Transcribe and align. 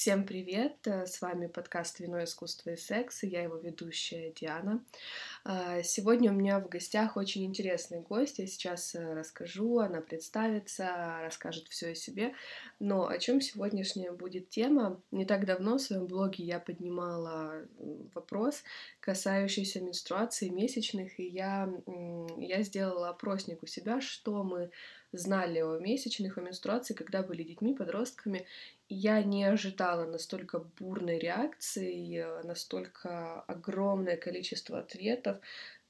Всем 0.00 0.24
привет! 0.24 0.78
Э, 0.86 1.04
с 1.04 1.20
вами 1.20 1.46
подкаст 1.46 2.00
«Вино, 2.00 2.24
искусство 2.24 2.70
и 2.70 2.76
секс», 2.76 3.22
и 3.22 3.26
я 3.28 3.42
его 3.42 3.56
ведущая 3.58 4.32
Диана. 4.32 4.82
А, 5.44 5.82
сегодня 5.82 6.32
у 6.32 6.34
меня 6.34 6.58
в 6.58 6.70
гостях 6.70 7.18
очень 7.18 7.44
интересный 7.44 8.00
гость. 8.00 8.38
Я 8.38 8.46
сейчас 8.46 8.94
э, 8.94 9.12
расскажу, 9.12 9.78
она 9.80 10.00
представится, 10.00 11.18
расскажет 11.20 11.68
все 11.68 11.90
о 11.90 11.94
себе. 11.94 12.32
Но 12.78 13.08
о 13.08 13.18
чем 13.18 13.42
сегодняшняя 13.42 14.10
будет 14.10 14.48
тема? 14.48 15.02
Не 15.10 15.26
так 15.26 15.44
давно 15.44 15.76
в 15.76 15.82
своем 15.82 16.06
блоге 16.06 16.44
я 16.44 16.60
поднимала 16.60 17.68
вопрос, 18.14 18.62
касающийся 19.00 19.82
менструации 19.82 20.48
месячных, 20.48 21.20
и 21.20 21.24
я, 21.24 21.70
я 22.38 22.62
сделала 22.62 23.10
опросник 23.10 23.62
у 23.62 23.66
себя, 23.66 24.00
что 24.00 24.44
мы 24.44 24.70
знали 25.12 25.60
о 25.60 25.78
месячных, 25.78 26.38
о 26.38 26.40
менструации, 26.40 26.94
когда 26.94 27.22
были 27.22 27.42
детьми, 27.42 27.74
подростками, 27.74 28.46
я 28.88 29.22
не 29.22 29.44
ожидала 29.44 30.04
настолько 30.04 30.60
бурной 30.78 31.18
реакции, 31.18 32.24
настолько 32.44 33.40
огромное 33.42 34.16
количество 34.16 34.78
ответов, 34.78 35.38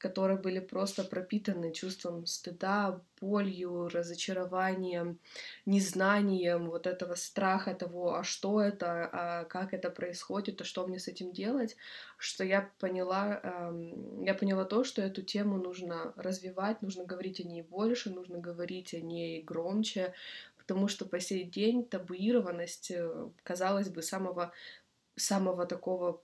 которые 0.01 0.39
были 0.39 0.61
просто 0.61 1.05
пропитаны 1.05 1.73
чувством 1.73 2.27
стыда, 2.27 3.03
болью, 3.21 3.89
разочарованием, 3.89 5.19
незнанием 5.67 6.71
вот 6.71 6.87
этого 6.87 7.15
страха 7.15 7.75
того, 7.75 8.15
а 8.15 8.25
что 8.25 8.63
это, 8.63 9.09
а 9.13 9.45
как 9.45 9.75
это 9.75 9.91
происходит, 9.91 10.61
а 10.63 10.65
что 10.65 10.87
мне 10.87 10.99
с 10.99 11.07
этим 11.07 11.33
делать, 11.33 11.77
что 12.17 12.45
я 12.45 12.71
поняла, 12.79 13.41
эм, 13.43 14.25
я 14.25 14.35
поняла 14.35 14.65
то, 14.65 14.85
что 14.85 15.03
эту 15.03 15.23
тему 15.23 15.59
нужно 15.59 16.15
развивать, 16.17 16.81
нужно 16.81 17.05
говорить 17.05 17.41
о 17.41 17.45
ней 17.45 17.63
больше, 17.63 18.11
нужно 18.11 18.39
говорить 18.39 18.95
о 18.95 19.01
ней 19.01 19.43
громче, 19.43 20.15
потому 20.57 20.89
что 20.89 21.05
по 21.05 21.21
сей 21.21 21.45
день 21.45 21.85
табуированность, 21.85 22.91
э, 22.91 23.29
казалось 23.43 23.91
бы, 23.91 24.03
самого, 24.03 24.53
самого 25.17 25.67
такого 25.67 26.23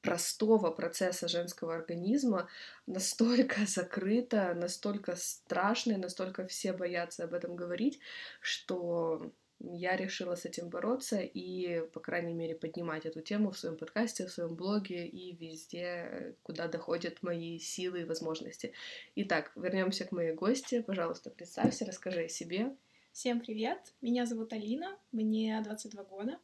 простого 0.00 0.70
процесса 0.70 1.28
женского 1.28 1.74
организма 1.74 2.48
настолько 2.86 3.60
закрыта, 3.66 4.54
настолько 4.54 5.16
страшная, 5.16 5.98
настолько 5.98 6.46
все 6.46 6.72
боятся 6.72 7.24
об 7.24 7.34
этом 7.34 7.56
говорить, 7.56 8.00
что 8.40 9.32
я 9.60 9.96
решила 9.96 10.36
с 10.36 10.44
этим 10.44 10.68
бороться 10.68 11.18
и, 11.20 11.82
по 11.92 12.00
крайней 12.00 12.32
мере, 12.32 12.54
поднимать 12.54 13.06
эту 13.06 13.20
тему 13.20 13.50
в 13.50 13.58
своем 13.58 13.76
подкасте, 13.76 14.26
в 14.26 14.30
своем 14.30 14.54
блоге 14.54 15.06
и 15.06 15.34
везде, 15.34 16.36
куда 16.44 16.68
доходят 16.68 17.22
мои 17.22 17.58
силы 17.58 18.02
и 18.02 18.04
возможности. 18.04 18.72
Итак, 19.16 19.50
вернемся 19.56 20.04
к 20.04 20.12
моей 20.12 20.32
гости. 20.32 20.80
Пожалуйста, 20.80 21.30
представься, 21.30 21.84
расскажи 21.84 22.24
о 22.24 22.28
себе. 22.28 22.76
Всем 23.12 23.40
привет! 23.40 23.80
Меня 24.00 24.26
зовут 24.26 24.52
Алина, 24.52 24.96
мне 25.10 25.60
22 25.64 26.04
года. 26.04 26.38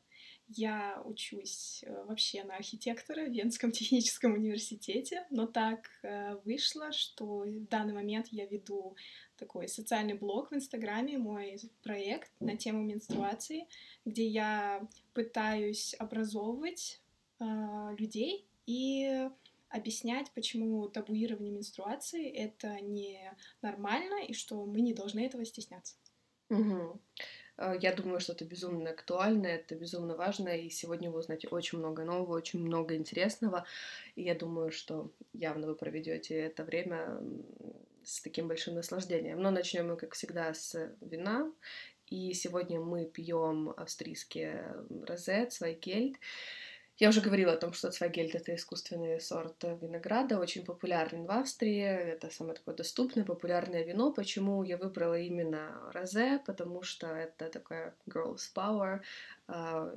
Я 0.48 1.02
учусь 1.04 1.82
э, 1.86 2.04
вообще 2.04 2.44
на 2.44 2.56
архитектора 2.56 3.24
в 3.24 3.30
Венском 3.30 3.70
техническом 3.72 4.34
университете, 4.34 5.26
но 5.30 5.46
так 5.46 5.88
э, 6.02 6.36
вышло, 6.44 6.92
что 6.92 7.40
в 7.40 7.68
данный 7.68 7.94
момент 7.94 8.28
я 8.30 8.46
веду 8.46 8.96
такой 9.36 9.68
социальный 9.68 10.14
блог 10.14 10.50
в 10.50 10.54
Инстаграме, 10.54 11.18
мой 11.18 11.58
проект 11.82 12.30
на 12.40 12.56
тему 12.56 12.82
менструации, 12.82 13.66
где 14.04 14.26
я 14.26 14.86
пытаюсь 15.14 15.94
образовывать 15.98 17.00
э, 17.40 17.44
людей 17.98 18.46
и 18.66 19.28
объяснять, 19.70 20.30
почему 20.34 20.88
табуирование 20.88 21.50
менструации 21.50 22.30
это 22.30 22.80
не 22.80 23.18
нормально 23.60 24.24
и 24.24 24.32
что 24.32 24.64
мы 24.66 24.80
не 24.80 24.92
должны 24.92 25.26
этого 25.26 25.44
стесняться. 25.44 25.96
Угу. 26.50 27.00
Я 27.58 27.92
думаю, 27.94 28.20
что 28.20 28.32
это 28.32 28.44
безумно 28.44 28.90
актуально, 28.90 29.46
это 29.46 29.76
безумно 29.76 30.16
важно, 30.16 30.48
и 30.48 30.70
сегодня 30.70 31.10
вы 31.10 31.20
узнаете 31.20 31.48
очень 31.48 31.78
много 31.78 32.04
нового, 32.04 32.36
очень 32.36 32.60
много 32.60 32.96
интересного, 32.96 33.64
и 34.16 34.22
я 34.22 34.34
думаю, 34.34 34.72
что 34.72 35.10
явно 35.32 35.68
вы 35.68 35.76
проведете 35.76 36.34
это 36.36 36.64
время 36.64 37.20
с 38.04 38.20
таким 38.20 38.48
большим 38.48 38.74
наслаждением. 38.74 39.40
Но 39.40 39.50
начнем 39.50 39.88
мы, 39.88 39.96
как 39.96 40.14
всегда, 40.14 40.52
с 40.52 40.92
вина, 41.00 41.50
и 42.08 42.32
сегодня 42.34 42.80
мы 42.80 43.06
пьем 43.06 43.70
австрийские 43.76 44.74
розе, 45.06 45.48
свайгельд. 45.50 46.16
Я 46.96 47.08
уже 47.08 47.20
говорила 47.20 47.54
о 47.54 47.56
том, 47.56 47.72
что 47.72 47.90
Цвагельд— 47.90 48.34
это 48.36 48.54
искусственный 48.54 49.20
сорт 49.20 49.64
винограда, 49.64 50.38
очень 50.38 50.64
популярный 50.64 51.26
в 51.26 51.30
Австрии, 51.30 51.82
это 51.82 52.30
самое 52.30 52.54
такое 52.54 52.76
доступное, 52.76 53.24
популярное 53.24 53.82
вино. 53.82 54.12
Почему 54.12 54.62
я 54.62 54.76
выбрала 54.76 55.18
именно 55.18 55.90
розе? 55.92 56.40
Потому 56.46 56.82
что 56.82 57.08
это 57.08 57.48
такая 57.48 57.96
girl's 58.08 58.48
power, 58.54 59.00
а, 59.48 59.92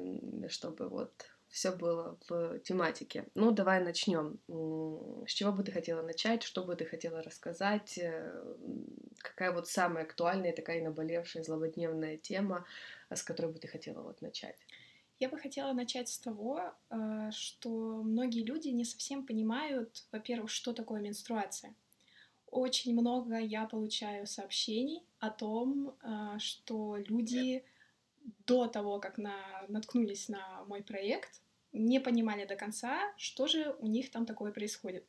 чтобы 0.50 0.90
вот 0.90 1.14
все 1.50 1.72
было 1.72 2.18
в 2.28 2.60
тематике. 2.60 3.26
Ну, 3.36 3.52
давай 3.52 3.80
начнем. 3.84 4.40
С 5.28 5.32
чего 5.32 5.52
бы 5.52 5.64
ты 5.64 5.72
хотела 5.72 6.02
начать? 6.02 6.42
Что 6.42 6.64
бы 6.64 6.76
ты 6.76 6.86
хотела 6.86 7.22
рассказать? 7.22 7.98
Э, 8.00 8.44
какая 9.20 9.52
вот 9.52 9.68
самая 9.68 10.04
актуальная, 10.04 10.52
такая 10.52 10.84
наболевшая, 10.84 11.44
злободневная 11.44 12.18
тема, 12.18 12.66
с 13.10 13.24
которой 13.24 13.52
бы 13.54 13.60
ты 13.60 13.68
хотела 13.68 14.02
вот 14.02 14.22
начать? 14.22 14.58
Я 15.20 15.30
бы 15.30 15.38
хотела 15.38 15.74
начать 15.74 16.10
с 16.10 16.20
того, 16.20 16.62
э, 16.90 17.32
что 17.32 17.70
многие 18.04 18.44
люди 18.44 18.68
не 18.68 18.86
совсем 18.86 19.26
понимают, 19.26 20.06
во-первых, 20.12 20.52
что 20.52 20.74
такое 20.74 21.02
менструация. 21.02 21.74
Очень 22.52 22.94
много 22.94 23.38
я 23.40 23.66
получаю 23.66 24.28
сообщений 24.28 25.04
о 25.20 25.32
том, 25.32 25.96
э, 26.02 26.40
что 26.40 26.98
люди 26.98 27.64
до 28.46 28.68
того, 28.68 29.00
как 29.00 29.18
на, 29.18 29.66
наткнулись 29.68 30.30
на 30.30 30.64
мой 30.66 30.84
проект, 30.84 31.42
не 31.74 32.00
понимали 32.00 32.46
до 32.46 32.56
конца, 32.56 33.14
что 33.18 33.48
же 33.48 33.76
у 33.80 33.88
них 33.88 34.12
там 34.12 34.26
такое 34.26 34.52
происходит. 34.52 35.06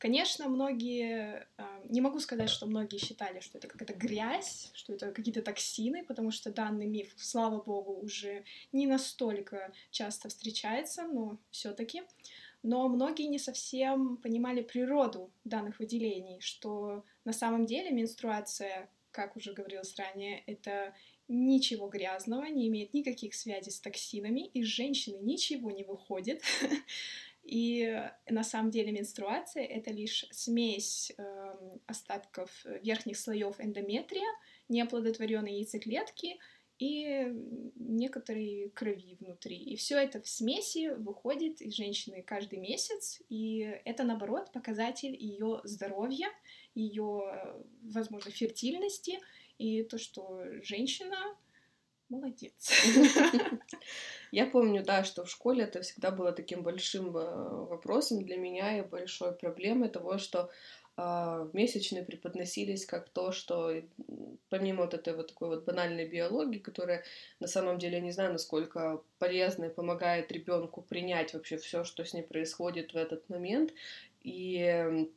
Конечно, 0.00 0.48
многие, 0.48 1.46
а, 1.58 1.82
не 1.90 2.00
могу 2.00 2.20
сказать, 2.20 2.48
что 2.48 2.64
многие 2.64 2.96
считали, 2.96 3.40
что 3.40 3.58
это 3.58 3.68
какая-то 3.68 3.92
грязь, 3.92 4.70
что 4.72 4.94
это 4.94 5.12
какие-то 5.12 5.42
токсины, 5.42 6.06
потому 6.06 6.30
что 6.30 6.50
данный 6.50 6.86
миф, 6.86 7.12
слава 7.18 7.60
богу, 7.60 8.00
уже 8.00 8.44
не 8.72 8.86
настолько 8.86 9.74
часто 9.90 10.30
встречается, 10.30 11.02
но 11.02 11.38
все-таки. 11.50 12.02
Но 12.62 12.88
многие 12.88 13.26
не 13.26 13.38
совсем 13.38 14.16
понимали 14.16 14.62
природу 14.62 15.30
данных 15.44 15.78
выделений, 15.78 16.40
что 16.40 17.04
на 17.26 17.34
самом 17.34 17.66
деле 17.66 17.90
менструация, 17.90 18.88
как 19.10 19.36
уже 19.36 19.52
говорилось 19.52 19.94
ранее, 19.96 20.42
это 20.46 20.94
ничего 21.28 21.88
грязного, 21.88 22.46
не 22.46 22.68
имеет 22.68 22.94
никаких 22.94 23.34
связей 23.34 23.70
с 23.70 23.80
токсинами, 23.80 24.46
из 24.46 24.66
женщины 24.66 25.18
ничего 25.20 25.70
не 25.70 25.84
выходит. 25.84 26.42
И 27.50 28.00
на 28.28 28.44
самом 28.44 28.70
деле 28.70 28.92
менструация— 28.92 29.64
это 29.66 29.90
лишь 29.90 30.24
смесь 30.30 31.12
э, 31.18 31.54
остатков 31.86 32.64
верхних 32.84 33.18
слоев 33.18 33.58
эндометрия, 33.58 34.28
неоплодотворенной 34.68 35.54
яйцеклетки 35.54 36.38
и 36.78 37.26
некоторые 37.74 38.70
крови 38.70 39.16
внутри. 39.18 39.56
И 39.56 39.74
все 39.74 39.98
это 39.98 40.22
в 40.22 40.28
смеси 40.28 40.94
выходит 40.94 41.60
из 41.60 41.74
женщины 41.74 42.22
каждый 42.22 42.60
месяц, 42.60 43.20
и 43.28 43.62
это, 43.84 44.04
наоборот, 44.04 44.52
показатель 44.52 45.16
ее 45.16 45.60
здоровья, 45.64 46.28
ее, 46.76 47.64
возможно, 47.82 48.30
фертильности, 48.30 49.18
и 49.58 49.82
то, 49.82 49.98
что 49.98 50.44
женщина 50.62 51.16
молодец. 52.10 52.70
Я 54.32 54.46
помню, 54.46 54.84
да, 54.84 55.04
что 55.04 55.24
в 55.24 55.30
школе 55.30 55.64
это 55.64 55.80
всегда 55.82 56.10
было 56.10 56.32
таким 56.32 56.62
большим 56.62 57.16
э, 57.16 57.66
вопросом 57.66 58.22
для 58.22 58.36
меня 58.36 58.78
и 58.78 58.82
большой 58.82 59.32
проблемой 59.32 59.88
того, 59.88 60.18
что 60.18 60.50
э, 60.96 61.48
месячные 61.52 62.04
преподносились 62.04 62.84
как 62.84 63.08
то, 63.08 63.32
что 63.32 63.72
помимо 64.48 64.82
вот 64.82 64.94
этой 64.94 65.14
вот 65.14 65.28
такой 65.28 65.48
вот 65.48 65.64
банальной 65.64 66.06
биологии, 66.06 66.58
которая 66.58 67.04
на 67.40 67.46
самом 67.46 67.78
деле 67.78 68.00
не 68.00 68.12
знаю, 68.12 68.32
насколько 68.32 69.02
полезна 69.18 69.66
и 69.66 69.74
помогает 69.74 70.32
ребенку 70.32 70.82
принять 70.82 71.32
вообще 71.34 71.56
все, 71.56 71.84
что 71.84 72.04
с 72.04 72.12
ней 72.12 72.22
происходит 72.22 72.92
в 72.92 72.96
этот 72.96 73.28
момент, 73.28 73.72
и 74.22 75.08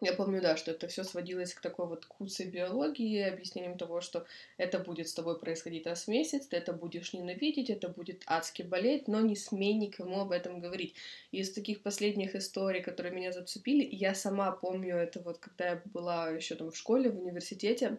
я 0.00 0.12
помню, 0.12 0.40
да, 0.40 0.56
что 0.56 0.70
это 0.70 0.86
все 0.86 1.02
сводилось 1.02 1.54
к 1.54 1.60
такой 1.60 1.86
вот 1.86 2.06
куцей 2.06 2.46
биологии, 2.46 3.20
объяснением 3.20 3.76
того, 3.76 4.00
что 4.00 4.26
это 4.56 4.78
будет 4.78 5.08
с 5.08 5.14
тобой 5.14 5.38
происходить 5.38 5.86
раз 5.86 6.04
в 6.04 6.08
месяц, 6.08 6.46
ты 6.46 6.56
это 6.56 6.72
будешь 6.72 7.12
ненавидеть, 7.12 7.70
это 7.70 7.88
будет 7.88 8.22
адски 8.26 8.62
болеть, 8.62 9.08
но 9.08 9.20
не 9.20 9.34
смей 9.34 9.74
никому 9.74 10.20
об 10.20 10.32
этом 10.32 10.60
говорить. 10.60 10.94
Из 11.32 11.52
таких 11.52 11.82
последних 11.82 12.34
историй, 12.34 12.82
которые 12.82 13.12
меня 13.12 13.32
зацепили, 13.32 13.88
я 13.90 14.14
сама 14.14 14.52
помню 14.52 14.96
это 14.96 15.20
вот, 15.20 15.38
когда 15.38 15.70
я 15.70 15.82
была 15.86 16.30
еще 16.30 16.54
там 16.54 16.70
в 16.70 16.76
школе, 16.76 17.10
в 17.10 17.18
университете, 17.18 17.98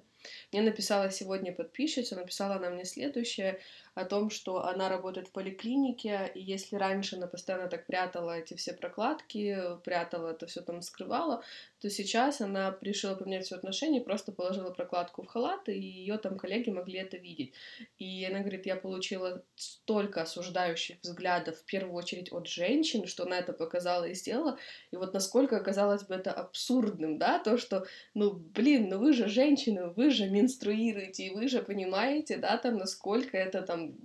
Мне 0.52 0.62
написала 0.62 1.12
сегодня 1.12 1.54
подписчица, 1.54 2.16
написала 2.16 2.56
она 2.56 2.70
мне 2.70 2.86
следующее 2.86 3.60
о 3.96 4.06
том, 4.06 4.30
что 4.30 4.66
она 4.66 4.88
работает 4.90 5.28
в 5.28 5.32
поликлинике, 5.32 6.32
и 6.34 6.42
если 6.42 6.76
раньше 6.78 7.18
она 7.18 7.28
постоянно 7.28 7.68
так 7.68 7.86
прятала 7.86 8.38
эти 8.38 8.54
все 8.54 8.74
прокладки, 8.74 9.58
прятала 9.84 10.30
это 10.30 10.48
все 10.48 10.62
там 10.62 10.82
скрывала, 10.82 11.44
то 11.82 11.90
сейчас 11.90 12.42
она 12.42 12.78
решила 12.82 13.16
поменять 13.16 13.46
свои 13.48 13.58
отношения, 13.60 14.02
просто 14.02 14.32
положила 14.32 14.70
прокладку 14.72 15.24
в 15.24 15.28
халат, 15.28 15.68
и 15.70 15.80
ее 15.80 16.18
там 16.18 16.38
коллеги 16.38 16.70
могли 16.70 17.00
это 17.00 17.18
видеть. 17.18 17.54
И 17.98 18.24
она 18.26 18.40
говорит, 18.40 18.66
я 18.66 18.76
получила 18.76 19.44
столько 19.56 20.22
осуждающих 20.22 20.98
взглядов, 21.02 21.58
в 21.58 21.66
первую 21.66 21.96
очередь 21.96 22.32
от 22.32 22.48
женщин, 22.48 23.06
что 23.06 23.24
она 23.24 23.40
это 23.40 23.54
показала 23.54 24.06
и 24.06 24.14
сделала, 24.14 24.58
и 24.92 24.96
вот 24.96 25.14
насколько 25.14 25.60
казалось 25.60 26.04
бы 26.04 26.16
это 26.16 26.32
абсурдным, 26.32 27.18
да, 27.18 27.40
то, 27.40 27.58
что, 27.58 27.86
ну, 28.14 28.32
блин, 28.32 28.90
ну 28.90 29.00
вы 29.00 29.14
же 29.14 29.28
женщины, 29.28 29.88
вы 29.90 30.09
же 30.12 30.30
менструируете, 30.30 31.28
и 31.28 31.30
вы 31.30 31.48
же 31.48 31.62
понимаете, 31.62 32.38
да, 32.38 32.58
там, 32.58 32.78
насколько 32.78 33.38
это 33.38 33.62
там 33.62 33.96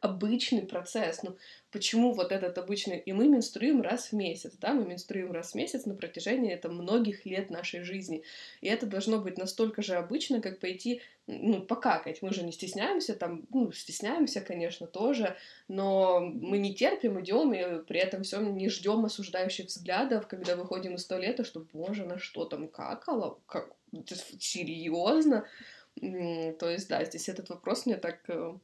обычный 0.00 0.62
процесс. 0.62 1.22
Ну, 1.22 1.36
почему 1.70 2.12
вот 2.12 2.32
этот 2.32 2.58
обычный... 2.58 2.98
И 2.98 3.12
мы 3.12 3.28
менструируем 3.28 3.82
раз 3.82 4.08
в 4.08 4.12
месяц, 4.12 4.52
да, 4.60 4.72
мы 4.72 4.84
менструируем 4.84 5.34
раз 5.34 5.52
в 5.52 5.54
месяц 5.54 5.86
на 5.86 5.94
протяжении 5.94 6.52
это 6.52 6.68
многих 6.68 7.26
лет 7.26 7.50
нашей 7.50 7.82
жизни. 7.82 8.22
И 8.60 8.68
это 8.68 8.86
должно 8.86 9.18
быть 9.18 9.38
настолько 9.38 9.82
же 9.82 9.96
обычно, 9.96 10.40
как 10.40 10.60
пойти, 10.60 11.02
ну, 11.26 11.60
покакать. 11.60 12.22
Мы 12.22 12.32
же 12.32 12.42
не 12.44 12.52
стесняемся, 12.52 13.14
там, 13.14 13.46
ну, 13.50 13.72
стесняемся, 13.72 14.40
конечно, 14.40 14.86
тоже, 14.86 15.36
но 15.68 16.20
мы 16.20 16.58
не 16.58 16.74
терпим, 16.74 17.20
идем, 17.20 17.52
и 17.52 17.84
при 17.84 18.00
этом 18.00 18.22
все 18.22 18.40
не 18.40 18.68
ждем 18.68 19.04
осуждающих 19.04 19.66
взглядов, 19.66 20.26
когда 20.28 20.56
выходим 20.56 20.94
из 20.94 21.04
туалета, 21.04 21.44
что, 21.44 21.66
боже, 21.72 22.04
на 22.04 22.18
что 22.18 22.44
там 22.44 22.68
какало? 22.68 23.38
Как? 23.46 23.75
Серьезно? 24.04 25.46
То 26.00 26.70
есть, 26.70 26.88
да, 26.88 27.04
здесь 27.04 27.28
этот 27.28 27.48
вопрос 27.48 27.86
мне 27.86 27.96
так 27.96 28.20
э, 28.28 28.58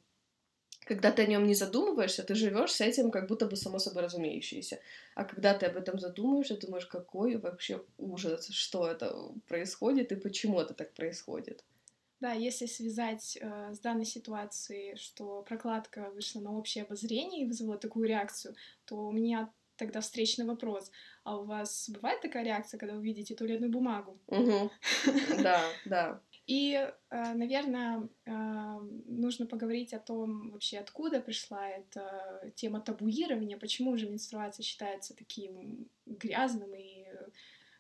когда 0.85 1.13
ты 1.13 1.23
о 1.23 1.27
нем 1.27 1.47
не 1.47 1.55
задумываешься, 1.55 2.25
ты 2.25 2.35
живешь 2.35 2.73
с 2.73 2.81
этим 2.81 3.11
как 3.11 3.29
будто 3.29 3.47
бы 3.47 3.57
само 3.57 3.79
собой 3.79 4.03
разумеющееся. 4.03 4.81
А 5.15 5.25
когда 5.25 5.55
ты 5.55 5.67
об 5.67 5.77
этом 5.77 5.99
задумаешься, 5.99 6.57
думаешь, 6.57 6.87
какой 6.87 7.37
вообще 7.37 7.85
ужас, 7.99 8.49
что 8.49 8.89
это 8.89 9.17
происходит 9.47 10.13
и 10.13 10.17
почему 10.17 10.61
это 10.61 10.75
так 10.75 10.93
происходит. 10.93 11.65
Да, 12.21 12.33
если 12.33 12.67
связать 12.67 13.39
э, 13.41 13.75
с 13.75 13.81
данной 13.81 14.05
ситуацией, 14.05 14.97
что 14.97 15.43
прокладка 15.43 16.11
вышла 16.15 16.41
на 16.41 16.57
общее 16.57 16.85
обозрение 16.85 17.43
и 17.43 17.47
вызвала 17.47 17.79
такую 17.79 18.07
реакцию, 18.07 18.55
то 18.85 18.97
у 18.97 19.13
меня 19.13 19.53
тогда 19.77 20.01
встречный 20.01 20.45
вопрос. 20.45 20.91
А 21.25 21.39
у 21.39 21.45
вас 21.45 21.89
бывает 21.89 22.21
такая 22.21 22.45
реакция, 22.45 22.79
когда 22.79 22.95
вы 22.95 23.03
видите 23.03 23.35
туалетную 23.35 23.71
бумагу? 23.71 24.19
Да, 25.43 25.63
да. 25.85 26.21
И, 26.47 26.75
э, 26.75 27.35
наверное, 27.35 28.09
э, 28.25 28.31
нужно 29.07 29.47
поговорить 29.47 29.95
о 29.95 30.01
том 30.01 30.51
вообще, 30.51 30.79
откуда 30.79 31.21
пришла 31.21 31.69
эта 31.69 32.53
тема 32.57 32.81
табуирования, 32.81 33.57
почему 33.57 33.97
же 33.97 34.09
менструация 34.09 34.65
считается 34.65 35.15
таким 35.15 35.89
грязным 36.07 36.75
и 36.75 37.07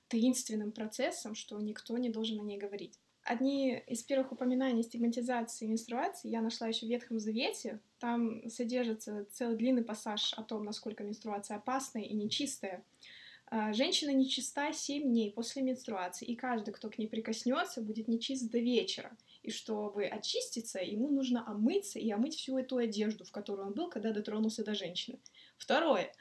таинственным 0.06 0.72
процессом, 0.72 1.34
что 1.34 1.58
никто 1.58 1.98
не 1.98 2.10
должен 2.10 2.38
о 2.38 2.44
ней 2.44 2.58
говорить. 2.58 2.98
Одни 3.24 3.78
из 3.86 4.02
первых 4.02 4.32
упоминаний 4.32 4.82
стигматизации 4.82 5.66
менструации 5.66 6.28
я 6.28 6.42
нашла 6.42 6.66
еще 6.66 6.86
в 6.86 6.88
Ветхом 6.88 7.20
Завете. 7.20 7.80
Там 7.98 8.48
содержится 8.48 9.26
целый 9.30 9.56
длинный 9.56 9.84
пассаж 9.84 10.34
о 10.34 10.42
том, 10.42 10.64
насколько 10.64 11.04
менструация 11.04 11.56
опасная 11.56 12.02
и 12.02 12.14
нечистая. 12.14 12.84
А, 13.54 13.74
женщина 13.74 14.12
нечиста 14.12 14.72
7 14.72 15.02
дней 15.02 15.30
после 15.30 15.60
менструации, 15.60 16.24
и 16.24 16.36
каждый, 16.36 16.72
кто 16.72 16.88
к 16.88 16.96
ней 16.96 17.06
прикоснется, 17.06 17.82
будет 17.82 18.08
нечист 18.08 18.50
до 18.50 18.58
вечера. 18.58 19.14
И 19.42 19.50
чтобы 19.50 20.06
очиститься, 20.06 20.78
ему 20.78 21.10
нужно 21.10 21.46
омыться 21.46 21.98
и 21.98 22.10
омыть 22.10 22.34
всю 22.34 22.56
эту 22.56 22.78
одежду, 22.78 23.26
в 23.26 23.30
которой 23.30 23.66
он 23.66 23.74
был, 23.74 23.90
когда 23.90 24.10
дотронулся 24.10 24.64
до 24.64 24.74
женщины. 24.74 25.18
Второе. 25.58 26.14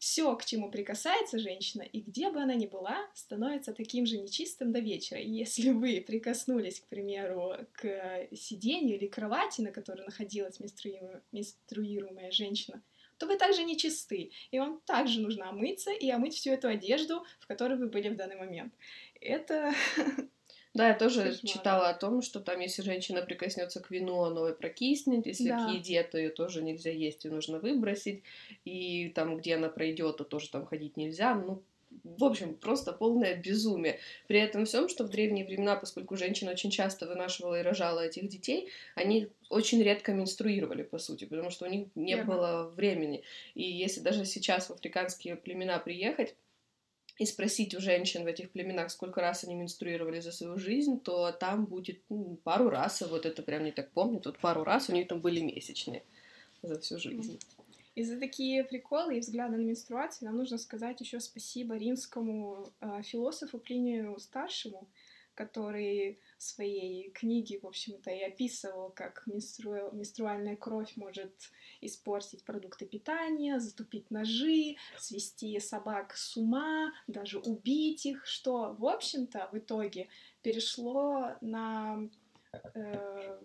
Все, 0.00 0.34
к 0.34 0.44
чему 0.44 0.68
прикасается 0.68 1.38
женщина, 1.38 1.82
и 1.82 2.00
где 2.00 2.32
бы 2.32 2.40
она 2.40 2.54
ни 2.54 2.66
была, 2.66 2.98
становится 3.14 3.72
таким 3.72 4.04
же 4.04 4.18
нечистым 4.18 4.72
до 4.72 4.80
вечера. 4.80 5.20
И 5.20 5.30
если 5.30 5.70
вы 5.70 6.00
прикоснулись, 6.04 6.80
к 6.80 6.88
примеру, 6.88 7.52
к 7.74 8.26
сиденью 8.34 8.96
или 8.96 9.06
кровати, 9.06 9.60
на 9.60 9.70
которой 9.70 10.04
находилась 10.04 10.58
менструируемая 10.58 12.32
женщина, 12.32 12.82
то 13.18 13.26
вы 13.26 13.36
также 13.36 13.64
не 13.64 13.76
чисты, 13.76 14.30
и 14.50 14.58
вам 14.58 14.80
также 14.84 15.20
нужно 15.20 15.48
омыться 15.48 15.90
и 15.90 16.10
омыть 16.10 16.34
всю 16.34 16.50
эту 16.50 16.68
одежду, 16.68 17.24
в 17.40 17.46
которой 17.46 17.78
вы 17.78 17.88
были 17.88 18.08
в 18.08 18.16
данный 18.16 18.36
момент. 18.36 18.72
Это 19.20 19.72
Да, 20.76 20.88
я 20.88 20.94
тоже 20.94 21.22
Кошмар. 21.22 21.52
читала 21.52 21.88
о 21.88 21.94
том, 21.94 22.20
что 22.20 22.38
там, 22.38 22.60
если 22.60 22.82
женщина 22.82 23.22
прикоснется 23.22 23.80
к 23.80 23.90
вину, 23.90 24.20
оно 24.24 24.50
и 24.50 24.54
прокиснет, 24.54 25.24
если 25.24 25.48
да. 25.48 25.64
к 25.64 25.70
еде, 25.70 26.02
то 26.02 26.18
ее 26.18 26.28
тоже 26.28 26.62
нельзя 26.62 26.90
есть, 26.90 27.24
и 27.24 27.30
нужно 27.30 27.58
выбросить, 27.58 28.22
и 28.66 29.08
там, 29.14 29.38
где 29.38 29.54
она 29.54 29.70
пройдет, 29.70 30.18
то 30.18 30.24
тоже 30.24 30.50
там 30.50 30.66
ходить 30.66 30.98
нельзя. 30.98 31.34
Ну, 31.34 31.62
в 32.04 32.24
общем, 32.24 32.54
просто 32.54 32.92
полное 32.92 33.34
безумие. 33.34 33.98
При 34.26 34.38
этом 34.38 34.64
всем, 34.64 34.88
что 34.88 35.04
в 35.04 35.10
древние 35.10 35.44
времена, 35.44 35.76
поскольку 35.76 36.16
женщина 36.16 36.52
очень 36.52 36.70
часто 36.70 37.06
вынашивала 37.06 37.60
и 37.60 37.62
рожала 37.62 38.00
этих 38.00 38.28
детей, 38.28 38.68
они 38.94 39.28
очень 39.48 39.82
редко 39.82 40.12
менструировали, 40.12 40.82
по 40.82 40.98
сути, 40.98 41.24
потому 41.24 41.50
что 41.50 41.66
у 41.66 41.68
них 41.68 41.88
не 41.94 42.14
Верно. 42.14 42.34
было 42.34 42.72
времени. 42.74 43.22
И 43.54 43.62
если 43.62 44.00
даже 44.00 44.24
сейчас 44.24 44.68
в 44.68 44.72
африканские 44.72 45.36
племена 45.36 45.78
приехать, 45.78 46.34
и 47.18 47.24
спросить 47.24 47.74
у 47.74 47.80
женщин 47.80 48.24
в 48.24 48.26
этих 48.26 48.50
племенах, 48.50 48.90
сколько 48.90 49.20
раз 49.20 49.44
они 49.44 49.54
менструировали 49.54 50.20
за 50.20 50.32
свою 50.32 50.58
жизнь, 50.58 51.00
то 51.00 51.32
там 51.32 51.64
будет 51.64 52.00
ну, 52.10 52.38
пару 52.44 52.68
раз, 52.68 53.00
вот 53.00 53.24
это 53.24 53.42
прям 53.42 53.64
не 53.64 53.72
так 53.72 53.90
помню, 53.90 54.20
тут 54.20 54.38
пару 54.38 54.64
раз 54.64 54.90
у 54.90 54.92
них 54.92 55.08
там 55.08 55.20
были 55.20 55.40
месячные 55.40 56.02
за 56.62 56.78
всю 56.78 56.98
жизнь. 56.98 57.38
И 57.96 58.04
за 58.04 58.20
такие 58.20 58.62
приколы 58.62 59.16
и 59.16 59.20
взгляды 59.20 59.56
на 59.56 59.62
менструацию 59.62 60.28
нам 60.28 60.36
нужно 60.36 60.58
сказать 60.58 61.00
еще 61.00 61.18
спасибо 61.18 61.76
римскому 61.76 62.68
э, 62.80 63.00
философу 63.02 63.58
Плинию 63.58 64.18
Старшему, 64.18 64.86
который 65.34 66.20
в 66.36 66.42
своей 66.42 67.10
книге, 67.12 67.58
в 67.58 67.66
общем-то, 67.66 68.10
и 68.10 68.20
описывал, 68.20 68.90
как 68.90 69.26
менстру... 69.26 69.92
менструальная 69.92 70.56
кровь 70.56 70.94
может 70.96 71.32
испортить 71.80 72.44
продукты 72.44 72.84
питания, 72.84 73.58
затупить 73.60 74.10
ножи, 74.10 74.76
свести 74.98 75.58
собак 75.58 76.14
с 76.16 76.36
ума, 76.36 76.92
даже 77.06 77.38
убить 77.38 78.04
их, 78.04 78.26
что, 78.26 78.76
в 78.78 78.84
общем-то, 78.86 79.48
в 79.52 79.56
итоге 79.56 80.08
перешло 80.42 81.32
на 81.40 82.10
э, 82.74 83.38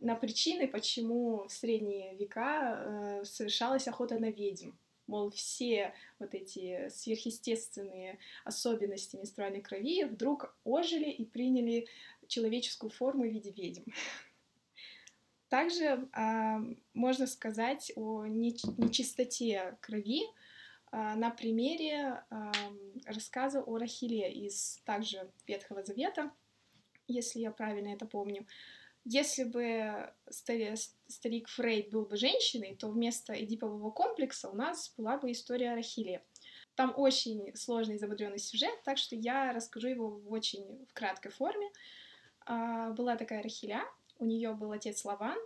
на 0.00 0.14
причины, 0.16 0.66
почему 0.66 1.46
в 1.46 1.52
средние 1.52 2.16
века 2.16 3.20
э, 3.20 3.24
совершалась 3.24 3.86
охота 3.86 4.18
на 4.18 4.30
ведьм. 4.30 4.72
Мол, 5.06 5.30
все 5.30 5.92
вот 6.18 6.34
эти 6.34 6.88
сверхъестественные 6.88 8.18
особенности 8.44 9.16
менструальной 9.16 9.60
крови 9.60 10.04
вдруг 10.04 10.56
ожили 10.64 11.10
и 11.10 11.24
приняли 11.24 11.86
человеческую 12.28 12.90
форму 12.90 13.24
в 13.24 13.32
виде 13.32 13.50
ведьм. 13.50 13.90
Также 15.48 15.84
э, 15.84 16.58
можно 16.94 17.26
сказать 17.26 17.92
о 17.96 18.24
нечистоте 18.24 19.76
крови 19.80 20.22
э, 20.22 21.14
на 21.16 21.30
примере 21.30 22.22
э, 22.30 22.52
рассказа 23.06 23.60
о 23.60 23.76
Рахиле 23.76 24.32
из 24.32 24.80
также 24.84 25.28
Ветхого 25.48 25.82
Завета, 25.82 26.30
если 27.08 27.40
я 27.40 27.50
правильно 27.50 27.88
это 27.88 28.06
помню. 28.06 28.46
Если 29.04 29.44
бы 29.44 30.12
старик 30.28 31.48
Фрейд 31.48 31.90
был 31.90 32.04
бы 32.04 32.16
женщиной, 32.16 32.76
то 32.76 32.88
вместо 32.88 33.32
эдипового 33.32 33.90
комплекса 33.90 34.50
у 34.50 34.54
нас 34.54 34.92
была 34.96 35.16
бы 35.16 35.32
история 35.32 35.74
Рахили. 35.74 36.22
Там 36.74 36.92
очень 36.96 37.54
сложный 37.56 37.96
и 37.96 37.98
замудренный 37.98 38.38
сюжет, 38.38 38.82
так 38.84 38.98
что 38.98 39.16
я 39.16 39.52
расскажу 39.52 39.88
его 39.88 40.10
в 40.10 40.30
очень 40.30 40.86
в 40.86 40.92
краткой 40.92 41.32
форме. 41.32 41.68
А, 42.46 42.90
была 42.90 43.16
такая 43.16 43.42
Рахиля, 43.42 43.84
у 44.18 44.26
нее 44.26 44.52
был 44.52 44.70
отец 44.72 45.04
Лаван, 45.04 45.38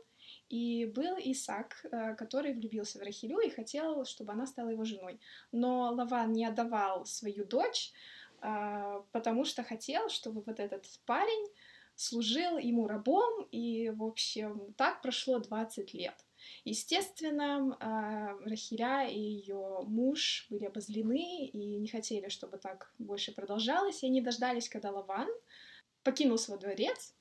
и 0.49 0.87
был 0.87 1.16
Исаак, 1.18 1.84
э, 1.84 2.14
который 2.14 2.52
влюбился 2.54 2.99
в 2.99 3.02
Рахилю 3.02 3.40
и 3.40 3.50
хотел, 3.50 4.04
чтобы 4.04 4.32
она 4.32 4.46
стала 4.46 4.70
его 4.70 4.84
женой. 4.84 5.18
Но 5.52 5.92
Лаван 5.92 6.32
не 6.32 6.44
отдавал 6.44 7.06
свою 7.06 7.44
дочь, 7.44 7.92
а, 8.40 9.04
потому 9.12 9.44
что 9.44 9.62
хотел, 9.62 10.08
чтобы 10.08 10.42
вот 10.42 10.61
этот 10.61 10.87
парень 11.06 11.49
служил 11.96 12.58
ему 12.58 12.86
рабом, 12.86 13.46
и, 13.50 13.90
в 13.90 14.02
общем, 14.02 14.74
так 14.76 15.02
прошло 15.02 15.38
20 15.38 15.94
лет. 15.94 16.14
Естественно, 16.64 17.76
а, 17.80 18.36
Рахиля 18.44 19.06
и 19.08 19.18
ее 19.18 19.80
муж 19.86 20.46
были 20.50 20.64
обозлены 20.64 21.46
и 21.46 21.76
не 21.76 21.88
хотели, 21.88 22.28
чтобы 22.28 22.58
так 22.58 22.92
больше 22.98 23.32
продолжалось, 23.32 24.02
и 24.02 24.06
они 24.06 24.20
дождались, 24.20 24.68
когда 24.68 24.90
Лаван 24.90 25.28
покинул 26.02 26.38
свой 26.38 26.58
дворец 26.58 27.14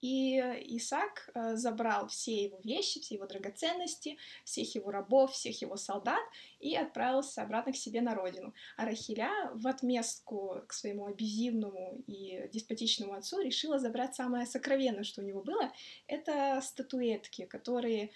И 0.00 0.38
Исаак 0.76 1.30
э, 1.34 1.56
забрал 1.56 2.06
все 2.08 2.44
его 2.44 2.60
вещи, 2.62 3.00
все 3.00 3.16
его 3.16 3.26
драгоценности, 3.26 4.16
всех 4.44 4.74
его 4.74 4.90
рабов, 4.90 5.32
всех 5.32 5.60
его 5.60 5.76
солдат 5.76 6.22
и 6.60 6.76
отправился 6.76 7.42
обратно 7.42 7.72
к 7.72 7.76
себе 7.76 8.00
на 8.00 8.14
родину. 8.14 8.54
А 8.76 8.84
Рахиля 8.84 9.50
в 9.54 9.66
отместку 9.66 10.62
к 10.66 10.72
своему 10.72 11.06
абьюзивному 11.06 12.02
и 12.06 12.48
деспотичному 12.52 13.14
отцу 13.14 13.40
решила 13.40 13.78
забрать 13.78 14.14
самое 14.14 14.46
сокровенное, 14.46 15.04
что 15.04 15.20
у 15.20 15.24
него 15.24 15.42
было. 15.42 15.72
Это 16.06 16.60
статуэтки, 16.62 17.44
которые, 17.46 18.10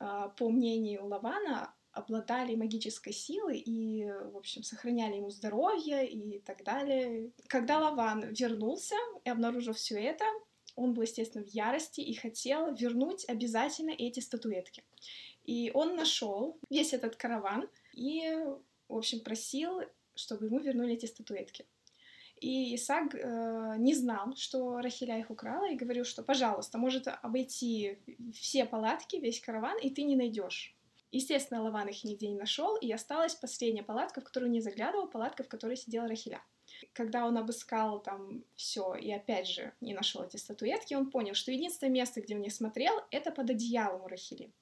э, 0.00 0.28
по 0.36 0.50
мнению 0.50 1.06
Лавана, 1.06 1.72
обладали 1.92 2.54
магической 2.54 3.12
силой 3.12 3.58
и, 3.58 4.04
в 4.32 4.36
общем, 4.36 4.62
сохраняли 4.62 5.16
ему 5.16 5.30
здоровье 5.30 6.08
и 6.08 6.38
так 6.40 6.64
далее. 6.64 7.30
Когда 7.48 7.78
Лаван 7.78 8.32
вернулся 8.32 8.96
и 9.24 9.30
обнаружил 9.30 9.74
все 9.74 10.00
это, 10.02 10.24
он 10.74 10.94
был, 10.94 11.02
естественно, 11.02 11.44
в 11.44 11.48
ярости 11.48 12.00
и 12.00 12.14
хотел 12.14 12.74
вернуть 12.74 13.28
обязательно 13.28 13.90
эти 13.90 14.20
статуэтки. 14.20 14.82
И 15.44 15.70
он 15.74 15.96
нашел 15.96 16.58
весь 16.70 16.92
этот 16.92 17.16
караван 17.16 17.68
и, 17.92 18.22
в 18.88 18.96
общем, 18.96 19.20
просил, 19.20 19.80
чтобы 20.14 20.46
ему 20.46 20.58
вернули 20.60 20.94
эти 20.94 21.06
статуэтки. 21.06 21.66
И 22.40 22.74
Исаак 22.74 23.14
э, 23.14 23.74
не 23.78 23.94
знал, 23.94 24.34
что 24.36 24.80
Рахиля 24.80 25.18
их 25.18 25.30
украла, 25.30 25.70
и 25.70 25.76
говорил, 25.76 26.04
что, 26.04 26.24
пожалуйста, 26.24 26.76
может 26.76 27.06
обойти 27.06 27.98
все 28.34 28.64
палатки, 28.64 29.16
весь 29.16 29.40
караван, 29.40 29.78
и 29.78 29.90
ты 29.90 30.02
не 30.02 30.16
найдешь. 30.16 30.74
Естественно, 31.12 31.62
Лаван 31.62 31.88
их 31.88 32.02
нигде 32.04 32.28
не 32.28 32.36
нашел, 32.36 32.76
и 32.76 32.90
осталась 32.90 33.34
последняя 33.34 33.84
палатка, 33.84 34.20
в 34.20 34.24
которую 34.24 34.50
не 34.50 34.60
заглядывал, 34.60 35.08
палатка, 35.08 35.44
в 35.44 35.48
которой 35.48 35.76
сидела 35.76 36.08
Рахиля 36.08 36.42
когда 36.92 37.26
он 37.26 37.38
обыскал 37.38 38.00
там 38.00 38.44
все 38.54 38.94
и 38.94 39.10
опять 39.12 39.48
же 39.48 39.72
не 39.80 39.94
нашел 39.94 40.22
эти 40.22 40.36
статуэтки, 40.36 40.94
он 40.94 41.10
понял, 41.10 41.34
что 41.34 41.52
единственное 41.52 41.92
место, 41.92 42.20
где 42.20 42.34
он 42.34 42.42
не 42.42 42.50
смотрел, 42.50 42.94
это 43.10 43.30
под 43.30 43.50
одеялом 43.50 44.02
у 44.02 44.08
Рахили. 44.08 44.52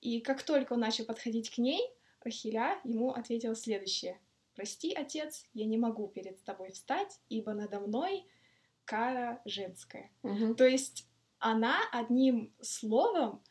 И 0.00 0.20
как 0.20 0.42
только 0.42 0.74
он 0.74 0.80
начал 0.80 1.04
подходить 1.04 1.50
к 1.50 1.58
ней, 1.58 1.80
Рахиля 2.20 2.80
ему 2.84 3.12
ответила 3.12 3.54
следующее. 3.54 4.20
«Прости, 4.54 4.92
отец, 4.92 5.44
я 5.52 5.66
не 5.66 5.78
могу 5.78 6.08
перед 6.08 6.42
тобой 6.44 6.72
встать, 6.72 7.20
ибо 7.28 7.52
надо 7.52 7.80
мной 7.80 8.26
кара 8.84 9.42
женская». 9.44 10.10
Угу. 10.22 10.54
То 10.54 10.66
есть 10.66 11.06
она 11.38 11.78
одним 11.92 12.54
словом 12.60 13.42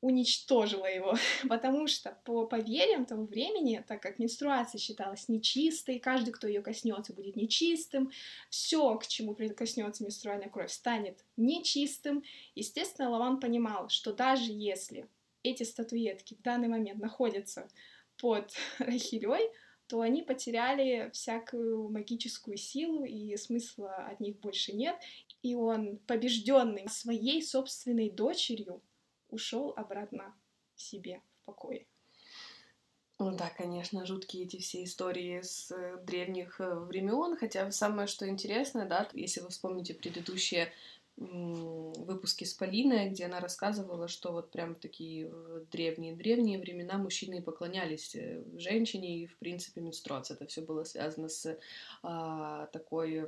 уничтожила 0.00 0.86
его, 0.86 1.16
потому 1.48 1.86
что 1.86 2.16
по 2.24 2.46
поверьям 2.46 3.04
того 3.04 3.24
времени, 3.24 3.84
так 3.86 4.02
как 4.02 4.18
менструация 4.18 4.78
считалась 4.78 5.28
нечистой, 5.28 5.98
каждый, 5.98 6.32
кто 6.32 6.46
ее 6.46 6.62
коснется, 6.62 7.12
будет 7.12 7.36
нечистым, 7.36 8.10
все, 8.48 8.94
к 8.96 9.06
чему 9.06 9.34
прикоснется 9.34 10.04
менструальная 10.04 10.48
кровь, 10.48 10.70
станет 10.70 11.24
нечистым. 11.36 12.22
Естественно, 12.54 13.10
Лаван 13.10 13.40
понимал, 13.40 13.88
что 13.88 14.12
даже 14.12 14.52
если 14.52 15.08
эти 15.42 15.62
статуэтки 15.62 16.34
в 16.34 16.42
данный 16.42 16.68
момент 16.68 17.00
находятся 17.00 17.68
под 18.20 18.52
Рахилей, 18.78 19.50
то 19.88 20.02
они 20.02 20.22
потеряли 20.22 21.10
всякую 21.14 21.88
магическую 21.88 22.58
силу, 22.58 23.04
и 23.04 23.34
смысла 23.36 23.94
от 23.94 24.20
них 24.20 24.38
больше 24.38 24.72
нет. 24.72 24.96
И 25.42 25.54
он, 25.54 25.96
побежденный 26.06 26.88
своей 26.88 27.42
собственной 27.42 28.10
дочерью, 28.10 28.82
ушел 29.30 29.72
обратно 29.76 30.34
к 30.74 30.80
себе 30.80 31.20
в 31.42 31.46
покое. 31.46 31.86
Ну 33.20 33.36
да, 33.36 33.50
конечно, 33.56 34.06
жуткие 34.06 34.44
эти 34.44 34.58
все 34.58 34.84
истории 34.84 35.40
с 35.40 35.72
э, 35.72 35.98
древних 36.04 36.60
э, 36.60 36.74
времен, 36.74 37.36
хотя 37.36 37.68
самое 37.72 38.06
что 38.06 38.28
интересное, 38.28 38.86
да, 38.86 39.08
если 39.12 39.40
вы 39.40 39.48
вспомните 39.48 39.92
предыдущие 39.92 40.72
выпуске 41.20 42.46
с 42.46 42.54
Полиной, 42.54 43.10
где 43.10 43.24
она 43.24 43.40
рассказывала, 43.40 44.06
что 44.06 44.30
вот 44.30 44.52
прям 44.52 44.76
такие 44.76 45.28
древние-древние 45.72 46.60
времена 46.60 46.96
мужчины 46.96 47.42
поклонялись 47.42 48.14
э, 48.14 48.44
женщине, 48.56 49.22
и, 49.22 49.26
в 49.26 49.36
принципе, 49.38 49.80
менструация. 49.80 50.36
Это 50.36 50.46
все 50.46 50.60
было 50.60 50.84
связано 50.84 51.28
с 51.28 51.58
а, 52.02 52.66
такой, 52.66 53.24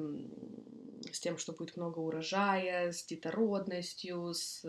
с 1.11 1.19
тем, 1.19 1.37
что 1.37 1.52
будет 1.52 1.76
много 1.76 1.99
урожая, 1.99 2.92
с 2.92 3.04
детородностью, 3.04 4.35
с 4.35 4.64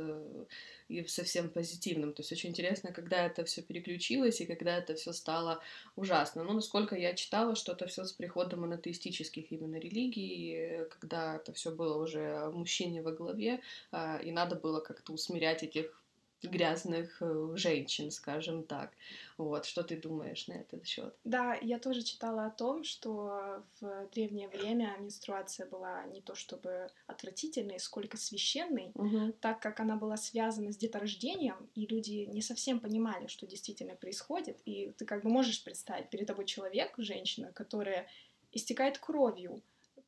и 0.91 1.07
совсем 1.07 1.50
позитивным. 1.50 2.13
То 2.13 2.21
есть 2.21 2.31
очень 2.31 2.50
интересно, 2.50 2.91
когда 2.91 3.25
это 3.25 3.45
все 3.45 3.62
переключилось 3.62 4.41
и 4.41 4.45
когда 4.45 4.77
это 4.77 4.95
все 4.95 5.13
стало 5.13 5.62
ужасно. 5.95 6.43
Ну, 6.43 6.53
насколько 6.53 6.95
я 6.95 7.13
читала, 7.13 7.55
что 7.55 7.71
это 7.71 7.88
все 7.88 8.03
с 8.03 8.12
приходом 8.12 8.62
монотеистических 8.62 9.51
именно 9.51 9.77
религий, 9.77 10.86
когда 10.89 11.38
это 11.38 11.53
все 11.53 11.71
было 11.71 12.01
уже 12.03 12.50
мужчине 12.53 13.01
во 13.01 13.12
главе, 13.12 13.62
а, 13.91 14.17
и 14.17 14.31
надо 14.31 14.55
было 14.55 14.81
как-то 14.81 15.13
усмирять 15.13 15.63
этих 15.63 16.00
грязных 16.43 17.21
э, 17.21 17.53
женщин, 17.55 18.12
скажем 18.12 18.63
так. 18.63 18.91
Вот, 19.38 19.65
что 19.65 19.83
ты 19.83 19.95
думаешь 19.95 20.48
на 20.48 20.53
этот 20.53 20.86
счет? 20.86 21.15
Да, 21.24 21.55
я 21.62 21.79
тоже 21.79 22.03
читала 22.03 22.45
о 22.45 22.51
том, 22.51 22.83
что 22.83 23.63
в 23.79 24.07
древнее 24.13 24.48
время 24.48 24.95
менструация 25.00 25.65
была 25.65 26.03
не 26.05 26.21
то 26.21 26.36
чтобы 26.36 26.89
отвратительной, 27.07 27.79
сколько 27.79 28.17
священной, 28.17 28.91
угу. 28.95 29.33
так 29.39 29.62
как 29.62 29.79
она 29.79 29.95
была 29.95 30.17
связана 30.17 30.71
с 30.71 30.77
деторождением, 30.77 31.69
и 31.75 31.86
люди 31.86 32.27
не 32.31 32.41
совсем 32.41 32.79
понимали, 32.79 33.27
что 33.27 33.48
действительно 33.48 33.95
происходит, 33.95 34.60
и 34.65 34.91
ты 34.98 35.05
как 35.05 35.24
бы 35.24 35.29
можешь 35.29 35.63
представить 35.63 36.10
перед 36.10 36.27
тобой 36.27 36.45
человек, 36.45 36.93
женщина, 36.98 37.51
которая 37.53 38.07
истекает 38.51 38.98
кровью, 38.98 39.62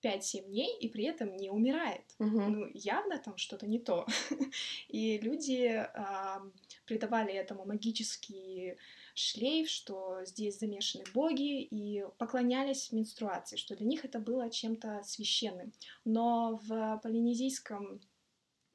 5-7 0.03 0.45
дней 0.47 0.77
и 0.79 0.89
при 0.89 1.05
этом 1.05 1.35
не 1.37 1.49
умирает. 1.49 2.03
Угу. 2.19 2.41
Ну, 2.41 2.71
явно 2.73 3.17
там 3.17 3.37
что-то 3.37 3.65
не 3.67 3.79
то. 3.79 4.05
и 4.89 5.17
люди 5.19 5.67
э, 5.67 6.39
придавали 6.85 7.33
этому 7.33 7.65
магический 7.65 8.77
шлейф, 9.13 9.69
что 9.69 10.23
здесь 10.25 10.59
замешаны 10.59 11.05
боги, 11.13 11.61
и 11.61 12.05
поклонялись 12.17 12.91
менструации, 12.91 13.57
что 13.57 13.75
для 13.75 13.85
них 13.85 14.05
это 14.05 14.19
было 14.19 14.49
чем-то 14.49 15.01
священным. 15.03 15.71
Но 16.03 16.59
в 16.63 16.99
полинезийском 17.03 18.01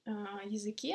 э, 0.07 0.11
языке 0.47 0.95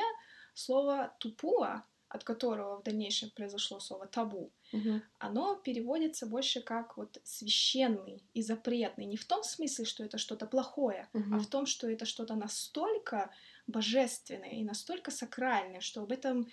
слово 0.54 1.14
тупуа 1.20 1.84
от 2.14 2.22
которого 2.22 2.78
в 2.78 2.84
дальнейшем 2.84 3.30
произошло 3.30 3.80
слово 3.80 4.06
табу, 4.06 4.52
угу. 4.72 5.02
оно 5.18 5.56
переводится 5.56 6.26
больше 6.26 6.60
как 6.60 6.96
вот 6.96 7.20
священный 7.24 8.22
и 8.34 8.42
запретный. 8.42 9.06
Не 9.06 9.16
в 9.16 9.24
том 9.24 9.42
смысле, 9.42 9.84
что 9.84 10.04
это 10.04 10.16
что-то 10.16 10.46
плохое, 10.46 11.08
угу. 11.12 11.34
а 11.34 11.38
в 11.40 11.46
том, 11.46 11.66
что 11.66 11.90
это 11.90 12.06
что-то 12.06 12.36
настолько 12.36 13.34
божественное 13.66 14.50
и 14.50 14.62
настолько 14.62 15.10
сакральное, 15.10 15.80
что 15.80 16.02
об 16.02 16.12
этом 16.12 16.46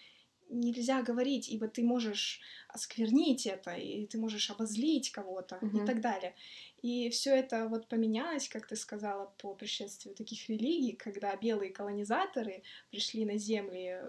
нельзя 0.49 1.03
говорить, 1.03 1.47
ибо 1.47 1.67
ты 1.67 1.83
можешь 1.83 2.41
осквернить 2.67 3.45
это, 3.45 3.75
и 3.75 4.07
ты 4.07 4.17
можешь 4.17 4.49
обозлить 4.49 5.11
кого-то 5.11 5.57
угу. 5.61 5.83
и 5.83 5.85
так 5.85 6.01
далее. 6.01 6.33
И 6.81 7.11
все 7.11 7.35
это 7.35 7.67
вот 7.67 7.87
поменялось, 7.87 8.49
как 8.49 8.67
ты 8.67 8.75
сказала, 8.75 9.31
по 9.37 9.53
пришествию 9.53 10.15
таких 10.15 10.49
религий, 10.49 10.93
когда 10.93 11.35
белые 11.35 11.71
колонизаторы 11.71 12.63
пришли 12.89 13.25
на 13.25 13.37
земли 13.37 14.01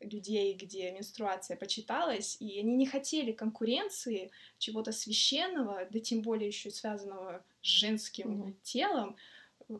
людей, 0.00 0.54
где 0.54 0.90
менструация 0.92 1.56
почиталась, 1.56 2.36
и 2.40 2.58
они 2.58 2.76
не 2.76 2.86
хотели 2.86 3.32
конкуренции 3.32 4.30
чего-то 4.58 4.92
священного, 4.92 5.86
да 5.90 6.00
тем 6.00 6.22
более 6.22 6.48
еще 6.48 6.70
связанного 6.70 7.44
с 7.62 7.66
женским 7.66 8.42
mm-hmm. 8.42 8.54
телом, 8.62 9.16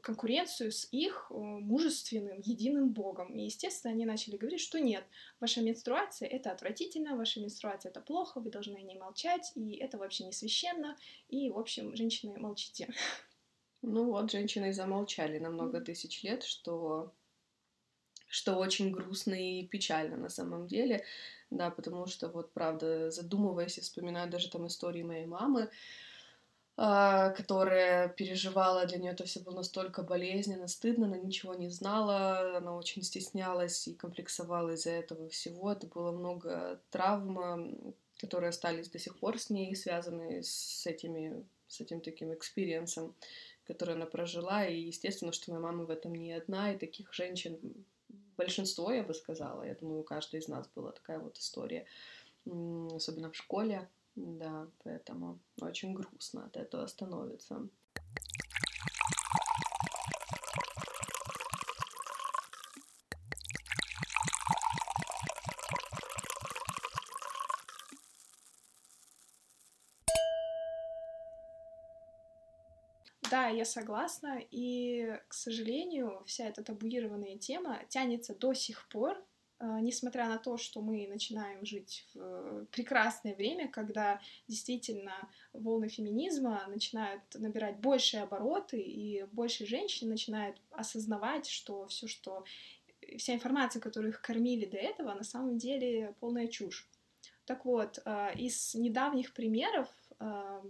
конкуренцию 0.03 0.73
с 0.73 0.87
их 0.93 1.27
э, 1.31 1.35
мужественным, 1.35 2.41
единым 2.45 2.91
богом. 2.91 3.35
И, 3.35 3.45
естественно, 3.45 3.93
они 3.93 4.07
начали 4.07 4.37
говорить, 4.37 4.61
что 4.61 4.79
нет, 4.79 5.05
ваша 5.41 5.63
менструация— 5.63 6.29
это 6.31 6.53
отвратительно, 6.53 7.17
ваша 7.17 7.41
менструация— 7.41 7.91
это 7.91 8.01
плохо, 8.01 8.41
вы 8.41 8.51
должны 8.51 8.77
о 8.77 8.83
ней 8.83 8.99
молчать, 8.99 9.53
и 9.55 9.75
это 9.77 9.99
вообще 9.99 10.25
не 10.25 10.33
священно, 10.33 10.97
и, 11.29 11.51
в 11.51 11.59
общем, 11.59 11.97
женщины, 11.97 12.39
молчите. 12.39 12.89
Ну 13.83 14.05
вот, 14.05 14.31
женщины 14.31 14.73
замолчали 14.73 15.39
на 15.39 15.51
много 15.51 15.81
тысяч 15.81 16.23
лет, 16.23 16.45
что 16.45 17.15
что 18.31 18.57
очень 18.57 18.93
грустно 18.93 19.35
и 19.35 19.67
печально 19.67 20.17
на 20.17 20.29
самом 20.29 20.67
деле, 20.67 21.05
да, 21.51 21.71
потому 21.71 22.07
что 22.07 22.29
вот, 22.29 22.53
правда, 22.53 23.11
задумываясь 23.11 23.77
и 23.79 23.81
вспоминая 23.81 24.27
даже 24.29 24.49
там 24.51 24.67
истории 24.69 25.03
моей 25.03 25.27
мамы, 25.27 25.69
а, 26.77 27.31
которая 27.31 28.09
переживала, 28.09 28.87
для 28.87 28.99
нее 28.99 29.13
это 29.13 29.25
все 29.25 29.41
было 29.41 29.57
настолько 29.57 30.03
болезненно, 30.03 30.69
стыдно, 30.69 31.07
она 31.07 31.19
ничего 31.19 31.55
не 31.55 31.69
знала, 31.69 32.57
она 32.57 32.75
очень 32.75 33.03
стеснялась 33.03 33.89
и 33.89 33.95
комплексовала 33.95 34.71
из-за 34.71 34.91
этого 34.91 35.29
всего. 35.29 35.73
Это 35.73 35.89
было 35.89 36.13
много 36.13 36.81
травм, 36.91 37.95
которые 38.19 38.51
остались 38.51 38.89
до 38.89 38.99
сих 38.99 39.19
пор 39.19 39.39
с 39.39 39.51
ней, 39.51 39.75
связанные 39.75 40.43
с 40.43 40.87
этими, 40.87 41.45
с 41.67 41.81
этим 41.81 42.01
таким 42.01 42.33
experience 42.33 42.96
ом, 42.96 43.15
который 43.67 43.97
она 43.97 44.07
прожила. 44.07 44.65
И 44.65 44.81
естественно, 44.81 45.33
что 45.33 45.51
моя 45.51 45.63
мама 45.63 45.85
в 45.85 45.91
этом 45.91 46.15
не 46.15 46.33
одна, 46.33 46.73
и 46.73 46.79
таких 46.79 47.13
женщин 47.13 47.59
большинство, 48.41 48.91
я 48.93 49.03
бы 49.03 49.15
сказала. 49.15 49.63
Я 49.65 49.75
думаю, 49.75 50.01
у 50.01 50.05
каждой 50.05 50.41
из 50.41 50.49
нас 50.49 50.69
была 50.75 50.93
такая 50.93 51.19
вот 51.19 51.37
история, 51.39 51.87
особенно 52.47 53.31
в 53.31 53.37
школе. 53.37 53.89
Да, 54.17 54.67
поэтому 54.83 55.39
очень 55.61 55.95
грустно 55.95 56.47
от 56.47 56.57
этого 56.57 56.87
становится. 56.87 57.69
Да, 73.31 73.50
я 73.61 73.65
согласна, 73.67 74.41
и, 74.51 75.19
к 75.29 75.35
сожалению, 75.35 76.23
вся 76.27 76.49
эта 76.49 76.63
табуированная 76.63 77.37
тема 77.37 77.79
тянется 77.89 78.35
до 78.35 78.55
сих 78.55 78.89
пор, 78.89 79.23
а, 79.59 79.81
несмотря 79.81 80.29
на 80.29 80.39
то, 80.39 80.57
что 80.57 80.81
мы 80.81 81.07
начинаем 81.07 81.67
жить 81.67 82.09
в 82.15 82.65
прекрасное 82.73 83.35
время, 83.35 83.69
когда 83.69 84.21
действительно 84.49 85.29
волны 85.53 85.89
феминизма 85.89 86.65
начинают 86.69 87.23
набирать 87.35 87.81
большие 87.81 88.23
обороты, 88.23 88.81
и 88.81 89.25
больше 89.33 89.67
женщин 89.67 90.09
начинают 90.09 90.57
осознавать, 90.71 91.47
что 91.47 91.87
все, 91.89 92.09
что 92.09 92.45
вся 93.19 93.35
информация, 93.35 93.81
которую 93.81 94.13
их 94.13 94.23
кормили 94.23 94.65
до 94.65 94.79
этого, 94.79 95.13
на 95.13 95.25
самом 95.25 95.59
деле 95.59 96.15
полная 96.21 96.49
чушь. 96.49 96.89
Так 97.45 97.67
вот, 97.67 97.99
а, 98.07 98.31
из 98.31 98.75
недавних 98.75 99.35
примеров 99.35 99.89
а, 100.19 100.65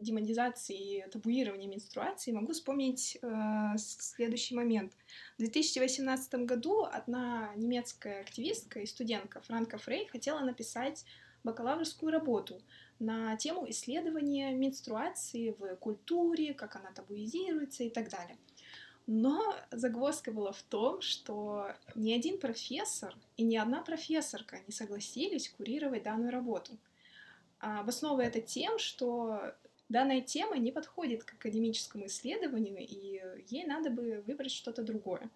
демонизации 0.00 0.98
и 0.98 1.10
табуирования 1.10 1.68
менструации 1.68 2.32
могу 2.32 2.52
вспомнить 2.52 3.18
э, 3.22 3.76
следующий 3.76 4.54
момент. 4.54 4.92
В 5.36 5.38
2018 5.38 6.34
году 6.46 6.84
одна 6.84 7.52
немецкая 7.56 8.20
активистка 8.20 8.80
и 8.80 8.86
студентка 8.86 9.40
Франка 9.40 9.78
Фрей 9.78 10.06
хотела 10.08 10.40
написать 10.40 11.04
бакалаврскую 11.44 12.12
работу 12.12 12.60
на 12.98 13.36
тему 13.36 13.68
исследования 13.68 14.52
менструации 14.52 15.54
в 15.58 15.76
культуре, 15.76 16.54
как 16.54 16.76
она 16.76 16.92
табуизируется 16.92 17.84
и 17.84 17.90
так 17.90 18.08
далее. 18.08 18.36
Но 19.06 19.56
загвоздка 19.72 20.30
была 20.30 20.52
в 20.52 20.62
том, 20.62 21.00
что 21.00 21.74
ни 21.96 22.12
один 22.12 22.38
профессор 22.38 23.16
и 23.36 23.42
ни 23.42 23.56
одна 23.56 23.82
профессорка 23.82 24.60
не 24.66 24.72
согласились 24.72 25.48
курировать 25.48 26.04
данную 26.04 26.30
работу. 26.30 26.78
А 27.58 27.80
обосновывая 27.80 28.26
это 28.26 28.40
тем, 28.40 28.78
что 28.78 29.54
данная 29.92 30.22
тема 30.22 30.56
не 30.56 30.72
подходит 30.72 31.22
к 31.22 31.34
академическому 31.34 32.06
исследованию, 32.06 32.78
и 32.80 33.22
ей 33.48 33.64
надо 33.66 33.90
бы 33.90 34.24
выбрать 34.26 34.50
что-то 34.50 34.82
другое. 34.82 35.30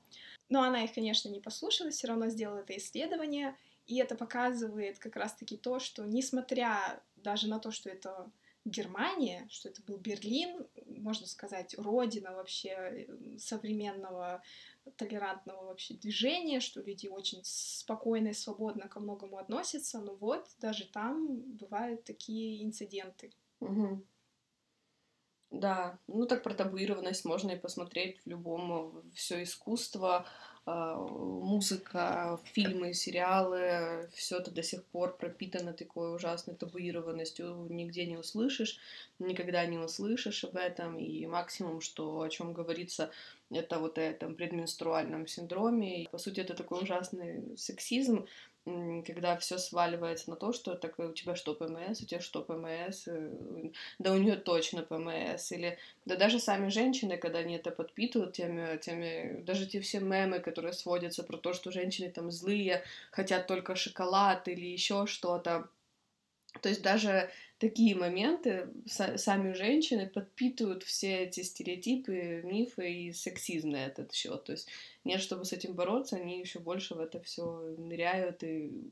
Но 0.49 0.63
она 0.63 0.83
их, 0.83 0.95
конечно, 0.95 1.29
не 1.29 1.41
послушалась, 1.41 1.97
все 1.97 2.09
равно 2.09 2.29
сделала 2.29 2.59
это 2.59 2.77
исследование, 2.77 3.57
и 3.87 3.99
это 3.99 4.17
показывает 4.17 4.99
как 4.99 5.17
раз-таки 5.17 5.57
то, 5.57 5.79
что 5.79 6.05
несмотря 6.05 7.01
даже 7.17 7.49
на 7.49 7.59
то, 7.59 7.71
что 7.71 7.91
это 7.91 8.31
Германия, 8.65 9.47
что 9.49 9.69
это 9.69 9.81
был 9.83 9.97
Берлин, 9.97 10.67
можно 10.87 11.27
сказать, 11.27 11.77
родина 11.79 12.33
вообще 12.33 12.71
э, 12.71 13.39
современного 13.39 14.43
толерантного 14.97 15.67
вообще 15.67 15.95
движения, 15.95 16.59
что 16.59 16.83
люди 16.83 17.07
очень 17.07 17.41
спокойно 17.45 18.29
и 18.29 18.33
свободно 18.33 18.89
ко 18.89 18.99
многому 18.99 19.39
относятся, 19.39 20.01
но 20.01 20.17
вот 20.17 20.49
даже 20.59 20.85
там 20.87 21.43
бывают 21.43 22.03
такие 22.05 22.65
инциденты. 22.65 23.33
Угу. 23.61 24.03
Да, 25.51 25.99
ну 26.09 26.27
так 26.27 26.43
про 26.43 26.55
табуированность 26.55 27.25
можно 27.25 27.53
и 27.53 27.59
посмотреть 27.59 28.19
в 28.25 28.29
любом, 28.29 29.03
все 29.15 29.43
искусство, 29.43 30.27
а, 30.69 30.97
музыка, 30.97 32.41
фильмы, 32.53 32.93
сериалы, 32.93 34.11
все 34.13 34.39
это 34.39 34.51
до 34.51 34.65
сих 34.65 34.85
пор 34.85 35.17
пропитано 35.17 35.73
такой 35.73 36.13
ужасной 36.13 36.57
табуированностью, 36.57 37.69
нигде 37.71 38.05
не 38.07 38.17
услышишь, 38.17 38.81
никогда 39.21 39.65
не 39.67 39.79
услышишь 39.79 40.43
об 40.43 40.57
этом, 40.57 40.99
и 40.99 41.25
максимум, 41.27 41.81
что 41.81 42.21
о 42.21 42.29
чем 42.29 42.53
говорится, 42.53 43.13
это 43.51 43.79
вот 43.79 43.99
о 43.99 44.01
этом 44.01 44.35
предменструальном 44.35 45.29
синдроме. 45.29 46.03
И, 46.03 46.09
по 46.09 46.19
сути, 46.19 46.41
это 46.41 46.55
такой 46.55 46.83
ужасный 46.83 47.57
сексизм, 47.57 48.27
когда 49.07 49.37
все 49.37 49.59
сваливается 49.59 50.29
на 50.31 50.37
то, 50.37 50.53
что 50.53 50.75
так 50.75 50.99
у 50.99 51.13
тебя 51.13 51.37
что 51.37 51.55
ПМС, 51.55 52.01
у 52.01 52.07
тебя 52.07 52.21
что 52.21 52.43
ПМС, 52.43 53.07
э, 53.07 53.71
да 54.01 54.13
у 54.13 54.17
нее 54.17 54.37
точно 54.37 54.83
ПМС, 54.83 55.53
или 55.53 55.79
да 56.05 56.17
даже 56.17 56.41
сами 56.41 56.69
женщины, 56.69 57.17
когда 57.17 57.39
они 57.39 57.55
это 57.55 57.71
подпитывают 57.71 58.33
теми, 58.35 58.77
теми, 58.79 59.41
даже 59.43 59.67
те 59.67 59.81
все 59.81 60.01
мемы, 60.01 60.41
которые 60.41 60.73
сводятся 60.73 61.23
про 61.23 61.37
то, 61.37 61.53
что 61.53 61.71
женщины 61.71 62.11
там 62.11 62.31
злые, 62.33 62.83
хотят 63.13 63.47
только 63.47 63.77
шоколад 63.77 64.49
или 64.49 64.67
еще 64.67 65.07
что-то, 65.07 65.69
то 66.63 66.69
есть 66.69 66.83
даже 66.83 67.31
такие 67.59 67.95
моменты 67.95 68.69
сами 68.87 69.53
женщины 69.53 70.07
подпитывают 70.07 70.83
все 70.83 71.25
эти 71.25 71.43
стереотипы, 71.43 72.43
мифы 72.45 72.93
и 72.93 73.13
сексизм 73.13 73.71
на 73.71 73.87
этот 73.87 74.13
счет. 74.13 74.45
То 74.45 74.53
есть 74.53 74.69
нет, 75.05 75.21
чтобы 75.21 75.45
с 75.45 75.53
этим 75.53 75.75
бороться, 75.75 76.17
они 76.17 76.41
еще 76.41 76.59
больше 76.59 76.95
в 76.95 77.01
это 77.01 77.21
все 77.21 77.75
ныряют 77.79 78.43
и 78.43 78.91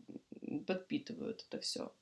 подпитывают 0.67 1.45
это 1.49 1.61
все. 1.61 1.93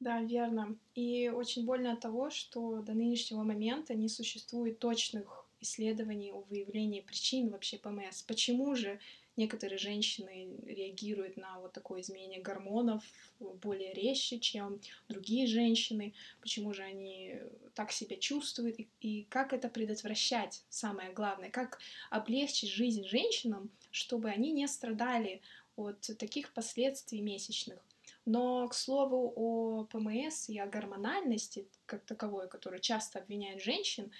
Да, 0.00 0.20
верно. 0.20 0.76
И 0.94 1.30
очень 1.34 1.64
больно 1.64 1.92
от 1.92 2.00
того, 2.00 2.30
что 2.30 2.82
до 2.82 2.92
нынешнего 2.92 3.42
момента 3.42 3.94
не 3.94 4.08
существует 4.08 4.78
точных 4.78 5.46
исследований 5.60 6.30
о 6.32 6.44
выявлении 6.50 7.00
причин 7.00 7.48
вообще 7.48 7.78
ПМС. 7.78 8.22
Почему 8.22 8.74
же 8.74 8.98
некоторые 9.36 9.78
женщины 9.78 10.48
реагируют 10.64 11.36
на 11.36 11.60
вот 11.60 11.72
такое 11.72 12.00
изменение 12.00 12.40
гормонов 12.40 13.02
более 13.38 13.92
резче, 13.92 14.38
чем 14.38 14.80
другие 15.08 15.46
женщины, 15.46 16.14
почему 16.40 16.72
же 16.72 16.82
они 16.82 17.40
так 17.74 17.92
себя 17.92 18.16
чувствуют, 18.16 18.78
и, 18.78 18.88
и 19.00 19.24
как 19.24 19.52
это 19.52 19.68
предотвращать, 19.68 20.62
самое 20.68 21.12
главное, 21.12 21.50
как 21.50 21.78
облегчить 22.10 22.70
жизнь 22.70 23.04
женщинам, 23.04 23.70
чтобы 23.90 24.30
они 24.30 24.52
не 24.52 24.66
страдали 24.68 25.40
от 25.76 26.00
таких 26.18 26.52
последствий 26.52 27.20
месячных. 27.20 27.78
Но, 28.26 28.66
к 28.68 28.74
слову, 28.74 29.32
о 29.36 29.84
ПМС 29.84 30.48
и 30.48 30.58
о 30.58 30.66
гормональности 30.66 31.66
как 31.84 32.04
таковой, 32.04 32.48
которую 32.48 32.80
часто 32.80 33.18
обвиняют 33.18 33.62
женщин, 33.62 34.10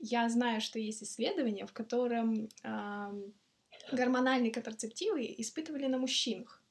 я 0.00 0.28
знаю, 0.28 0.60
что 0.60 0.80
есть 0.80 1.02
исследование, 1.04 1.64
в 1.64 1.72
котором 1.72 2.48
э, 2.64 3.30
гормональные 3.90 4.52
контрацептивы 4.52 5.34
испытывали 5.38 5.86
на 5.86 5.98
мужчинах. 5.98 6.62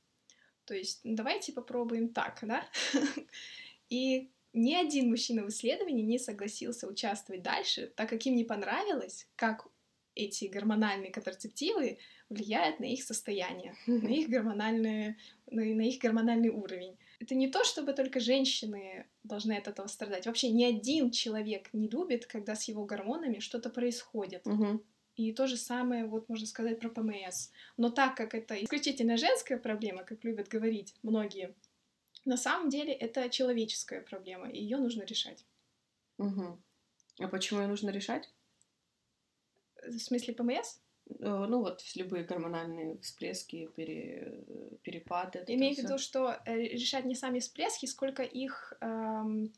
То 0.65 0.73
есть 0.75 1.01
давайте 1.03 1.51
попробуем 1.51 2.09
так, 2.09 2.39
да? 2.43 2.65
И 3.89 4.29
ни 4.53 4.73
один 4.73 5.09
мужчина 5.09 5.43
в 5.43 5.49
исследовании 5.49 6.03
не 6.03 6.19
согласился 6.19 6.87
участвовать 6.87 7.41
дальше, 7.41 7.91
так 7.95 8.09
как 8.09 8.25
им 8.25 8.35
не 8.35 8.43
понравилось, 8.43 9.27
как 9.35 9.67
эти 10.15 10.45
гормональные 10.45 11.11
контрацептивы 11.11 11.97
влияют 12.29 12.79
на 12.79 12.85
их 12.85 13.03
состояние, 13.03 13.75
на 13.87 14.07
их 14.07 14.29
гормональный, 14.29 15.15
на, 15.47 15.63
на 15.63 15.81
их 15.81 15.99
гормональный 15.99 16.49
уровень. 16.49 16.97
Это 17.19 17.35
не 17.35 17.49
то, 17.49 17.63
чтобы 17.63 17.93
только 17.93 18.19
женщины 18.19 19.05
должны 19.23 19.53
от 19.53 19.67
этого 19.67 19.87
страдать. 19.87 20.25
Вообще 20.25 20.49
ни 20.49 20.63
один 20.63 21.11
человек 21.11 21.69
не 21.71 21.87
любит, 21.87 22.25
когда 22.25 22.55
с 22.55 22.67
его 22.67 22.83
гормонами 22.85 23.39
что-то 23.39 23.69
происходит. 23.69 24.45
Угу. 24.47 24.83
И 25.21 25.33
то 25.33 25.47
же 25.47 25.57
самое, 25.57 26.05
вот 26.05 26.29
можно 26.29 26.47
сказать 26.47 26.79
про 26.79 26.89
ПМС. 26.89 27.49
Но 27.77 27.89
так 27.89 28.17
как 28.17 28.33
это 28.33 28.55
исключительно 28.63 29.17
женская 29.17 29.57
проблема, 29.57 30.03
как 30.03 30.23
любят 30.23 30.47
говорить 30.47 30.95
многие, 31.03 31.53
на 32.25 32.37
самом 32.37 32.69
деле 32.69 32.93
это 32.93 33.29
человеческая 33.29 34.01
проблема, 34.01 34.49
и 34.49 34.61
ее 34.61 34.77
нужно 34.77 35.03
решать. 35.03 35.45
Угу. 36.17 36.59
А 37.19 37.27
почему 37.27 37.61
ее 37.61 37.67
нужно 37.67 37.89
решать? 37.89 38.29
В 39.87 39.99
смысле 39.99 40.33
ПМС? 40.33 40.79
Э, 41.19 41.45
ну 41.47 41.61
вот 41.61 41.83
любые 41.95 42.23
гормональные 42.23 42.99
всплески, 42.99 43.69
пере, 43.75 44.43
перепады. 44.83 45.43
Имею 45.47 45.75
в 45.75 45.79
виду, 45.79 45.97
что 45.97 46.41
э, 46.45 46.55
решать 46.55 47.05
не 47.05 47.15
сами 47.15 47.39
всплески, 47.39 47.85
сколько 47.85 48.23
их 48.23 48.73
эм, 48.81 49.51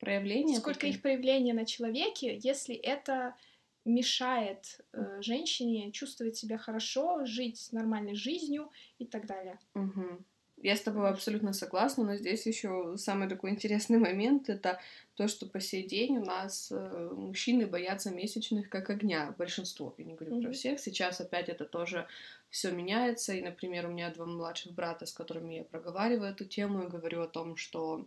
проявления, 0.00 0.56
сколько 0.56 0.80
такие? 0.80 0.94
их 0.94 1.02
проявления 1.02 1.54
на 1.54 1.66
человеке, 1.66 2.36
если 2.36 2.74
это 2.74 3.36
мешает 3.84 4.80
э, 4.92 5.20
женщине 5.20 5.92
чувствовать 5.92 6.36
себя 6.36 6.58
хорошо, 6.58 7.24
жить 7.24 7.68
нормальной 7.72 8.14
жизнью 8.14 8.70
и 8.98 9.06
так 9.06 9.26
далее. 9.26 9.58
Угу. 9.74 10.24
Я 10.62 10.76
с 10.76 10.80
тобой 10.80 11.10
абсолютно 11.10 11.52
согласна, 11.52 12.04
но 12.04 12.16
здесь 12.16 12.46
еще 12.46 12.94
самый 12.96 13.28
такой 13.28 13.50
интересный 13.50 13.98
момент 14.08 14.48
это 14.48 14.80
то, 15.14 15.28
что 15.28 15.46
по 15.46 15.60
сей 15.60 15.86
день 15.86 16.18
у 16.18 16.24
нас 16.24 16.72
э, 16.72 17.10
мужчины 17.14 17.66
боятся 17.66 18.10
месячных 18.10 18.70
как 18.70 18.88
огня, 18.88 19.34
большинство, 19.36 19.94
я 19.98 20.04
не 20.04 20.14
говорю 20.14 20.36
mm-hmm. 20.36 20.42
про 20.42 20.52
всех. 20.52 20.80
Сейчас 20.80 21.20
опять 21.20 21.48
это 21.48 21.64
тоже 21.66 22.06
все 22.48 22.70
меняется, 22.70 23.34
и, 23.34 23.42
например, 23.42 23.86
у 23.86 23.90
меня 23.90 24.10
два 24.10 24.26
младших 24.26 24.72
брата, 24.72 25.06
с 25.06 25.12
которыми 25.12 25.56
я 25.56 25.64
проговариваю 25.64 26.30
эту 26.30 26.44
тему 26.44 26.84
и 26.84 26.88
говорю 26.88 27.20
о 27.20 27.28
том, 27.28 27.56
что 27.56 28.06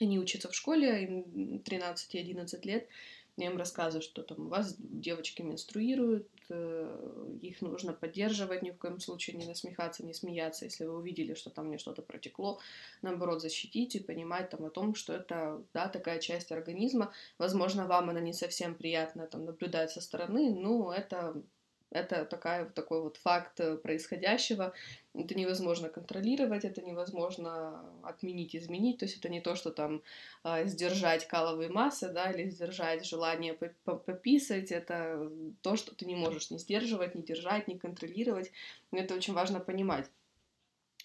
они 0.00 0.18
учатся 0.18 0.48
в 0.48 0.54
школе, 0.54 1.04
им 1.04 1.58
13 1.58 2.14
и 2.14 2.18
11 2.18 2.64
лет, 2.64 2.88
я 3.36 3.46
им 3.46 3.56
рассказываю, 3.56 4.02
что 4.02 4.22
там 4.22 4.46
у 4.46 4.48
вас 4.48 4.76
девочки 4.78 5.42
менструируют, 5.42 6.28
э, 6.48 7.38
их 7.42 7.62
нужно 7.62 7.92
поддерживать, 7.92 8.62
ни 8.62 8.70
в 8.70 8.78
коем 8.78 9.00
случае 9.00 9.36
не 9.36 9.46
насмехаться, 9.46 10.04
не 10.04 10.14
смеяться, 10.14 10.64
если 10.64 10.84
вы 10.84 10.96
увидели, 10.98 11.34
что 11.34 11.50
там 11.50 11.66
мне 11.66 11.78
что-то 11.78 12.02
протекло, 12.02 12.60
наоборот, 13.02 13.40
защитить 13.40 13.94
и 13.96 14.00
понимать 14.00 14.50
там 14.50 14.64
о 14.64 14.70
том, 14.70 14.94
что 14.94 15.12
это, 15.12 15.62
да, 15.72 15.88
такая 15.88 16.18
часть 16.18 16.52
организма, 16.52 17.12
возможно, 17.38 17.86
вам 17.86 18.10
она 18.10 18.20
не 18.20 18.32
совсем 18.32 18.74
приятно 18.74 19.26
там 19.26 19.44
наблюдать 19.44 19.90
со 19.90 20.00
стороны, 20.00 20.50
но 20.50 20.92
это 20.92 21.42
Это 21.90 22.24
такая, 22.24 22.66
такой 22.66 23.02
вот 23.02 23.16
факт 23.16 23.58
э, 23.60 23.76
происходящего. 23.76 24.72
Это 25.12 25.34
невозможно 25.34 25.88
контролировать, 25.88 26.64
это 26.64 26.82
невозможно 26.82 27.84
отменить, 28.02 28.54
изменить. 28.54 28.98
То 28.98 29.06
есть 29.06 29.18
это 29.18 29.28
не 29.28 29.40
то, 29.40 29.56
что 29.56 29.70
там 29.70 30.02
э, 30.44 30.66
сдержать 30.66 31.26
каловые 31.26 31.68
массы, 31.68 32.08
да, 32.10 32.30
или 32.30 32.48
сдержать 32.48 33.04
желание 33.04 33.54
пописать. 33.54 34.70
Это 34.70 35.30
то, 35.62 35.74
что 35.76 35.94
ты 35.94 36.06
не 36.06 36.14
можешь 36.14 36.50
не 36.50 36.58
сдерживать, 36.58 37.16
не 37.16 37.22
держать, 37.22 37.66
не 37.66 37.76
контролировать. 37.76 38.52
Это 38.92 39.14
очень 39.14 39.34
важно 39.34 39.58
понимать. 39.58 40.08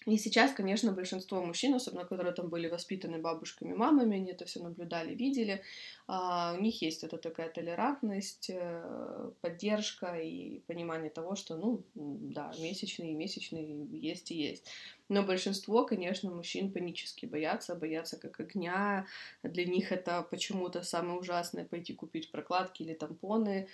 И 0.06 0.18
сейчас, 0.18 0.52
конечно, 0.52 0.92
большинство 0.92 1.44
мужчин, 1.44 1.74
особенно 1.74 2.04
которые 2.04 2.32
там 2.32 2.48
были 2.48 2.68
воспитаны 2.68 3.18
бабушками, 3.18 3.74
мамами, 3.74 4.18
они 4.18 4.30
это 4.30 4.44
все 4.44 4.62
наблюдали, 4.62 5.16
видели, 5.16 5.62
а, 6.06 6.54
у 6.56 6.62
них 6.62 6.80
есть 6.80 7.02
эта 7.02 7.18
такая 7.18 7.50
толерантность, 7.50 8.50
э, 8.50 9.30
поддержка 9.40 10.14
и 10.14 10.60
понимание 10.68 11.10
того, 11.10 11.34
что, 11.34 11.56
ну, 11.56 11.82
да, 11.96 12.52
месячные, 12.60 13.14
месячные 13.14 13.84
есть 13.90 14.30
и 14.30 14.36
есть. 14.36 14.70
Но 15.08 15.24
большинство, 15.24 15.84
конечно, 15.84 16.30
мужчин 16.30 16.70
панически 16.70 17.26
боятся, 17.26 17.74
боятся 17.74 18.16
как 18.16 18.38
огня. 18.38 19.06
Для 19.42 19.64
них 19.64 19.90
это 19.90 20.22
почему-то 20.22 20.84
самое 20.84 21.18
ужасное 21.18 21.64
пойти 21.64 21.94
купить 21.94 22.30
прокладки 22.30 22.84
или 22.84 22.94
тампоны. 22.94 23.66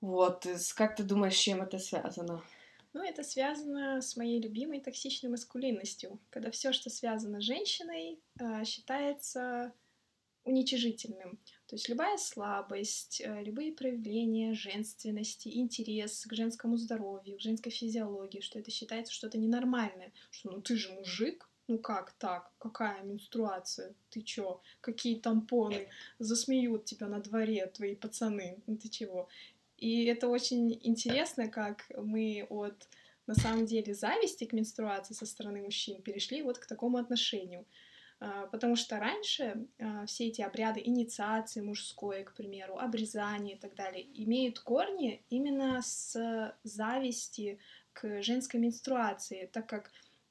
Вот, 0.00 0.46
как 0.76 0.96
ты 0.96 1.02
думаешь, 1.02 1.34
с 1.34 1.40
чем 1.40 1.60
это 1.60 1.78
связано? 1.78 2.42
Ну, 2.96 3.02
это 3.02 3.22
связано 3.22 4.00
с 4.00 4.16
моей 4.16 4.40
любимой 4.40 4.80
токсичной 4.80 5.28
маскулинностью, 5.28 6.18
когда 6.30 6.50
все, 6.50 6.72
что 6.72 6.88
связано 6.88 7.42
с 7.42 7.44
женщиной, 7.44 8.18
а, 8.40 8.64
считается 8.64 9.74
уничижительным. 10.44 11.38
То 11.66 11.76
есть 11.76 11.90
любая 11.90 12.16
слабость, 12.16 13.20
э, 13.20 13.42
любые 13.42 13.72
проявления 13.72 14.54
женственности, 14.54 15.48
интерес 15.48 16.24
к 16.24 16.32
женскому 16.32 16.78
здоровью, 16.78 17.36
к 17.36 17.42
женской 17.42 17.70
физиологии, 17.70 18.40
что 18.40 18.58
это 18.58 18.70
считается 18.70 19.12
что-то 19.12 19.36
ненормальное, 19.36 20.10
что 20.30 20.52
ну 20.52 20.62
ты 20.62 20.76
же 20.76 20.90
мужик, 20.94 21.50
ну 21.68 21.78
как 21.78 22.12
так? 22.12 22.52
Какая 22.58 23.02
менструация? 23.02 23.94
Ты 24.08 24.22
чё? 24.22 24.62
Какие 24.80 25.20
тампоны? 25.20 25.88
Засмеют 26.18 26.84
тебя 26.84 27.08
на 27.08 27.20
дворе 27.20 27.66
твои 27.66 27.94
пацаны. 27.94 28.62
Ну 28.66 28.76
ты 28.76 28.88
чего? 28.88 29.28
И 29.76 30.04
это 30.04 30.28
очень 30.28 30.78
интересно, 30.82 31.48
как 31.48 31.84
мы 31.96 32.46
от, 32.48 32.88
на 33.26 33.34
самом 33.34 33.66
деле, 33.66 33.94
зависти 33.94 34.44
к 34.44 34.52
менструации 34.52 35.14
со 35.14 35.26
стороны 35.26 35.62
мужчин 35.62 36.02
перешли 36.02 36.42
вот 36.42 36.58
к 36.58 36.66
такому 36.66 36.98
отношению. 36.98 37.66
А, 38.18 38.46
потому 38.46 38.76
что 38.76 38.98
раньше 38.98 39.66
а, 39.78 40.06
все 40.06 40.28
эти 40.28 40.40
обряды 40.40 40.80
инициации 40.82 41.60
мужской, 41.60 42.24
к 42.24 42.34
примеру, 42.34 42.78
обрезания 42.78 43.56
и 43.56 43.58
так 43.58 43.74
далее, 43.74 44.06
имеют 44.22 44.58
корни 44.60 45.22
именно 45.28 45.82
с 45.82 46.54
зависти 46.64 47.58
к 47.92 48.22
женской 48.22 48.58
менструации, 48.60 49.50
так 49.52 49.68
как 49.68 49.90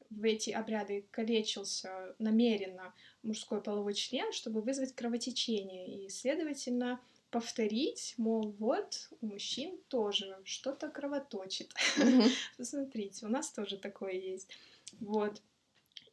в 0.10 0.23
эти 0.23 0.49
обряды 0.49 1.05
калечился 1.12 2.15
намеренно 2.19 2.93
мужской 3.21 3.62
половой 3.62 3.93
член, 3.93 4.31
чтобы 4.31 4.62
вызвать 4.62 4.95
кровотечение, 4.95 6.05
и, 6.05 6.10
следовательно, 6.10 6.99
повторить, 7.29 8.13
мол, 8.17 8.55
вот 8.59 9.09
у 9.21 9.27
мужчин 9.27 9.77
тоже 9.89 10.38
что-то 10.43 10.89
кровоточит. 10.89 11.73
Посмотрите, 12.57 13.25
у 13.25 13.29
нас 13.29 13.51
тоже 13.51 13.77
такое 13.77 14.13
есть. 14.13 14.49
Вот. 14.99 15.41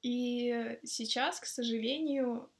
И 0.02 0.78
сейчас, 0.82 1.38
к 1.38 1.46
сожалению, 1.46 2.50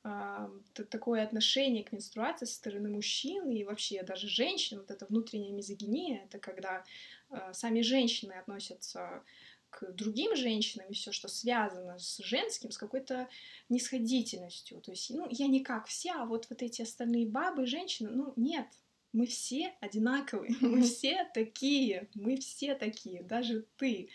такое 0.74 1.24
отношение 1.24 1.82
к 1.82 1.90
менструации 1.90 2.46
со 2.46 2.54
стороны 2.54 2.88
мужчин 2.88 3.50
и 3.50 3.64
вообще 3.64 4.04
даже 4.04 4.28
женщин, 4.28 4.78
вот 4.78 4.92
эта 4.92 5.06
внутренняя 5.06 5.52
мизогиния, 5.52 6.24
это 6.24 6.38
когда 6.38 6.84
а, 7.30 7.52
сами 7.52 7.80
женщины 7.80 8.32
относятся 8.32 9.24
к 9.72 9.90
другим 9.92 10.37
женщинам 10.37 10.87
и 10.90 10.92
все, 10.92 11.12
что 11.12 11.28
связано 11.28 11.98
с 11.98 12.18
женским, 12.18 12.70
с 12.70 12.76
какой-то 12.76 13.28
нисходительностью. 13.70 14.80
То 14.82 14.90
есть, 14.90 15.11
ну, 15.11 15.26
я 15.30 15.46
не 15.46 15.61
как 15.61 15.87
все, 15.87 16.12
а 16.12 16.26
вот, 16.26 16.46
вот 16.50 16.62
эти 16.62 16.82
остальные 16.82 17.26
бабы, 17.26 17.66
женщины, 17.66 18.11
ну, 18.11 18.35
нет, 18.37 18.66
мы 19.12 19.26
все 19.26 19.74
одинаковые, 19.80 20.54
мы 20.61 20.82
все 20.82 21.26
такие, 21.32 22.08
мы 22.14 22.37
все 22.37 22.74
такие, 22.74 23.22
даже 23.22 23.66
ты. 23.76 24.11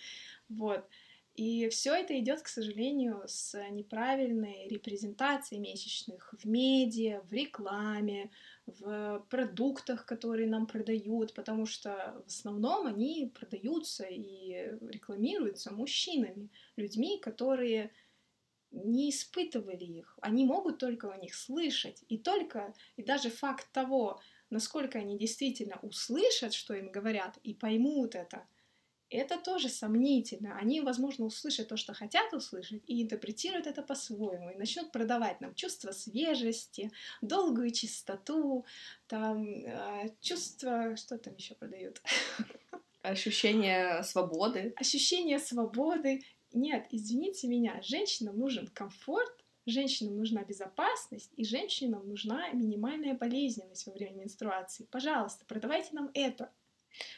Вот. 0.47 0.87
И 1.33 1.69
все 1.69 1.93
это 1.93 2.17
идет, 2.19 2.41
к 2.41 2.47
сожалению, 2.47 3.23
с 3.27 3.59
неправильной 3.69 4.67
репрезентацией 4.67 5.59
месячных 5.59 6.33
в 6.37 6.47
медиа, 6.47 7.21
в 7.21 7.33
рекламе, 7.33 8.31
в 8.67 9.25
продуктах, 9.29 10.05
которые 10.05 10.47
нам 10.47 10.67
продают, 10.67 11.33
потому 11.33 11.65
что 11.65 12.21
в 12.25 12.27
основном 12.27 12.85
они 12.85 13.31
продаются 13.33 14.05
и 14.05 14.77
рекламируются 14.89 15.73
мужчинами, 15.73 16.49
людьми, 16.75 17.19
которые 17.19 17.91
не 18.71 19.09
испытывали 19.09 19.85
их. 19.85 20.19
Они 20.21 20.45
могут 20.45 20.77
только 20.77 21.11
о 21.11 21.17
них 21.17 21.33
слышать. 21.33 22.03
И 22.09 22.17
только, 22.17 22.73
и 22.97 23.03
даже 23.03 23.29
факт 23.29 23.71
того, 23.71 24.19
насколько 24.49 24.99
они 24.99 25.17
действительно 25.17 25.79
услышат, 25.81 26.53
что 26.53 26.73
им 26.73 26.91
говорят, 26.91 27.39
и 27.43 27.53
поймут 27.53 28.15
это— 28.15 28.45
это 29.09 29.37
тоже 29.37 29.69
сомнительно. 29.69 30.57
Они, 30.57 30.81
возможно, 30.81 31.25
услышат 31.25 31.67
то, 31.69 31.77
что 31.77 31.93
хотят 31.93 32.33
услышать, 32.33 32.83
и 32.87 33.03
интерпретируют 33.03 33.67
это 33.67 33.81
по-своему, 33.81 34.49
и 34.49 34.57
начнут 34.57 34.91
продавать 34.91 35.41
нам 35.41 35.55
чувство 35.55 35.91
свежести, 35.91 36.91
долгую 37.21 37.71
чистоту, 37.71 38.65
там, 39.07 39.65
э, 39.65 40.09
чувство... 40.19 40.95
Что 40.95 41.17
там 41.17 41.35
еще 41.35 41.55
продают? 41.55 42.01
Ощущение 43.01 44.03
свободы. 44.03 44.73
Ощущение 44.75 45.39
свободы. 45.39 46.21
Нет, 46.53 46.87
извините 46.91 47.47
меня, 47.47 47.81
женщинам 47.81 48.37
нужен 48.37 48.67
комфорт, 48.67 49.45
женщинам 49.65 50.17
нужна 50.17 50.43
безопасность, 50.43 51.31
и 51.37 51.43
женщинам 51.43 52.07
нужна 52.07 52.49
минимальная 52.49 53.13
болезненность 53.13 53.85
во 53.85 53.93
время 53.93 54.21
менструации. 54.21 54.87
Пожалуйста, 54.91 55.45
продавайте 55.45 55.89
нам 55.93 56.09
это. 56.13 56.51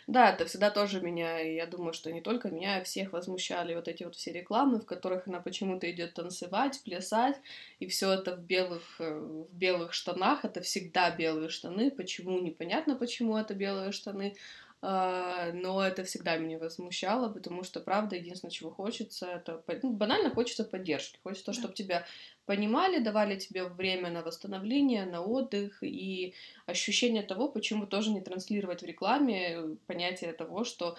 Да, 0.07 0.31
это 0.31 0.45
всегда 0.45 0.71
тоже 0.71 1.01
меня, 1.01 1.39
и 1.39 1.55
я 1.55 1.65
думаю, 1.65 1.93
что 1.93 2.11
не 2.11 2.21
только 2.21 2.49
меня, 2.49 2.77
а 2.77 2.83
всех 2.83 3.13
возмущали 3.13 3.75
вот 3.75 3.87
эти 3.87 4.03
вот 4.03 4.15
все 4.15 4.31
рекламы, 4.31 4.79
в 4.79 4.85
которых 4.85 5.27
она 5.27 5.39
почему-то 5.39 5.89
идет 5.89 6.13
танцевать, 6.13 6.81
плясать, 6.83 7.35
и 7.79 7.87
все 7.87 8.13
это 8.13 8.35
в 8.35 8.39
белых, 8.39 8.99
э, 8.99 9.19
в 9.19 9.53
белых 9.53 9.93
штанах, 9.93 10.45
это 10.45 10.61
всегда 10.61 11.11
белые 11.11 11.49
штаны, 11.49 11.91
почему, 11.91 12.39
непонятно, 12.39 12.95
почему 12.95 13.37
это 13.37 13.53
белые 13.53 13.91
штаны, 13.91 14.35
а, 14.81 15.51
но 15.51 15.85
это 15.85 16.05
всегда 16.05 16.37
меня 16.37 16.57
возмущало, 16.57 17.31
потому 17.31 17.63
что, 17.63 17.81
правда, 17.81 18.15
единственное, 18.15 18.51
чего 18.51 18.71
хочется, 18.71 19.25
это 19.27 19.61
ну, 19.83 19.91
банально 19.91 20.29
хочется 20.29 20.63
поддержки, 20.63 21.19
хочется, 21.21 21.51
чтобы 21.51 21.73
тебя 21.73 22.05
понимали, 22.49 22.97
давали 22.97 23.37
тебе 23.37 23.65
время 23.65 24.09
на 24.09 24.23
восстановление, 24.23 25.05
на 25.05 25.21
отдых 25.21 25.83
и 25.83 26.33
ощущение 26.65 27.21
того, 27.21 27.47
почему 27.47 27.85
тоже 27.85 28.09
не 28.09 28.21
транслировать 28.21 28.81
в 28.81 28.85
рекламе 28.87 29.77
понятие 29.85 30.33
того, 30.33 30.63
что 30.63 30.97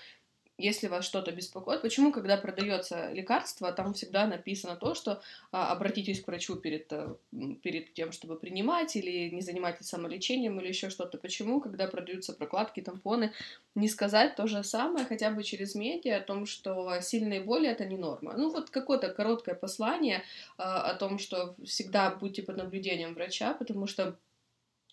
если 0.61 0.88
вас 0.88 1.05
что-то 1.05 1.33
беспокоит, 1.33 1.83
почему, 1.83 2.12
когда 2.12 2.37
продается 2.37 3.11
лекарство, 3.12 3.73
там 3.73 3.94
всегда 3.94 4.27
написано 4.27 4.77
то, 4.77 4.94
что 4.94 5.20
а, 5.53 5.73
обратитесь 5.73 6.20
к 6.23 6.27
врачу 6.27 6.57
перед, 6.57 6.92
э, 6.92 7.14
перед 7.62 7.94
тем, 7.94 8.12
чтобы 8.12 8.37
принимать, 8.37 8.96
или 8.96 9.31
не 9.31 9.40
занимайтесь 9.40 9.88
самолечением, 9.88 10.61
или 10.61 10.68
еще 10.68 10.90
что-то. 10.90 11.18
Почему, 11.18 11.61
когда 11.61 11.87
продаются 11.87 12.33
прокладки, 12.33 12.81
тампоны, 12.81 13.33
не 13.75 13.88
сказать 13.88 14.37
то 14.37 14.46
же 14.46 14.62
самое 14.64 15.07
хотя 15.07 15.31
бы 15.31 15.42
через 15.42 15.75
медиа 15.75 16.18
о 16.18 16.20
том, 16.20 16.46
что 16.46 17.01
сильные 17.01 17.40
боли 17.40 17.68
это 17.68 17.85
не 17.85 17.96
норма. 17.96 18.35
Ну 18.37 18.51
вот 18.51 18.70
какое-то 18.70 19.09
короткое 19.09 19.55
послание 19.55 20.23
а, 20.59 20.90
о 20.90 20.94
том, 20.94 21.18
что 21.18 21.55
всегда 21.64 22.11
будьте 22.11 22.42
под 22.42 22.57
наблюдением 22.57 23.14
врача, 23.14 23.55
потому 23.55 23.87
что 23.87 24.16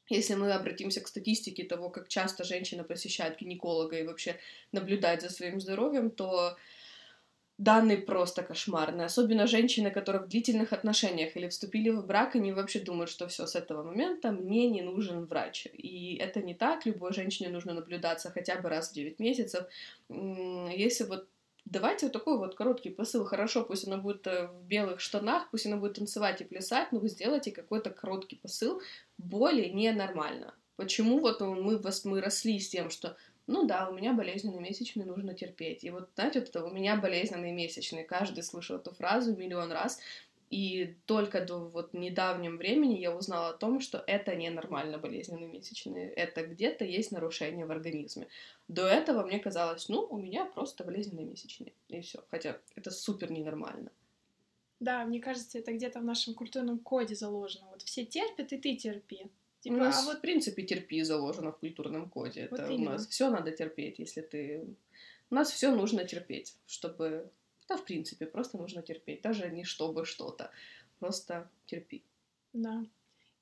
если 0.09 0.35
мы 0.35 0.51
обратимся 0.51 1.01
к 1.01 1.07
статистике 1.07 1.63
того, 1.63 1.89
как 1.89 2.07
часто 2.07 2.43
женщина 2.43 2.83
посещает 2.83 3.37
гинеколога 3.39 3.97
и 3.97 4.05
вообще 4.05 4.35
наблюдает 4.71 5.21
за 5.21 5.29
своим 5.29 5.59
здоровьем, 5.59 6.09
то 6.11 6.55
данные 7.57 7.97
просто 7.97 8.43
кошмарные. 8.43 9.05
Особенно 9.05 9.47
женщины, 9.47 9.89
которые 9.89 10.21
в 10.21 10.27
длительных 10.27 10.73
отношениях 10.73 11.35
или 11.35 11.47
вступили 11.47 11.89
в 11.89 12.05
брак, 12.05 12.35
они 12.35 12.51
вообще 12.51 12.79
думают, 12.79 13.09
что 13.09 13.27
все 13.27 13.47
с 13.47 13.55
этого 13.55 13.83
момента 13.83 14.31
мне 14.31 14.69
не 14.69 14.81
нужен 14.81 15.25
врач. 15.25 15.67
И 15.73 16.17
это 16.17 16.41
не 16.41 16.53
так. 16.53 16.85
Любой 16.85 17.13
женщине 17.13 17.49
нужно 17.49 17.73
наблюдаться 17.73 18.29
хотя 18.29 18.61
бы 18.61 18.69
раз 18.69 18.89
в 18.89 18.93
9 18.93 19.19
месяцев. 19.19 19.65
Если 20.09 21.05
вот 21.05 21.27
давайте 21.71 22.05
вот 22.05 22.13
такой 22.13 22.37
вот 22.37 22.55
короткий 22.55 22.89
посыл. 22.89 23.25
Хорошо, 23.25 23.63
пусть 23.63 23.87
она 23.87 23.97
будет 23.97 24.25
э, 24.27 24.47
в 24.47 24.63
белых 24.65 24.99
штанах, 24.99 25.49
пусть 25.51 25.65
она 25.65 25.77
будет 25.77 25.95
танцевать 25.95 26.41
и 26.41 26.45
плясать, 26.45 26.91
но 26.91 26.99
вы 26.99 27.09
сделайте 27.09 27.51
какой-то 27.51 27.89
короткий 27.89 28.37
посыл. 28.37 28.81
Боли 29.17 29.69
ненормально. 29.69 30.53
Почему 30.75 31.19
вот 31.19 31.41
мы, 31.41 31.81
мы 32.05 32.21
росли 32.21 32.59
с 32.59 32.69
тем, 32.69 32.89
что 32.89 33.17
ну 33.47 33.65
да, 33.65 33.87
у 33.89 33.93
меня 33.93 34.13
болезненные 34.13 34.59
месячные, 34.59 35.05
нужно 35.05 35.33
терпеть. 35.33 35.85
И 35.85 35.89
вот, 35.89 36.09
знаете, 36.15 36.41
вот 36.41 36.49
это 36.49 36.65
у 36.65 36.69
меня 36.69 36.97
болезненные 36.97 37.53
месячные. 37.53 38.03
Каждый 38.03 38.43
слышал 38.43 38.75
эту 38.75 38.93
фразу 38.93 39.35
миллион 39.35 39.71
раз. 39.71 39.99
И 40.49 40.95
только 41.05 41.45
до 41.45 41.59
вот 41.59 41.93
недавнем 41.93 42.57
времени 42.57 42.97
я 42.97 43.13
узнала 43.13 43.49
о 43.49 43.57
том, 43.57 43.81
что 43.81 44.03
это 44.07 44.33
ненормально 44.33 44.97
болезненные 44.97 45.47
месячные. 45.47 46.09
Это 46.09 46.47
где-то 46.47 46.85
есть 46.85 47.11
нарушение 47.11 47.65
в 47.65 47.71
организме. 47.71 48.27
До 48.69 48.87
этого 48.87 49.25
мне 49.25 49.39
казалось, 49.39 49.89
ну, 49.89 50.07
у 50.09 50.17
меня 50.17 50.45
просто 50.45 50.85
болезненные 50.85 51.25
месячные. 51.25 51.73
И 51.89 51.99
все. 51.99 52.23
Хотя 52.31 52.57
это 52.75 52.91
супер 52.91 53.29
ненормально. 53.29 53.91
Да, 54.79 55.03
мне 55.05 55.19
кажется, 55.19 55.57
это 55.59 55.73
где-то 55.73 55.99
в 55.99 56.05
нашем 56.05 56.33
культурном 56.33 56.79
коде 56.79 57.15
заложено. 57.15 57.67
Вот 57.71 57.81
все 57.81 58.05
терпят, 58.05 58.53
и 58.53 58.57
ты 58.57 58.75
терпи. 58.75 59.27
Типа, 59.61 59.73
у 59.73 59.77
нас, 59.77 60.03
а 60.03 60.05
вот 60.05 60.19
в 60.19 60.21
принципе 60.21 60.63
терпи 60.63 61.01
заложено 61.01 61.51
в 61.51 61.57
культурном 61.57 62.09
коде. 62.09 62.47
Вот 62.51 62.59
это 62.59 62.71
именно. 62.71 62.91
у 62.91 62.93
нас 62.93 63.07
все 63.07 63.29
надо 63.29 63.51
терпеть, 63.51 63.99
если 63.99 64.21
ты. 64.21 64.65
У 65.29 65.35
нас 65.35 65.51
все 65.51 65.75
нужно 65.75 66.05
терпеть, 66.05 66.55
чтобы 66.67 67.29
да, 67.67 67.77
в 67.77 67.85
принципе, 67.85 68.25
просто 68.25 68.57
нужно 68.57 68.81
терпеть. 68.81 69.21
Даже 69.21 69.49
не 69.49 69.63
чтобы 69.63 70.05
что-то. 70.05 70.51
Просто 70.99 71.49
терпи. 71.65 72.03
Да. 72.53 72.85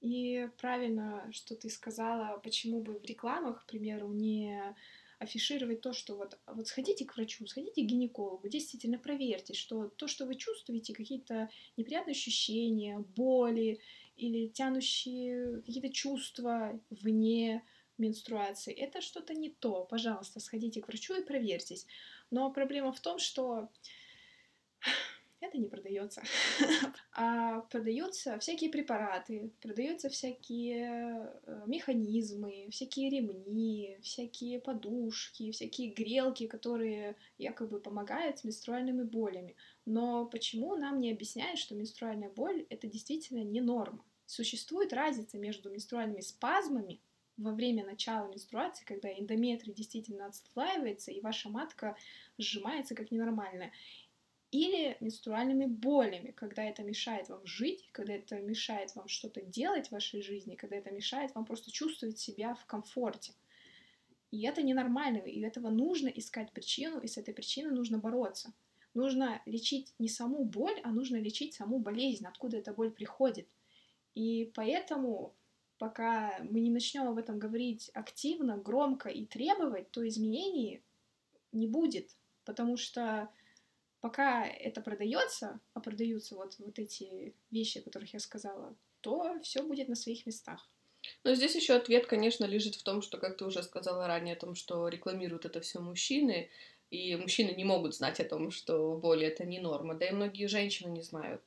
И 0.02 0.50
правильно, 0.58 1.30
что 1.32 1.56
ты 1.56 1.70
сказала, 1.70 2.38
почему 2.40 2.82
бы 2.82 3.00
в 3.00 3.06
рекламах, 3.06 3.64
к 3.64 3.66
примеру, 3.66 4.10
не 4.10 4.76
афишировать 5.20 5.82
то, 5.82 5.94
что 5.94 6.16
вот, 6.16 6.38
вот 6.46 6.68
сходите 6.68 7.06
к 7.06 7.16
врачу, 7.16 7.48
сходите 7.48 7.82
к 7.82 7.86
гинекологу, 7.86 8.48
действительно 8.50 9.00
проверьте, 9.00 9.54
что 9.54 9.88
то, 9.88 10.08
что 10.08 10.26
вы 10.26 10.36
чувствуете, 10.36 10.94
какие-то 10.94 11.50
неприятные 11.78 12.12
ощущения, 12.12 13.00
боли 13.16 13.80
или 14.18 14.48
тянущие 14.48 15.62
какие-то 15.62 15.90
чувства 15.90 16.80
вне 16.90 17.64
менструации, 17.98 18.74
это 18.74 19.02
что-то 19.02 19.34
не 19.34 19.50
то. 19.50 19.86
Пожалуйста, 19.86 20.40
сходите 20.40 20.82
к 20.82 20.88
врачу 20.88 21.16
и 21.16 21.24
проверьтесь. 21.24 21.88
Но 22.30 22.52
проблема 22.52 22.92
в 22.92 23.00
том, 23.00 23.20
что 23.20 23.70
это 25.46 25.58
не 25.58 25.68
продается. 25.68 26.22
а 27.14 27.62
продаются 27.62 28.38
всякие 28.40 28.70
препараты, 28.70 29.52
продаются 29.62 30.10
всякие 30.10 31.32
э, 31.46 31.64
механизмы, 31.68 32.68
всякие 32.72 33.10
ремни, 33.10 33.98
всякие 34.02 34.60
подушки, 34.60 35.52
всякие 35.52 35.92
грелки, 35.92 36.48
которые 36.48 37.16
якобы 37.38 37.80
помогают 37.80 38.40
с 38.40 38.44
менструальными 38.44 39.04
болями. 39.04 39.56
Но 39.86 40.26
почему 40.26 40.76
нам 40.76 41.00
не 41.00 41.12
объясняют, 41.12 41.60
что 41.60 41.76
менструальная 41.76 42.30
боль 42.30 42.66
это 42.70 42.88
действительно 42.88 43.44
не 43.44 43.62
норма? 43.62 44.04
Существует 44.26 44.92
разница 44.92 45.38
между 45.38 45.70
менструальными 45.70 46.22
спазмами 46.22 47.00
во 47.38 47.52
время 47.52 47.86
начала 47.86 48.28
менструации, 48.28 48.86
когда 48.86 49.10
эндометрий 49.10 49.74
действительно 49.74 50.28
отслаивается, 50.28 51.12
и 51.12 51.22
ваша 51.22 51.50
матка 51.50 51.98
сжимается 52.38 52.96
как 52.96 53.12
ненормальная, 53.12 53.72
или 54.56 54.96
менструальными 55.02 55.66
болями, 55.66 56.32
когда 56.32 56.64
это 56.64 56.82
мешает 56.82 57.28
вам 57.28 57.46
жить, 57.46 57.90
когда 57.92 58.14
это 58.14 58.40
мешает 58.40 58.96
вам 58.96 59.10
что-то 59.10 59.42
делать 59.42 59.90
в 59.90 59.92
вашей 59.92 60.22
жизни, 60.22 60.56
когда 60.56 60.78
это 60.78 60.92
мешает 60.92 61.36
вам 61.36 61.46
просто 61.46 61.72
чувствовать 61.72 62.20
себя 62.20 62.56
в 62.56 62.66
комфорте. 62.66 63.34
И 64.32 64.44
это 64.44 64.62
ненормально, 64.62 65.18
и 65.18 65.42
этого 65.42 65.70
нужно 65.70 66.08
искать 66.08 66.54
причину, 66.54 67.02
и 67.02 67.08
с 67.08 67.18
этой 67.18 67.34
причиной 67.34 67.72
нужно 67.72 67.98
бороться. 67.98 68.54
Нужно 68.94 69.42
лечить 69.46 69.94
не 70.00 70.08
саму 70.08 70.46
боль, 70.46 70.80
а 70.84 70.92
нужно 70.92 71.18
лечить 71.18 71.54
саму 71.54 71.80
болезнь, 71.80 72.26
откуда 72.26 72.58
эта 72.58 72.74
боль 72.74 72.92
приходит. 72.92 73.50
И 74.14 74.52
поэтому, 74.56 75.36
пока 75.80 76.40
мы 76.50 76.62
не 76.62 76.72
начнем 76.72 77.10
об 77.10 77.18
этом 77.18 77.40
говорить 77.40 77.92
активно, 77.94 78.56
громко 78.56 79.10
и 79.10 79.26
требовать, 79.26 79.92
то 79.92 80.08
изменений 80.08 80.82
не 81.52 81.68
будет, 81.68 82.16
потому 82.46 82.78
что 82.78 83.30
пока 84.06 84.46
это 84.46 84.82
продается, 84.82 85.60
а 85.74 85.80
продаются 85.80 86.36
вот, 86.36 86.56
вот 86.60 86.78
эти 86.78 87.34
вещи, 87.50 87.80
о 87.80 87.82
которых 87.82 88.14
я 88.14 88.20
сказала, 88.20 88.76
то 89.02 89.40
все 89.42 89.64
будет 89.64 89.88
на 89.90 89.96
своих 89.96 90.28
местах. 90.28 90.70
Но 91.24 91.34
здесь 91.34 91.56
еще 91.56 91.74
ответ, 91.74 92.06
конечно, 92.06 92.46
лежит 92.46 92.76
в 92.76 92.84
том, 92.84 93.02
что, 93.02 93.18
как 93.18 93.36
ты 93.36 93.46
уже 93.46 93.64
сказала 93.64 94.06
ранее, 94.06 94.36
о 94.36 94.40
том, 94.40 94.54
что 94.54 94.88
рекламируют 94.90 95.46
это 95.46 95.60
все 95.60 95.80
мужчины, 95.80 96.52
и 96.96 97.16
мужчины 97.16 97.52
не 97.52 97.64
могут 97.64 97.96
знать 97.96 98.20
о 98.20 98.24
том, 98.24 98.52
что 98.52 98.96
боль 98.96 99.24
это 99.26 99.46
не 99.46 99.60
норма, 99.60 99.96
да 99.96 100.08
и 100.08 100.12
многие 100.12 100.48
женщины 100.48 100.90
не 100.90 101.02
знают. 101.02 101.42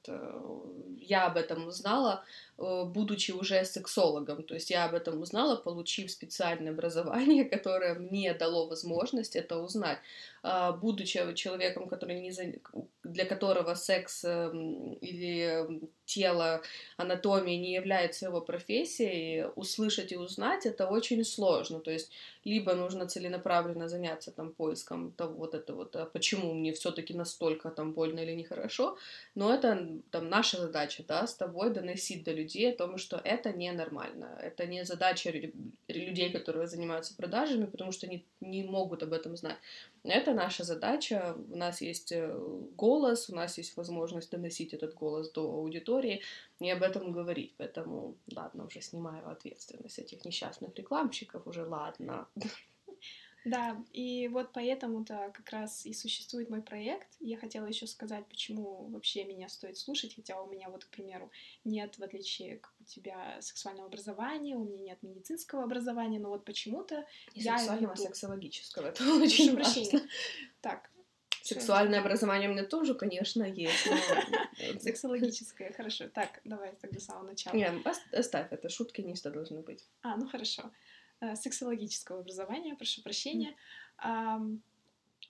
Я 1.00 1.26
об 1.26 1.36
этом 1.36 1.66
узнала, 1.66 2.24
э, 2.58 2.84
будучи 2.84 3.32
уже 3.32 3.64
сексологом, 3.64 4.42
то 4.42 4.54
есть 4.54 4.70
я 4.70 4.84
об 4.84 4.94
этом 4.94 5.22
узнала, 5.22 5.56
получив 5.56 6.10
специальное 6.10 6.72
образование, 6.72 7.44
которое 7.54 7.94
мне 7.94 8.34
дало 8.34 8.66
возможность 8.66 9.36
это 9.36 9.58
узнать. 9.58 9.98
А, 10.42 10.72
будучи 10.72 11.18
человеком, 11.34 11.88
который 11.88 12.20
не. 12.20 12.30
Для 13.12 13.24
которого 13.24 13.74
секс 13.74 14.24
эм, 14.24 14.94
или 14.94 15.80
тело, 16.04 16.62
анатомия 16.96 17.58
не 17.58 17.74
является 17.74 18.26
его 18.26 18.40
профессией, 18.40 19.46
услышать 19.56 20.12
и 20.12 20.16
узнать 20.16 20.66
это 20.66 20.86
очень 20.86 21.24
сложно. 21.24 21.80
То 21.80 21.90
есть 21.90 22.10
либо 22.44 22.74
нужно 22.74 23.06
целенаправленно 23.06 23.88
заняться 23.88 24.30
там 24.30 24.52
поиском 24.52 25.12
того 25.12 25.34
вот 25.34 25.54
это 25.54 25.74
вот, 25.74 25.96
а 25.96 26.06
почему 26.06 26.54
мне 26.54 26.72
все-таки 26.72 27.14
настолько 27.14 27.70
там 27.70 27.92
больно 27.92 28.20
или 28.20 28.32
нехорошо, 28.32 28.96
но 29.34 29.52
это 29.52 29.88
там 30.10 30.28
наша 30.28 30.58
задача, 30.58 31.04
да, 31.06 31.26
с 31.26 31.34
тобой 31.34 31.70
доносить 31.70 32.24
до 32.24 32.32
людей 32.32 32.72
о 32.72 32.76
том, 32.76 32.98
что 32.98 33.20
это 33.24 33.52
ненормально, 33.52 34.38
это 34.42 34.66
не 34.66 34.84
задача 34.84 35.30
людей, 35.88 36.30
которые 36.32 36.66
занимаются 36.66 37.14
продажами, 37.14 37.66
потому 37.66 37.92
что 37.92 38.06
они 38.06 38.24
не 38.40 38.62
могут 38.62 39.02
об 39.02 39.12
этом 39.12 39.36
знать. 39.36 39.58
Это 40.08 40.32
наша 40.32 40.64
задача. 40.64 41.36
У 41.50 41.56
нас 41.56 41.80
есть 41.80 42.12
э, 42.12 42.34
голос, 42.76 43.28
у 43.30 43.34
нас 43.34 43.58
есть 43.58 43.76
возможность 43.76 44.30
доносить 44.30 44.72
этот 44.72 44.94
голос 44.94 45.30
до 45.30 45.42
аудитории 45.42 46.22
и 46.60 46.70
об 46.70 46.82
этом 46.82 47.12
говорить. 47.12 47.54
Поэтому, 47.58 48.16
ладно, 48.34 48.64
уже 48.64 48.80
снимаю 48.80 49.28
ответственность 49.28 49.98
этих 49.98 50.24
несчастных 50.24 50.74
рекламщиков, 50.76 51.46
уже 51.46 51.64
ладно. 51.64 52.26
Да, 53.44 53.82
и 53.92 54.28
вот 54.28 54.52
поэтому-то 54.52 55.30
как 55.34 55.50
раз 55.50 55.86
и 55.86 55.94
существует 55.94 56.50
мой 56.50 56.62
проект. 56.62 57.08
Я 57.20 57.38
хотела 57.38 57.66
еще 57.66 57.86
сказать, 57.86 58.26
почему 58.26 58.88
вообще 58.88 59.24
меня 59.24 59.48
стоит 59.48 59.78
слушать, 59.78 60.14
хотя 60.14 60.40
у 60.40 60.50
меня 60.50 60.68
вот, 60.68 60.84
к 60.84 60.90
примеру, 60.90 61.30
нет, 61.64 61.98
в 61.98 62.02
отличие 62.02 62.58
как 62.58 62.72
у 62.80 62.84
тебя, 62.84 63.40
сексуального 63.40 63.86
образования, 63.86 64.56
у 64.56 64.64
меня 64.64 64.82
нет 64.82 65.02
медицинского 65.02 65.64
образования, 65.64 66.18
но 66.18 66.28
вот 66.28 66.44
почему-то 66.44 67.06
и 67.34 67.40
я 67.40 67.58
сексуального, 67.58 67.92
веду... 67.92 68.02
сексологического, 68.02 68.86
это 68.88 69.04
очень 69.14 69.56
важно. 69.56 70.00
Так, 70.60 70.90
Сексуальное 71.48 72.00
образование 72.00 72.50
у 72.50 72.52
меня 72.52 72.64
тоже, 72.64 72.94
конечно, 72.94 73.42
есть. 73.42 73.88
Сексологическое, 74.80 75.72
хорошо. 75.72 76.08
Так, 76.08 76.40
давай 76.44 76.74
тогда 76.80 77.00
с 77.00 77.04
самого 77.04 77.28
начала. 77.28 77.54
Нет, 77.54 77.74
оставь 78.12 78.52
это, 78.52 78.68
шутки 78.68 79.00
не 79.00 79.14
должны 79.14 79.62
быть. 79.62 79.86
А, 80.02 80.16
ну 80.16 80.28
хорошо. 80.28 80.70
Э, 81.20 81.34
сексологического 81.34 82.20
образования, 82.20 82.76
прошу 82.76 83.02
прощения, 83.02 83.56
mm. 84.04 84.60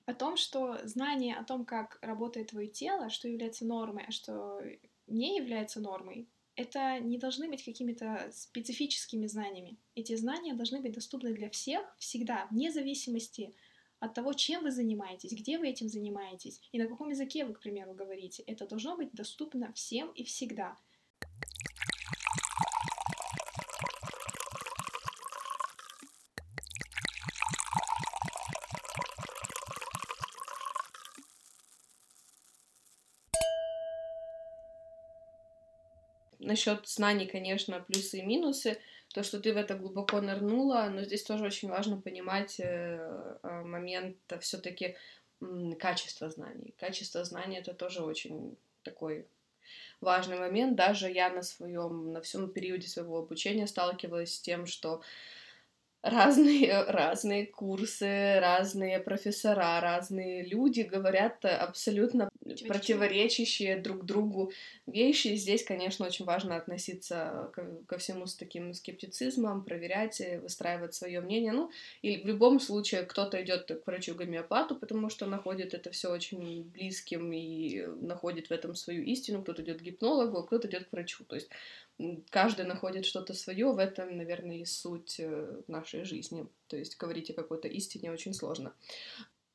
о 0.05 0.15
том, 0.15 0.37
что 0.37 0.87
знание 0.87 1.35
о 1.35 1.45
том, 1.45 1.65
как 1.65 1.99
работает 2.03 2.49
твое 2.49 2.69
тело, 2.69 3.09
что 3.09 3.27
является 3.27 3.65
нормой, 3.65 4.05
а 4.07 4.11
что 4.11 4.61
не 5.07 5.39
является 5.39 5.81
нормой, 5.81 6.29
это 6.57 6.99
не 6.99 7.17
должны 7.17 7.49
быть 7.49 7.65
какими-то 7.65 8.31
специфическими 8.35 9.27
знаниями. 9.27 9.79
Эти 9.95 10.15
знания 10.15 10.53
должны 10.53 10.83
быть 10.83 10.93
доступны 10.93 11.33
для 11.33 11.49
всех 11.49 11.97
всегда, 11.99 12.47
вне 12.51 12.71
зависимости 12.71 13.55
от 13.99 14.13
того, 14.13 14.35
чем 14.35 14.65
вы 14.65 14.71
занимаетесь, 14.71 15.33
где 15.33 15.57
вы 15.57 15.69
этим 15.69 15.89
занимаетесь 15.89 16.61
и 16.71 16.79
на 16.79 16.87
каком 16.87 17.09
языке 17.09 17.47
вы, 17.47 17.55
к 17.55 17.61
примеру, 17.61 17.95
говорите. 17.95 18.43
Это 18.43 18.67
должно 18.67 18.95
быть 18.95 19.13
доступно 19.13 19.73
всем 19.73 20.11
и 20.11 20.23
всегда. 20.23 20.77
Насчет 36.59 36.89
знаний, 36.89 37.27
конечно, 37.27 37.81
плюсы 37.81 38.19
и 38.19 38.23
минусы. 38.23 38.79
То, 39.15 39.23
что 39.23 39.41
ты 39.41 39.55
в 39.55 39.57
это 39.57 39.75
глубоко 39.75 40.21
нырнула, 40.21 40.91
но 40.91 41.03
здесь 41.03 41.23
тоже 41.23 41.45
очень 41.45 41.69
важно 41.69 42.01
понимать 42.01 42.61
э, 42.61 43.39
э, 43.43 43.63
момент 43.63 44.17
все-таки 44.41 44.97
качества 45.79 46.29
знаний. 46.31 46.75
Качество 46.79 47.25
знаний 47.25 47.59
это 47.59 47.73
тоже 47.73 48.03
очень 48.03 48.57
такой 48.83 49.27
важный 50.01 50.39
момент. 50.39 50.77
Даже 50.77 51.11
я 51.11 51.31
на 51.31 51.43
своем, 51.43 52.13
на 52.13 52.21
всем 52.21 52.51
периоде 52.51 52.89
своего 52.89 53.19
обучения 53.19 53.67
сталкивалась 53.67 54.35
с 54.35 54.41
тем, 54.41 54.67
что 54.67 55.01
разные, 56.03 56.85
разные 56.89 57.47
курсы, 57.47 58.41
разные 58.41 58.99
профессора, 58.99 59.81
разные 59.81 60.45
люди 60.45 60.81
говорят 60.81 61.45
абсолютно 61.45 62.29
противоречащие 62.67 63.79
друг 63.79 64.05
другу 64.05 64.53
вещи. 64.87 65.35
Здесь, 65.37 65.65
конечно, 65.65 66.07
очень 66.07 66.25
важно 66.25 66.57
относиться 66.57 67.51
ко, 67.55 67.67
ко 67.87 67.99
всему 67.99 68.27
с 68.27 68.35
таким 68.35 68.75
скептицизмом, 68.75 69.65
проверять, 69.65 70.23
выстраивать 70.43 70.95
свое 70.95 71.21
мнение. 71.21 71.53
Ну, 71.53 71.71
и 72.03 72.19
в 72.19 72.27
любом 72.27 72.61
случае 72.61 73.03
кто-то 73.03 73.43
идет 73.43 73.67
к 73.67 73.87
врачу-гомеопату, 73.87 74.77
потому 74.77 75.11
что 75.11 75.27
находит 75.27 75.75
это 75.75 75.91
все 75.91 76.11
очень 76.11 76.65
близким 76.65 77.33
и 77.33 77.87
находит 78.01 78.49
в 78.49 78.53
этом 78.53 78.75
свою 78.75 79.03
истину. 79.05 79.43
Кто-то 79.43 79.63
идет 79.63 79.79
к 79.79 79.83
гипнологу, 79.83 80.39
а 80.39 80.47
кто-то 80.47 80.69
идет 80.69 80.89
к 80.89 80.93
врачу. 80.93 81.25
То 81.25 81.37
есть 81.37 81.49
каждый 82.31 82.65
находит 82.65 83.05
что-то 83.05 83.35
свое, 83.35 83.73
в 83.73 83.79
этом, 83.79 84.17
наверное, 84.17 84.59
и 84.59 84.65
суть 84.65 85.17
э, 85.19 85.61
нашей 85.67 86.05
жизни. 86.05 86.47
То 86.69 86.77
есть 86.77 86.97
говорить 86.97 87.31
о 87.31 87.35
какой-то 87.35 87.69
истине 87.69 88.13
очень 88.13 88.35
сложно. 88.35 88.73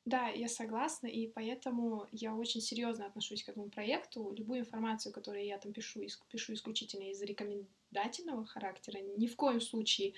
Да, 0.04 0.28
я 0.28 0.48
согласна, 0.48 1.06
и 1.06 1.26
поэтому 1.26 2.06
я 2.12 2.34
очень 2.34 2.60
серьезно 2.60 3.06
отношусь 3.06 3.42
к 3.42 3.48
этому 3.48 3.70
проекту. 3.70 4.34
Любую 4.36 4.60
информацию, 4.60 5.14
которую 5.14 5.46
я 5.46 5.56
там 5.56 5.72
пишу, 5.72 6.04
пишу 6.30 6.52
исключительно 6.52 7.04
из 7.10 7.22
рекомендательного 7.22 8.44
характера. 8.44 8.98
Ни 9.16 9.26
в 9.26 9.34
коем 9.34 9.62
случае 9.62 10.12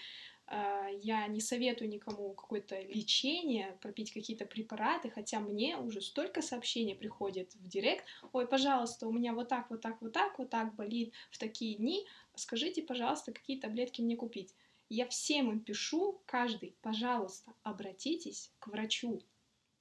э, 0.49 0.89
я 1.03 1.29
не 1.29 1.41
советую 1.41 1.89
никому 1.89 2.35
какое-то 2.35 2.81
лечение, 2.81 3.79
пропить 3.81 4.13
какие-то 4.13 4.45
препараты, 4.45 5.09
хотя 5.09 5.39
мне 5.39 5.77
уже 5.77 6.01
столько 6.01 6.43
сообщений 6.43 6.97
приходит 6.97 7.55
в 7.55 7.69
директ. 7.69 8.05
Ой, 8.33 8.49
пожалуйста, 8.49 9.07
у 9.07 9.13
меня 9.13 9.35
вот 9.35 9.49
так, 9.49 9.71
вот 9.71 9.83
так, 9.83 10.03
вот 10.03 10.13
так, 10.13 10.37
вот 10.41 10.51
так 10.51 10.75
болит 10.75 11.13
в 11.31 11.39
такие 11.39 11.77
дни. 11.77 12.05
Скажите, 12.35 12.83
пожалуйста, 12.83 13.31
какие 13.31 13.61
таблетки 13.61 14.01
мне 14.01 14.17
купить. 14.17 14.53
Я 14.89 15.07
всем 15.07 15.53
им 15.53 15.61
пишу, 15.61 16.21
каждый, 16.27 16.75
пожалуйста, 16.83 17.53
обратитесь 17.63 18.51
к 18.59 18.67
врачу, 18.67 19.21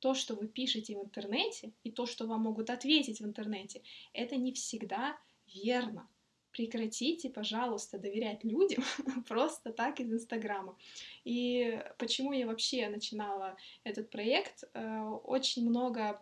то, 0.06 0.14
что 0.14 0.36
вы 0.36 0.48
пишете 0.48 0.96
в 0.96 1.04
интернете, 1.04 1.72
и 1.84 1.90
то, 1.90 2.06
что 2.06 2.28
вам 2.28 2.42
могут 2.42 2.70
ответить 2.70 3.22
в 3.22 3.26
интернете, 3.26 3.82
это 4.14 4.36
не 4.36 4.54
всегда 4.54 5.18
верно. 5.48 6.08
Прекратите, 6.52 7.32
пожалуйста, 7.32 7.98
доверять 7.98 8.44
людям 8.44 8.84
просто 9.28 9.74
так 9.74 10.00
из 10.00 10.14
Инстаграма. 10.14 10.78
И 11.24 11.84
почему 11.98 12.34
я 12.34 12.46
вообще 12.46 12.88
начинала 12.88 13.58
этот 13.84 14.12
проект? 14.12 14.66
Э, 14.76 15.10
очень 15.24 15.68
много 15.68 16.22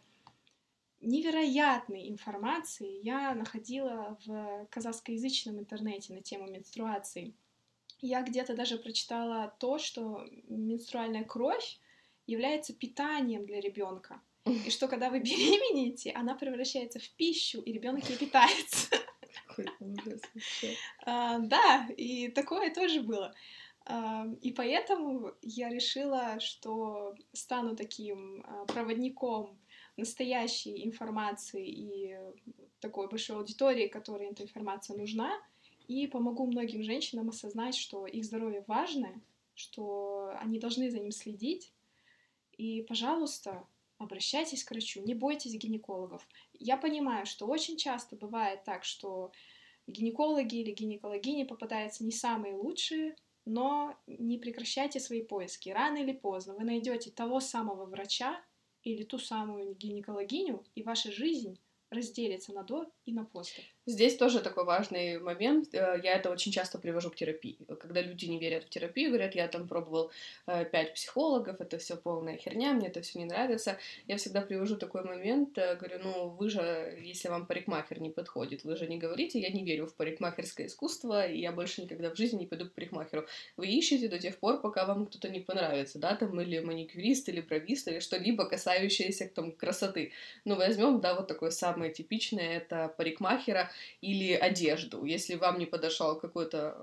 невероятной 1.02 2.08
информации 2.08 3.02
я 3.04 3.36
находила 3.36 4.18
в 4.26 4.66
казахскоязычном 4.72 5.60
интернете 5.60 6.14
на 6.14 6.22
тему 6.22 6.50
менструации. 6.50 7.34
Я 8.00 8.22
где-то 8.22 8.56
даже 8.56 8.78
прочитала 8.78 9.54
то, 9.60 9.78
что 9.78 10.26
менструальная 10.48 11.26
кровь 11.26 11.80
является 12.28 12.74
питанием 12.74 13.46
для 13.46 13.60
ребенка. 13.60 14.22
И 14.46 14.70
что 14.70 14.88
когда 14.88 15.10
вы 15.10 15.20
беременеете, 15.20 16.12
она 16.12 16.36
превращается 16.36 17.00
в 17.00 17.10
пищу, 17.12 17.62
и 17.62 17.74
ребенок 17.74 18.10
ей 18.10 18.18
питается. 18.18 18.90
Какой 19.48 19.68
ужас 19.80 20.22
а, 21.06 21.40
Да, 21.40 21.88
и 21.98 22.30
такое 22.30 22.74
тоже 22.74 23.02
было. 23.02 23.34
А, 23.86 24.26
и 24.42 24.52
поэтому 24.52 25.34
я 25.42 25.70
решила, 25.70 26.40
что 26.40 27.16
стану 27.34 27.76
таким 27.76 28.44
а, 28.46 28.66
проводником 28.66 29.60
настоящей 29.98 30.86
информации 30.86 31.68
и 31.68 32.18
такой 32.80 33.08
большой 33.08 33.38
аудитории, 33.38 33.88
которой 33.88 34.30
эта 34.30 34.44
информация 34.44 34.98
нужна, 34.98 35.32
и 35.88 36.08
помогу 36.08 36.46
многим 36.46 36.82
женщинам 36.84 37.30
осознать, 37.30 37.76
что 37.76 38.08
их 38.08 38.24
здоровье 38.24 38.64
важное, 38.68 39.22
что 39.54 40.34
они 40.40 40.60
должны 40.60 40.90
за 40.90 41.00
ним 41.00 41.12
следить, 41.12 41.73
и, 42.58 42.82
пожалуйста, 42.84 43.68
обращайтесь 43.98 44.64
к 44.64 44.72
врачу, 44.72 45.02
не 45.02 45.14
бойтесь 45.14 45.56
гинекологов. 45.56 46.28
Я 46.54 46.78
понимаю, 46.78 47.26
что 47.26 47.48
очень 47.48 47.78
часто 47.78 48.16
бывает 48.16 48.64
так, 48.64 48.84
что 48.84 49.32
гинекологи 49.88 50.56
или 50.56 50.72
гинекологини 50.72 51.44
попадаются 51.44 52.04
не 52.04 52.12
самые 52.12 52.56
лучшие, 52.56 53.16
но 53.46 53.98
не 54.08 54.38
прекращайте 54.38 55.00
свои 55.00 55.22
поиски. 55.22 55.70
Рано 55.70 55.98
или 55.98 56.14
поздно 56.14 56.54
вы 56.54 56.64
найдете 56.64 57.12
того 57.12 57.40
самого 57.40 57.86
врача 57.86 58.42
или 58.84 59.04
ту 59.04 59.18
самую 59.18 59.76
гинекологиню, 59.76 60.64
и 60.76 60.84
ваша 60.84 61.12
жизнь 61.12 61.60
разделится 61.90 62.54
на 62.54 62.64
до 62.64 62.92
и 63.06 63.14
на 63.14 63.26
после. 63.26 63.64
Здесь 63.86 64.16
тоже 64.16 64.40
такой 64.40 64.64
важный 64.64 65.20
момент. 65.20 65.74
Э, 65.74 66.00
я 66.02 66.16
это 66.16 66.30
очень 66.30 66.54
часто 66.54 66.78
привожу 66.78 67.10
к 67.10 67.16
терапии. 67.18 67.58
Когда 67.82 68.02
люди 68.02 68.26
не 68.26 68.40
верят 68.40 68.64
в 68.64 68.70
терапию, 68.70 69.10
говорят, 69.10 69.36
я 69.36 69.50
там 69.50 69.68
пробовал 69.68 70.10
э, 70.48 70.64
пять 70.64 70.94
психологов, 70.94 71.60
это 71.60 71.78
все 71.78 71.98
полная 71.98 72.38
херня, 72.38 72.72
мне 72.72 72.88
это 72.88 73.02
все 73.02 73.20
не 73.20 73.26
нравится. 73.26 73.78
Я 74.08 74.16
всегда 74.16 74.40
привожу 74.40 74.78
такой 74.78 75.04
момент, 75.04 75.58
э, 75.58 75.76
говорю, 75.76 76.00
ну 76.02 76.30
вы 76.30 76.50
же, 76.50 76.98
если 77.02 77.28
вам 77.28 77.46
парикмахер 77.46 78.00
не 78.00 78.10
подходит, 78.10 78.64
вы 78.64 78.78
же 78.78 78.88
не 78.88 78.98
говорите, 78.98 79.42
я 79.42 79.50
не 79.50 79.66
верю 79.66 79.88
в 79.88 79.96
парикмахерское 79.96 80.68
искусство, 80.68 81.28
и 81.28 81.42
я 81.42 81.52
больше 81.52 81.82
никогда 81.82 82.10
в 82.10 82.16
жизни 82.16 82.40
не 82.40 82.46
пойду 82.48 82.70
к 82.70 82.72
парикмахеру. 82.72 83.28
Вы 83.58 83.68
ищете 83.68 84.08
до 84.08 84.18
тех 84.18 84.38
пор, 84.38 84.62
пока 84.62 84.86
вам 84.86 85.08
кто-то 85.08 85.28
не 85.28 85.42
понравится, 85.42 86.00
да, 86.00 86.16
там, 86.16 86.40
или 86.40 86.60
маникюрист, 86.60 87.28
или 87.28 87.42
бровист, 87.42 87.90
или 87.90 88.00
что-либо 88.00 88.46
касающееся 88.46 89.28
там 89.28 89.52
красоты. 89.52 90.14
Ну, 90.46 90.56
возьмем, 90.56 91.02
да, 91.02 91.16
вот 91.16 91.28
такое 91.28 91.50
самое 91.50 91.92
типичное, 91.92 92.60
это 92.60 92.88
парикмахера, 92.98 93.73
или 94.02 94.34
одежду. 94.34 95.06
Если 95.06 95.36
вам 95.36 95.60
не 95.60 95.66
подошел 95.66 96.16
какой-то 96.20 96.78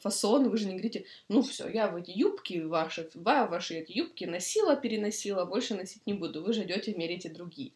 фасон, 0.00 0.48
вы 0.48 0.56
же 0.56 0.66
не 0.66 0.72
говорите, 0.72 1.04
ну 1.28 1.42
все, 1.42 1.68
я 1.68 1.88
в 1.88 1.96
эти 1.96 2.10
юбки 2.10 2.60
ваши, 2.60 3.10
ваши 3.14 3.74
эти 3.74 3.92
юбки 3.92 4.24
носила, 4.24 4.76
переносила, 4.76 5.44
больше 5.44 5.74
носить 5.74 6.06
не 6.06 6.14
буду. 6.14 6.42
Вы 6.42 6.52
же 6.52 6.62
идете 6.64 6.94
мерите 6.94 7.28
другие. 7.28 7.72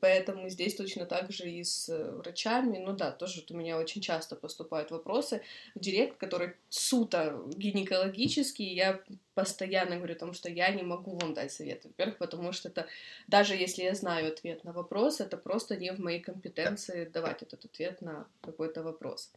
Поэтому 0.00 0.48
здесь 0.48 0.74
точно 0.74 1.06
так 1.06 1.30
же 1.30 1.50
и 1.50 1.64
с 1.64 1.88
врачами. 1.88 2.78
Ну 2.78 2.92
да, 2.92 3.10
тоже 3.10 3.40
вот 3.40 3.50
у 3.50 3.56
меня 3.56 3.78
очень 3.78 4.00
часто 4.00 4.36
поступают 4.36 4.90
вопросы 4.90 5.42
в 5.74 5.80
директ, 5.80 6.16
который 6.16 6.54
суто 6.68 7.42
гинекологический. 7.56 8.74
Я 8.74 9.00
постоянно 9.34 9.96
говорю 9.96 10.14
о 10.14 10.18
том, 10.18 10.32
что 10.32 10.48
я 10.48 10.70
не 10.70 10.82
могу 10.82 11.16
вам 11.18 11.34
дать 11.34 11.52
совет. 11.52 11.84
Во-первых, 11.84 12.18
потому 12.18 12.52
что 12.52 12.68
это, 12.68 12.86
даже 13.26 13.54
если 13.54 13.82
я 13.82 13.94
знаю 13.94 14.28
ответ 14.28 14.64
на 14.64 14.72
вопрос, 14.72 15.20
это 15.20 15.36
просто 15.36 15.76
не 15.76 15.92
в 15.92 15.98
моей 15.98 16.20
компетенции 16.20 17.04
давать 17.04 17.42
этот 17.42 17.64
ответ 17.64 18.00
на 18.00 18.26
какой-то 18.42 18.82
вопрос. 18.82 19.30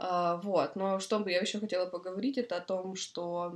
А, 0.00 0.36
вот, 0.36 0.76
но 0.76 1.00
что 1.00 1.18
бы 1.18 1.32
я 1.32 1.40
еще 1.40 1.58
хотела 1.58 1.86
поговорить, 1.86 2.38
это 2.38 2.56
о 2.56 2.60
том, 2.60 2.94
что 2.94 3.52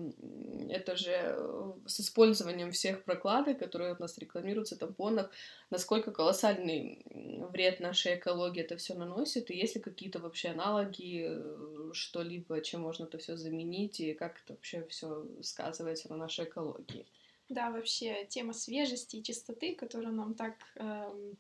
это 0.69 0.97
же 0.97 1.13
э, 1.13 1.73
с 1.87 2.01
использованием 2.01 2.73
всех 2.73 3.05
прокладок, 3.05 3.61
которые 3.61 3.95
у 3.95 4.01
нас 4.01 4.19
рекламируются, 4.19 4.77
тампонов, 4.77 5.31
насколько 5.71 6.11
колоссальный 6.11 7.05
вред 7.53 7.79
нашей 7.79 8.17
экологии 8.17 8.61
это 8.61 8.77
все 8.77 8.95
наносит, 8.95 9.53
и 9.53 9.57
есть 9.57 9.77
ли 9.77 9.81
какие-то 9.81 10.19
вообще 10.19 10.49
аналоги, 10.49 11.27
э, 11.29 11.93
что-либо, 11.93 12.61
чем 12.61 12.81
можно 12.81 13.05
это 13.05 13.19
все 13.19 13.37
заменить, 13.37 14.01
и 14.01 14.13
как 14.13 14.41
это 14.43 14.55
вообще 14.55 14.85
все 14.89 15.25
сказывается 15.43 16.11
на 16.11 16.17
нашей 16.17 16.47
экологии. 16.47 17.07
Да, 17.49 17.71
вообще 17.71 18.27
тема 18.29 18.53
свежести 18.53 19.17
и 19.17 19.23
чистоты, 19.23 19.77
которую 19.77 20.15
нам 20.15 20.35
так 20.35 20.55
эм, 20.75 21.37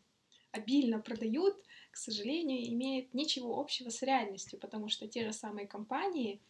обильно 0.53 1.01
продают, 1.01 1.57
к 1.93 1.97
сожалению, 1.97 2.67
имеет 2.69 3.15
ничего 3.15 3.61
общего 3.61 3.91
с 3.91 4.03
реальностью, 4.03 4.59
потому 4.59 4.89
что 4.89 5.07
те 5.07 5.25
же 5.25 5.33
самые 5.33 5.67
компании 5.67 6.41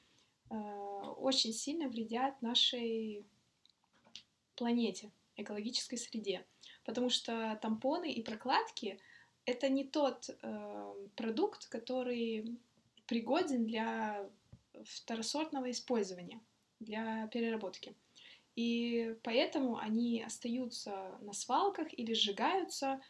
э, 0.51 0.55
очень 0.55 1.53
сильно 1.53 1.89
вредят 1.89 2.41
нашей 2.41 3.25
планете, 4.55 5.11
экологической 5.37 5.97
среде, 5.97 6.47
потому 6.85 7.11
что 7.11 7.59
тампоны 7.61 8.13
и 8.13 8.23
прокладки 8.23 9.01
это 9.45 9.69
не 9.69 9.85
тот 9.85 10.31
э, 10.31 10.95
продукт, 11.17 11.67
который 11.67 12.57
пригоден 13.07 13.67
для 13.67 14.31
второсортного 14.85 15.73
использования, 15.73 16.41
для 16.79 17.27
переработки. 17.27 17.97
И 18.55 19.17
поэтому 19.25 19.79
они 19.79 20.23
остаются 20.23 21.19
на 21.23 21.33
свалках 21.33 21.89
или 21.99 22.13
сжигаются, 22.13 23.01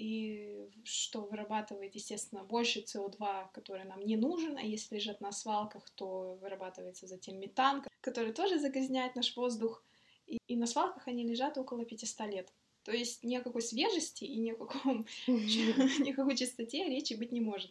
и 0.00 0.70
что 0.82 1.26
вырабатывает, 1.26 1.94
естественно, 1.94 2.42
больше 2.42 2.80
СО2, 2.80 3.48
который 3.52 3.84
нам 3.84 4.00
не 4.00 4.16
нужен, 4.16 4.56
а 4.56 4.62
если 4.62 4.94
лежат 4.94 5.20
на 5.20 5.30
свалках, 5.30 5.90
то 5.90 6.38
вырабатывается 6.40 7.06
затем 7.06 7.38
метан, 7.38 7.84
который 8.00 8.32
тоже 8.32 8.58
загрязняет 8.58 9.14
наш 9.14 9.36
воздух, 9.36 9.84
и, 10.26 10.38
и 10.46 10.56
на 10.56 10.66
свалках 10.66 11.06
они 11.06 11.22
лежат 11.24 11.58
около 11.58 11.84
500 11.84 12.26
лет. 12.28 12.52
То 12.82 12.92
есть 12.92 13.22
ни 13.24 13.36
о 13.36 13.42
какой 13.42 13.60
свежести 13.60 14.24
и 14.24 14.38
ни 14.38 14.52
о, 14.52 14.56
каком, 14.56 15.04
ни 15.26 16.12
о 16.12 16.14
какой 16.14 16.34
чистоте 16.34 16.88
речи 16.88 17.12
быть 17.12 17.30
не 17.30 17.42
может. 17.42 17.70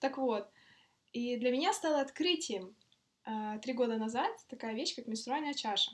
Так 0.00 0.18
вот, 0.18 0.50
и 1.14 1.38
для 1.38 1.50
меня 1.50 1.72
стало 1.72 2.02
открытием 2.02 2.76
э, 3.24 3.58
три 3.62 3.72
года 3.72 3.96
назад 3.96 4.30
такая 4.48 4.74
вещь, 4.74 4.94
как 4.94 5.06
менструальная 5.06 5.54
чаша. 5.54 5.92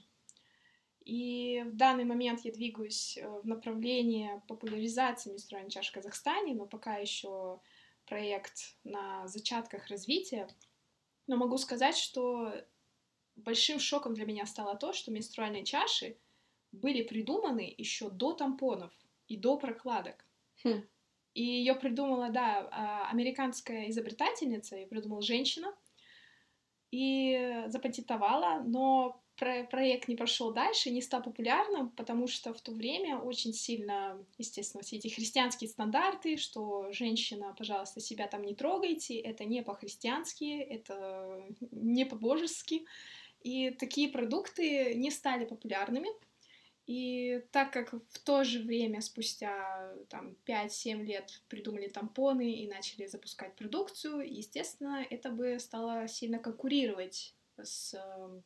И 1.07 1.62
в 1.64 1.77
данный 1.77 2.05
момент 2.05 2.40
я 2.40 2.51
двигаюсь 2.51 3.16
э, 3.16 3.29
в 3.29 3.47
направлении 3.47 4.42
популяризации 4.49 5.31
менструальной 5.31 5.71
чаши 5.71 5.92
в 5.92 5.95
Казахстане, 5.95 6.53
но 6.55 6.66
пока 6.66 6.97
еще 6.97 7.61
проект 8.07 8.75
на 8.83 9.29
зачатках 9.29 9.87
развития. 9.87 10.49
Но 11.29 11.37
могу 11.37 11.59
сказать, 11.59 11.97
что 11.97 12.53
большим 13.37 13.79
шоком 13.79 14.14
для 14.14 14.27
меня 14.27 14.47
стало 14.47 14.75
то, 14.75 14.92
что 14.92 15.12
менструальные 15.12 15.64
чаши 15.64 16.16
были 16.73 17.02
придуманы 17.02 17.73
еще 17.79 18.11
до 18.11 18.33
тампонов 18.33 18.92
и 19.29 19.37
до 19.37 19.57
прокладок. 19.59 20.25
Хм. 20.65 20.83
И 21.35 21.44
ее 21.44 21.77
придумала, 21.77 22.31
да, 22.31 22.69
а, 22.73 23.11
американская 23.11 23.90
изобретательница, 23.90 24.75
ее 24.75 24.88
придумала 24.88 25.23
женщина, 25.23 25.73
и 26.90 27.65
запатентовала, 27.69 28.63
но 28.67 29.23
проект 29.37 30.09
не 30.09 30.17
прошел 30.17 30.53
дальше, 30.53 30.91
не 30.91 31.03
стал 31.03 31.23
популярным, 31.23 31.91
потому 31.91 32.27
что 32.27 32.55
в 32.55 32.61
то 32.61 32.73
время 32.73 33.19
очень 33.19 33.53
сильно, 33.53 34.19
естественно, 34.39 34.83
все 34.83 34.97
эти 34.97 35.09
христианские 35.09 35.69
стандарты, 35.69 36.37
что 36.37 36.91
женщина, 36.93 37.55
пожалуйста, 37.57 38.01
себя 38.01 38.27
там 38.27 38.43
не 38.43 38.55
трогайте, 38.55 39.19
это 39.19 39.45
не 39.45 39.63
по-христиански, 39.63 40.61
это 40.61 41.43
не 41.71 42.05
по-божески, 42.07 42.87
и 43.43 43.71
такие 43.71 44.09
продукты 44.09 44.95
не 44.95 45.11
стали 45.11 45.45
популярными, 45.45 46.09
и 46.87 47.43
так 47.51 47.73
как 47.73 47.93
в 47.93 48.19
то 48.25 48.45
же 48.45 48.63
время, 48.63 49.01
спустя 49.01 49.93
там 50.09 50.37
5-7 50.47 51.03
лет 51.03 51.43
придумали 51.49 51.89
тампоны 51.89 52.53
и 52.53 52.69
начали 52.69 53.07
запускать 53.07 53.57
продукцию, 53.57 54.21
естественно, 54.21 55.05
это 55.11 55.31
бы 55.31 55.59
стало 55.59 56.07
сильно 56.07 56.39
конкурировать 56.39 57.35
с 57.61 57.95
э, 57.95 58.41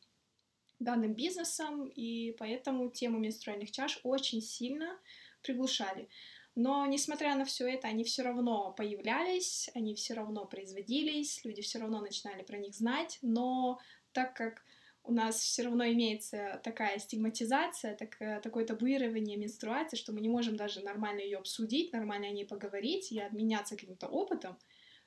данным 0.83 1.13
бизнесом, 1.13 1.85
и 1.87 2.35
поэтому 2.37 2.89
тему 2.89 3.19
менструальных 3.19 3.71
чаш 3.71 3.99
очень 4.03 4.41
сильно 4.41 4.97
приглушали. 5.41 6.09
Но, 6.55 6.85
несмотря 6.85 7.35
на 7.35 7.45
все 7.45 7.67
это, 7.67 7.87
они 7.87 8.03
все 8.03 8.23
равно 8.23 8.73
появлялись, 8.73 9.69
они 9.73 9.95
все 9.95 10.13
равно 10.13 10.45
производились, 10.45 11.45
люди 11.45 11.61
все 11.61 11.79
равно 11.79 12.01
начинали 12.01 12.43
про 12.43 12.57
них 12.57 12.75
знать, 12.75 13.19
но 13.21 13.79
так 14.11 14.35
как 14.35 14.63
у 15.03 15.13
нас 15.13 15.39
все 15.39 15.63
равно 15.63 15.85
имеется 15.85 16.59
такая 16.63 16.99
стигматизация, 16.99 17.95
так, 17.95 18.21
э, 18.21 18.39
такое 18.41 18.65
табуирование 18.65 19.37
менструации, 19.37 19.97
что 19.97 20.11
мы 20.11 20.21
не 20.21 20.29
можем 20.29 20.55
даже 20.57 20.81
нормально 20.81 21.21
ее 21.21 21.37
обсудить, 21.37 21.93
нормально 21.93 22.27
о 22.27 22.31
ней 22.31 22.45
поговорить 22.45 23.11
и 23.11 23.19
обменяться 23.19 23.75
каким-то 23.75 24.07
опытом, 24.07 24.57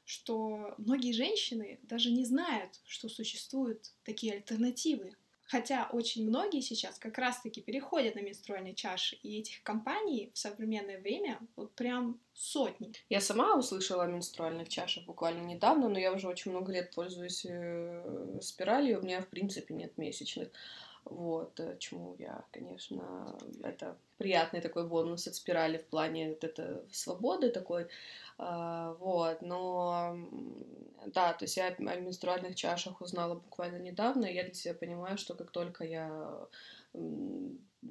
что 0.04 0.74
многие 0.78 1.12
женщины 1.12 1.78
даже 1.82 2.10
не 2.10 2.24
знают, 2.24 2.80
что 2.86 3.08
существуют 3.08 3.92
такие 4.02 4.32
альтернативы 4.32 5.14
Хотя 5.47 5.88
очень 5.92 6.26
многие 6.26 6.61
сейчас 6.61 6.99
как 6.99 7.18
раз-таки 7.18 7.61
переходят 7.61 8.14
на 8.14 8.20
менструальные 8.20 8.74
чаши, 8.74 9.16
и 9.16 9.38
этих 9.38 9.62
компаний 9.62 10.30
в 10.32 10.38
современное 10.38 10.99
время 11.01 11.38
вот 11.57 11.74
прям 11.74 12.18
сотни. 12.32 12.92
Я 13.09 13.20
сама 13.20 13.57
услышала 13.57 14.05
о 14.05 14.09
менструальных 14.09 14.68
чашах 14.68 15.05
буквально 15.05 15.42
недавно, 15.42 15.88
но 15.88 15.99
я 15.99 16.12
уже 16.12 16.28
очень 16.28 16.51
много 16.51 16.72
лет 16.72 16.95
пользуюсь 16.95 17.45
э, 17.49 18.38
спиралью, 18.40 19.01
у 19.01 19.03
меня 19.03 19.20
в 19.20 19.28
принципе 19.28 19.74
нет 19.74 19.97
месячных. 19.99 20.49
Вот, 21.05 21.61
э, 21.61 21.76
чему 21.78 22.16
я, 22.18 22.44
конечно, 22.50 23.36
это 23.62 23.96
приятный 24.16 24.61
такой 24.61 24.86
бонус 24.86 25.26
от 25.26 25.34
спирали 25.34 25.78
в 25.78 25.84
плане 25.84 26.30
вот 26.30 26.44
это 26.44 26.82
свободы 26.92 27.50
такой, 27.50 27.88
а, 28.38 28.94
вот, 28.94 29.42
но 29.42 30.16
да, 31.07 31.34
то 31.34 31.44
есть 31.44 31.57
я 31.57 31.68
о 31.68 31.96
менструальных 31.96 32.57
чашах 32.57 33.00
узнала 33.00 33.34
буквально 33.34 33.78
недавно, 33.78 34.24
и 34.24 34.34
я 34.34 34.44
для 34.44 34.55
себя 34.55 34.74
понимаю, 34.74 35.18
что 35.18 35.34
как 35.34 35.50
только 35.50 35.84
я 35.84 36.46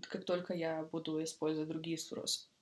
как 0.09 0.24
только 0.24 0.53
я 0.53 0.84
буду 0.84 1.24
использовать 1.24 1.70
другие 1.70 1.97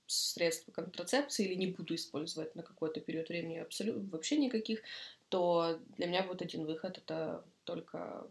средства 0.07 0.71
контрацепции 0.71 1.45
или 1.45 1.55
не 1.55 1.67
буду 1.67 1.95
использовать 1.95 2.55
на 2.55 2.63
какой-то 2.63 2.99
период 2.99 3.29
времени 3.29 3.57
абсолютно 3.57 4.09
вообще 4.09 4.37
никаких, 4.37 4.81
то 5.29 5.79
для 5.97 6.07
меня 6.07 6.23
будет 6.23 6.41
один 6.41 6.65
выход, 6.65 6.97
это 6.97 7.43
только 7.63 8.27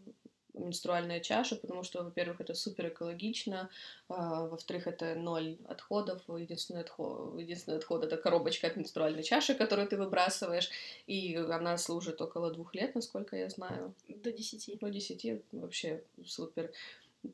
менструальная 0.55 1.21
чаша, 1.21 1.57
потому 1.57 1.83
что, 1.83 2.03
во-первых, 2.03 2.41
это 2.41 2.55
супер 2.55 2.89
экологично, 2.89 3.71
а, 4.09 4.47
во-вторых, 4.47 4.87
это 4.87 5.15
ноль 5.15 5.57
отходов, 5.69 6.23
единственный 6.29 6.83
отход, 6.83 7.39
единственный 7.39 7.79
отход 7.79 8.05
это 8.05 8.17
коробочка 8.17 8.67
от 8.67 8.77
менструальной 8.77 9.23
чаши, 9.23 9.55
которую 9.55 9.89
ты 9.89 9.97
выбрасываешь, 9.97 10.71
и 11.07 11.35
она 11.37 11.77
служит 11.79 12.21
около 12.21 12.51
двух 12.53 12.75
лет, 12.75 12.95
насколько 12.95 13.37
я 13.37 13.49
знаю. 13.49 13.95
До 14.09 14.33
десяти. 14.33 14.77
До 14.77 14.91
десяти, 14.91 15.43
вообще 15.53 16.03
супер 16.25 16.71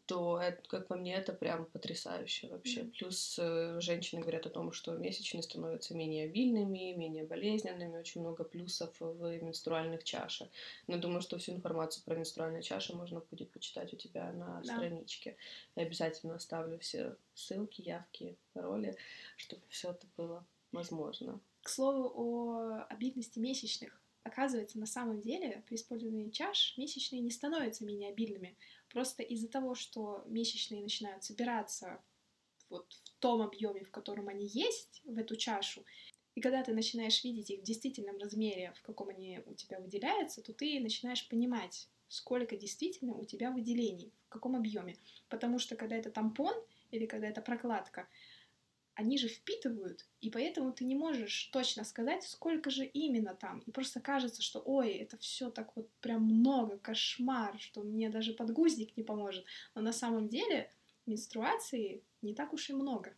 то 0.06 0.40
это, 0.40 0.62
как 0.68 0.88
по 0.88 0.96
мне, 0.96 1.14
это 1.14 1.32
прям 1.32 1.66
потрясающе 1.66 2.48
вообще. 2.48 2.80
Mm-hmm. 2.80 2.90
Плюс 2.98 3.38
э, 3.38 3.80
женщины 3.80 4.20
говорят 4.20 4.46
о 4.46 4.50
том, 4.50 4.72
что 4.72 4.96
месячные 4.96 5.42
становятся 5.42 5.94
менее 5.94 6.24
обильными, 6.24 6.92
менее 6.92 7.24
болезненными, 7.24 7.96
очень 7.96 8.20
много 8.20 8.42
плюсов 8.42 8.90
в 8.98 9.42
менструальных 9.42 10.02
чашах. 10.02 10.48
Но 10.88 10.98
думаю, 10.98 11.20
что 11.20 11.38
всю 11.38 11.52
информацию 11.52 12.04
про 12.04 12.16
менструальные 12.16 12.62
чаши 12.62 12.96
можно 12.96 13.20
будет 13.20 13.50
почитать 13.52 13.92
у 13.92 13.96
тебя 13.96 14.32
на 14.32 14.60
да. 14.62 14.74
страничке. 14.74 15.36
Я 15.76 15.84
обязательно 15.84 16.34
оставлю 16.34 16.78
все 16.80 17.16
ссылки, 17.34 17.82
явки, 17.82 18.36
пароли, 18.54 18.96
чтобы 19.36 19.62
все 19.68 19.90
это 19.90 20.06
было 20.16 20.44
возможно. 20.72 21.40
К 21.62 21.68
слову 21.68 22.12
о 22.14 22.86
обильности 22.88 23.38
месячных. 23.38 24.00
Оказывается, 24.24 24.80
на 24.80 24.86
самом 24.86 25.20
деле 25.20 25.62
при 25.68 25.76
использовании 25.76 26.30
чаш 26.30 26.74
месячные 26.76 27.20
не 27.20 27.30
становятся 27.30 27.84
менее 27.84 28.10
обильными. 28.10 28.56
Просто 28.96 29.22
из-за 29.22 29.48
того, 29.48 29.74
что 29.74 30.24
месячные 30.26 30.80
начинают 30.80 31.22
собираться 31.22 32.02
вот 32.70 32.90
в 33.04 33.10
том 33.18 33.42
объеме, 33.42 33.84
в 33.84 33.90
котором 33.90 34.28
они 34.28 34.46
есть, 34.46 35.02
в 35.04 35.18
эту 35.18 35.36
чашу, 35.36 35.84
и 36.34 36.40
когда 36.40 36.62
ты 36.62 36.72
начинаешь 36.72 37.22
видеть 37.22 37.50
их 37.50 37.60
в 37.60 37.62
действительном 37.62 38.16
размере, 38.16 38.72
в 38.74 38.80
каком 38.80 39.10
они 39.10 39.42
у 39.44 39.52
тебя 39.52 39.80
выделяются, 39.80 40.40
то 40.40 40.54
ты 40.54 40.80
начинаешь 40.80 41.28
понимать, 41.28 41.90
сколько 42.08 42.56
действительно 42.56 43.14
у 43.14 43.26
тебя 43.26 43.50
выделений, 43.50 44.14
в 44.28 44.30
каком 44.30 44.56
объеме. 44.56 44.96
Потому 45.28 45.58
что 45.58 45.76
когда 45.76 45.94
это 45.96 46.10
тампон 46.10 46.54
или 46.90 47.04
когда 47.04 47.28
это 47.28 47.42
прокладка, 47.42 48.08
они 48.96 49.18
же 49.18 49.28
впитывают, 49.28 50.06
и 50.20 50.30
поэтому 50.30 50.72
ты 50.72 50.84
не 50.84 50.96
можешь 50.96 51.50
точно 51.52 51.84
сказать, 51.84 52.24
сколько 52.24 52.70
же 52.70 52.84
именно 52.84 53.34
там. 53.34 53.60
И 53.60 53.70
просто 53.70 54.00
кажется, 54.00 54.42
что 54.42 54.60
ой, 54.60 54.92
это 54.94 55.16
все 55.18 55.50
так 55.50 55.76
вот 55.76 55.88
прям 56.00 56.24
много, 56.24 56.78
кошмар, 56.78 57.58
что 57.60 57.82
мне 57.82 58.08
даже 58.10 58.32
подгузник 58.32 58.96
не 58.96 59.04
поможет. 59.04 59.44
Но 59.74 59.82
на 59.82 59.92
самом 59.92 60.28
деле 60.28 60.72
менструации 61.06 62.02
не 62.22 62.34
так 62.34 62.52
уж 62.52 62.70
и 62.70 62.72
много. 62.72 63.16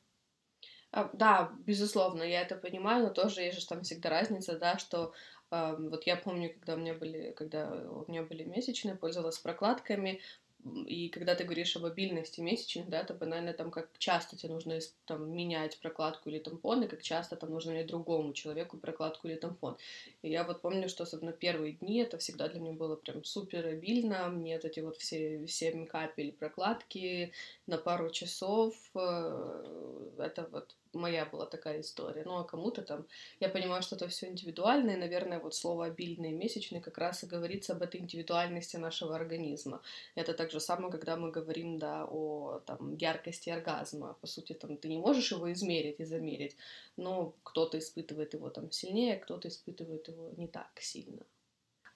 А, 0.90 1.10
да, 1.12 1.52
безусловно, 1.66 2.22
я 2.22 2.42
это 2.42 2.56
понимаю, 2.56 3.04
но 3.04 3.10
тоже 3.10 3.42
есть 3.42 3.60
же 3.60 3.66
там 3.66 3.82
всегда 3.82 4.10
разница, 4.10 4.58
да, 4.58 4.78
что 4.78 5.12
вот 5.50 6.04
я 6.04 6.16
помню, 6.16 6.52
когда 6.52 6.74
у 6.74 6.76
меня 6.76 6.92
были, 6.94 7.32
когда 7.32 7.70
у 7.70 8.04
меня 8.10 8.22
были 8.22 8.44
месячные, 8.44 8.96
пользовалась 8.96 9.38
прокладками, 9.38 10.20
и 10.64 11.08
когда 11.08 11.34
ты 11.34 11.44
говоришь 11.44 11.76
об 11.76 11.84
обильности 11.84 12.40
месячных, 12.40 12.88
да, 12.88 13.04
то 13.04 13.14
банально 13.14 13.52
там 13.52 13.70
как 13.70 13.88
часто 13.98 14.36
тебе 14.36 14.52
нужно 14.52 14.78
там, 15.06 15.30
менять 15.30 15.78
прокладку 15.78 16.28
или 16.28 16.38
тампон, 16.38 16.82
и 16.82 16.88
как 16.88 17.02
часто 17.02 17.36
там 17.36 17.50
нужно 17.50 17.70
менять 17.70 17.86
другому 17.86 18.32
человеку 18.32 18.76
прокладку 18.76 19.28
или 19.28 19.36
тампон. 19.36 19.76
И 20.22 20.30
я 20.30 20.44
вот 20.44 20.60
помню, 20.60 20.88
что 20.88 21.04
особенно 21.04 21.32
первые 21.32 21.74
дни 21.74 21.98
это 21.98 22.18
всегда 22.18 22.48
для 22.48 22.60
меня 22.60 22.72
было 22.72 22.96
прям 22.96 23.24
супер 23.24 23.66
обильно. 23.66 24.28
Мне 24.28 24.56
вот 24.56 24.64
эти 24.64 24.80
вот 24.80 24.96
все 24.96 25.46
7 25.46 25.86
капель 25.86 26.32
прокладки 26.32 27.32
на 27.66 27.78
пару 27.78 28.10
часов, 28.10 28.74
э, 28.94 30.10
это 30.18 30.48
вот 30.50 30.74
моя 30.92 31.26
была 31.26 31.46
такая 31.46 31.80
история. 31.80 32.22
Ну, 32.24 32.36
а 32.38 32.44
кому-то 32.44 32.82
там... 32.82 33.06
Я 33.40 33.48
понимаю, 33.48 33.82
что 33.82 33.96
это 33.96 34.08
все 34.08 34.28
индивидуально, 34.28 34.92
и, 34.92 34.96
наверное, 34.96 35.38
вот 35.40 35.54
слово 35.54 35.86
«обильные 35.86 36.32
месячные» 36.32 36.80
как 36.80 36.98
раз 36.98 37.22
и 37.22 37.26
говорится 37.26 37.72
об 37.72 37.82
этой 37.82 38.00
индивидуальности 38.00 38.76
нашего 38.76 39.14
организма. 39.14 39.82
Это 40.14 40.34
так 40.34 40.47
же 40.52 40.60
самое, 40.60 40.90
когда 40.90 41.16
мы 41.16 41.30
говорим, 41.30 41.78
да, 41.78 42.06
о 42.10 42.60
там, 42.66 42.94
яркости 42.96 43.50
оргазма. 43.50 44.16
По 44.20 44.26
сути, 44.26 44.52
там, 44.52 44.76
ты 44.76 44.88
не 44.88 44.98
можешь 44.98 45.32
его 45.32 45.52
измерить 45.52 46.00
и 46.00 46.04
замерить, 46.04 46.56
но 46.96 47.34
кто-то 47.42 47.78
испытывает 47.78 48.34
его 48.34 48.50
там 48.50 48.70
сильнее, 48.70 49.16
кто-то 49.16 49.48
испытывает 49.48 50.08
его 50.08 50.30
не 50.36 50.48
так 50.48 50.70
сильно. 50.80 51.22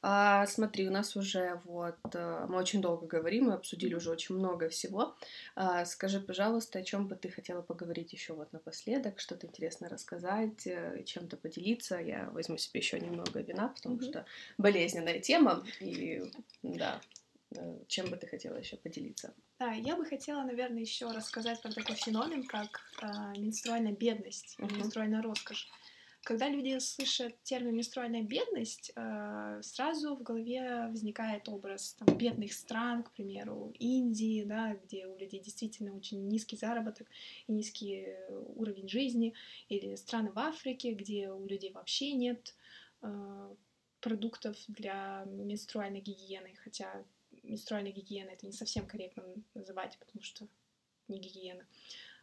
А, 0.04 0.46
смотри, 0.46 0.88
у 0.88 0.90
нас 0.90 1.14
уже 1.14 1.60
вот 1.64 1.96
э, 2.12 2.46
мы 2.48 2.58
очень 2.58 2.82
долго 2.82 3.06
говорим, 3.06 3.44
мы 3.44 3.54
обсудили 3.54 3.94
уже 3.94 4.10
очень 4.10 4.34
много 4.34 4.68
всего. 4.68 5.14
А, 5.54 5.84
скажи, 5.84 6.18
пожалуйста, 6.18 6.80
о 6.80 6.82
чем 6.82 7.06
бы 7.06 7.14
ты 7.14 7.30
хотела 7.30 7.62
поговорить 7.62 8.12
еще 8.12 8.32
вот 8.32 8.52
напоследок, 8.52 9.20
что-то 9.20 9.46
интересное 9.46 9.88
рассказать, 9.88 10.66
э, 10.66 11.04
чем-то 11.06 11.36
поделиться. 11.36 12.00
Я 12.00 12.28
возьму 12.32 12.56
себе 12.56 12.80
еще 12.80 12.98
немного 12.98 13.40
вина, 13.42 13.68
потому 13.68 13.96
mm-hmm. 13.96 14.10
что 14.10 14.26
болезненная 14.58 15.20
тема 15.20 15.64
и 15.78 16.24
да. 16.64 17.00
Э, 17.56 17.84
чем 17.88 18.10
бы 18.10 18.16
ты 18.16 18.26
хотела 18.26 18.56
еще 18.56 18.76
поделиться? 18.76 19.34
Да, 19.58 19.72
я 19.72 19.96
бы 19.96 20.04
хотела, 20.04 20.42
наверное, 20.42 20.80
еще 20.80 21.10
рассказать 21.10 21.60
про 21.62 21.72
такой 21.72 21.96
феномен, 21.96 22.44
как 22.44 22.80
э, 23.02 23.06
менструальная 23.38 23.92
бедность, 23.92 24.56
uh-huh. 24.58 24.76
менструальная 24.76 25.22
роскошь. 25.22 25.68
Когда 26.24 26.48
люди 26.48 26.78
слышат 26.78 27.42
термин 27.42 27.74
«менструальная 27.74 28.22
бедность», 28.22 28.92
э, 28.94 29.60
сразу 29.62 30.14
в 30.14 30.22
голове 30.22 30.86
возникает 30.86 31.48
образ 31.48 31.94
там, 31.94 32.16
бедных 32.16 32.52
стран, 32.52 33.02
к 33.02 33.10
примеру, 33.10 33.74
Индии, 33.80 34.44
да, 34.44 34.74
где 34.74 35.08
у 35.08 35.16
людей 35.16 35.40
действительно 35.40 35.96
очень 35.96 36.28
низкий 36.28 36.56
заработок 36.56 37.08
и 37.48 37.52
низкий 37.52 38.06
уровень 38.54 38.88
жизни, 38.88 39.34
или 39.68 39.96
страны 39.96 40.30
в 40.30 40.38
Африке, 40.38 40.92
где 40.92 41.28
у 41.28 41.44
людей 41.44 41.72
вообще 41.72 42.12
нет 42.12 42.54
э, 43.02 43.54
продуктов 44.00 44.56
для 44.68 45.24
менструальной 45.26 46.00
гигиены, 46.00 46.54
хотя 46.62 47.04
менструальная 47.42 47.92
гигиена 47.92 48.30
это 48.30 48.46
не 48.46 48.52
совсем 48.52 48.86
корректно 48.86 49.24
называть, 49.54 49.98
потому 49.98 50.22
что 50.22 50.46
не 51.08 51.18
гигиена. 51.18 51.66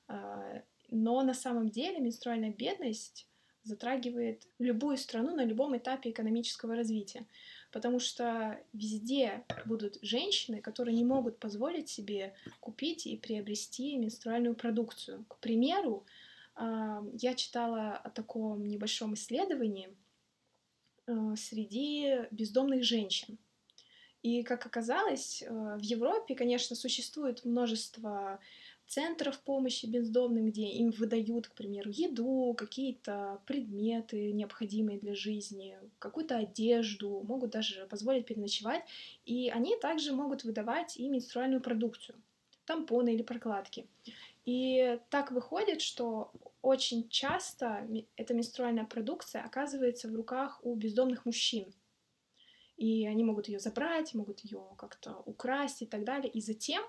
Э, 0.07 0.61
но 0.89 1.21
на 1.21 1.33
самом 1.33 1.69
деле 1.69 1.99
менструальная 1.99 2.51
бедность 2.51 3.29
затрагивает 3.63 4.47
любую 4.57 4.97
страну 4.97 5.35
на 5.35 5.43
любом 5.43 5.77
этапе 5.77 6.09
экономического 6.09 6.75
развития. 6.75 7.25
Потому 7.71 7.99
что 7.99 8.59
везде 8.73 9.45
будут 9.65 9.99
женщины, 10.01 10.61
которые 10.61 10.95
не 10.95 11.05
могут 11.05 11.37
позволить 11.37 11.89
себе 11.89 12.33
купить 12.59 13.05
и 13.05 13.17
приобрести 13.17 13.95
менструальную 13.97 14.55
продукцию. 14.55 15.25
К 15.27 15.37
примеру, 15.37 16.05
а, 16.55 17.03
я 17.13 17.35
читала 17.35 17.91
о 17.97 18.09
таком 18.09 18.65
небольшом 18.65 19.13
исследовании 19.13 19.95
а, 21.05 21.35
среди 21.35 22.27
бездомных 22.31 22.83
женщин. 22.83 23.37
И, 24.21 24.43
как 24.43 24.65
оказалось, 24.65 25.43
а, 25.47 25.77
в 25.77 25.81
Европе, 25.81 26.35
конечно, 26.35 26.75
существует 26.75 27.45
множество 27.45 28.39
центров 28.89 29.39
помощи 29.41 29.85
бездомным, 29.85 30.47
где 30.47 30.65
им 30.67 30.89
выдают, 30.89 31.47
к 31.47 31.53
примеру, 31.53 31.91
еду, 31.91 32.55
какие-то 32.57 33.39
предметы, 33.45 34.31
необходимые 34.31 34.97
для 34.99 35.13
жизни, 35.13 35.77
какую-то 35.99 36.37
одежду, 36.37 37.21
могут 37.23 37.51
даже 37.51 37.85
позволить 37.85 38.25
переночевать. 38.25 38.83
И 39.25 39.49
они 39.49 39.77
также 39.77 40.11
могут 40.11 40.43
выдавать 40.43 40.97
и 40.97 41.07
менструальную 41.07 41.61
продукцию, 41.61 42.19
тампоны 42.65 43.13
или 43.13 43.21
прокладки. 43.21 43.87
И 44.45 44.99
так 45.11 45.31
выходит, 45.31 45.81
что 45.81 46.31
очень 46.63 47.07
часто 47.09 47.87
эта 48.15 48.33
менструальная 48.33 48.85
продукция 48.85 49.43
оказывается 49.43 50.07
в 50.07 50.15
руках 50.15 50.59
у 50.63 50.73
бездомных 50.73 51.25
мужчин. 51.25 51.71
И 52.79 53.05
они 53.05 53.25
могут 53.25 53.49
ее 53.49 53.59
забрать, 53.59 54.13
могут 54.13 54.39
ее 54.39 54.63
как-то 54.77 55.21
украсть 55.25 55.81
и 55.81 55.85
так 55.85 56.05
далее. 56.05 56.31
И 56.31 56.39
затем 56.39 56.81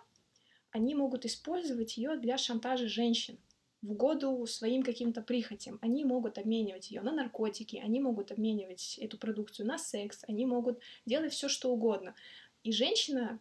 они 0.71 0.95
могут 0.95 1.27
использовать 1.27 1.97
ее 1.97 2.17
для 2.17 2.39
шантажа 2.39 2.89
женщин 2.89 3.39
в 3.83 3.91
угоду 3.91 4.47
своим 4.47 4.85
каким-то 4.85 5.21
прихотям. 5.21 5.81
Они 5.83 6.05
могут 6.05 6.39
обменивать 6.39 6.93
ее 6.93 7.01
на 7.01 7.11
наркотики, 7.11 7.77
они 7.77 7.99
могут 7.99 8.31
обменивать 8.31 8.99
эту 8.99 9.19
продукцию 9.19 9.67
на 9.67 9.79
секс, 9.79 10.23
они 10.29 10.47
могут 10.47 10.79
делать 11.07 11.33
все, 11.33 11.49
что 11.49 11.73
угодно. 11.73 12.15
И 12.63 12.71
женщина 12.71 13.41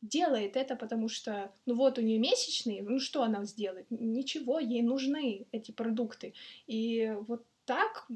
делает 0.00 0.56
это, 0.56 0.76
потому 0.76 1.08
что, 1.08 1.52
ну 1.66 1.74
вот 1.74 1.98
у 1.98 2.02
нее 2.02 2.20
месячные, 2.20 2.82
ну 2.82 3.00
что 3.00 3.24
она 3.24 3.44
сделает? 3.44 3.86
Ничего, 3.90 4.60
ей 4.60 4.82
нужны 4.82 5.46
эти 5.50 5.72
продукты. 5.72 6.34
И 6.68 7.16
вот 7.26 7.44
так 7.68 8.08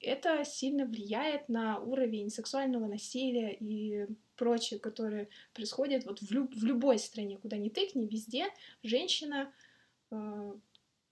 это 0.00 0.44
сильно 0.44 0.84
влияет 0.84 1.48
на 1.48 1.78
уровень 1.78 2.28
сексуального 2.28 2.86
насилия 2.86 3.54
и 3.54 4.08
прочее, 4.34 4.80
которое 4.80 5.28
происходит 5.54 6.04
вот 6.06 6.20
в, 6.20 6.32
люб 6.32 6.52
в 6.52 6.64
любой 6.64 6.98
стране, 6.98 7.38
куда 7.38 7.56
ни 7.56 7.68
тыкни, 7.68 8.08
везде 8.08 8.48
женщина 8.82 9.52
э, 10.10 10.52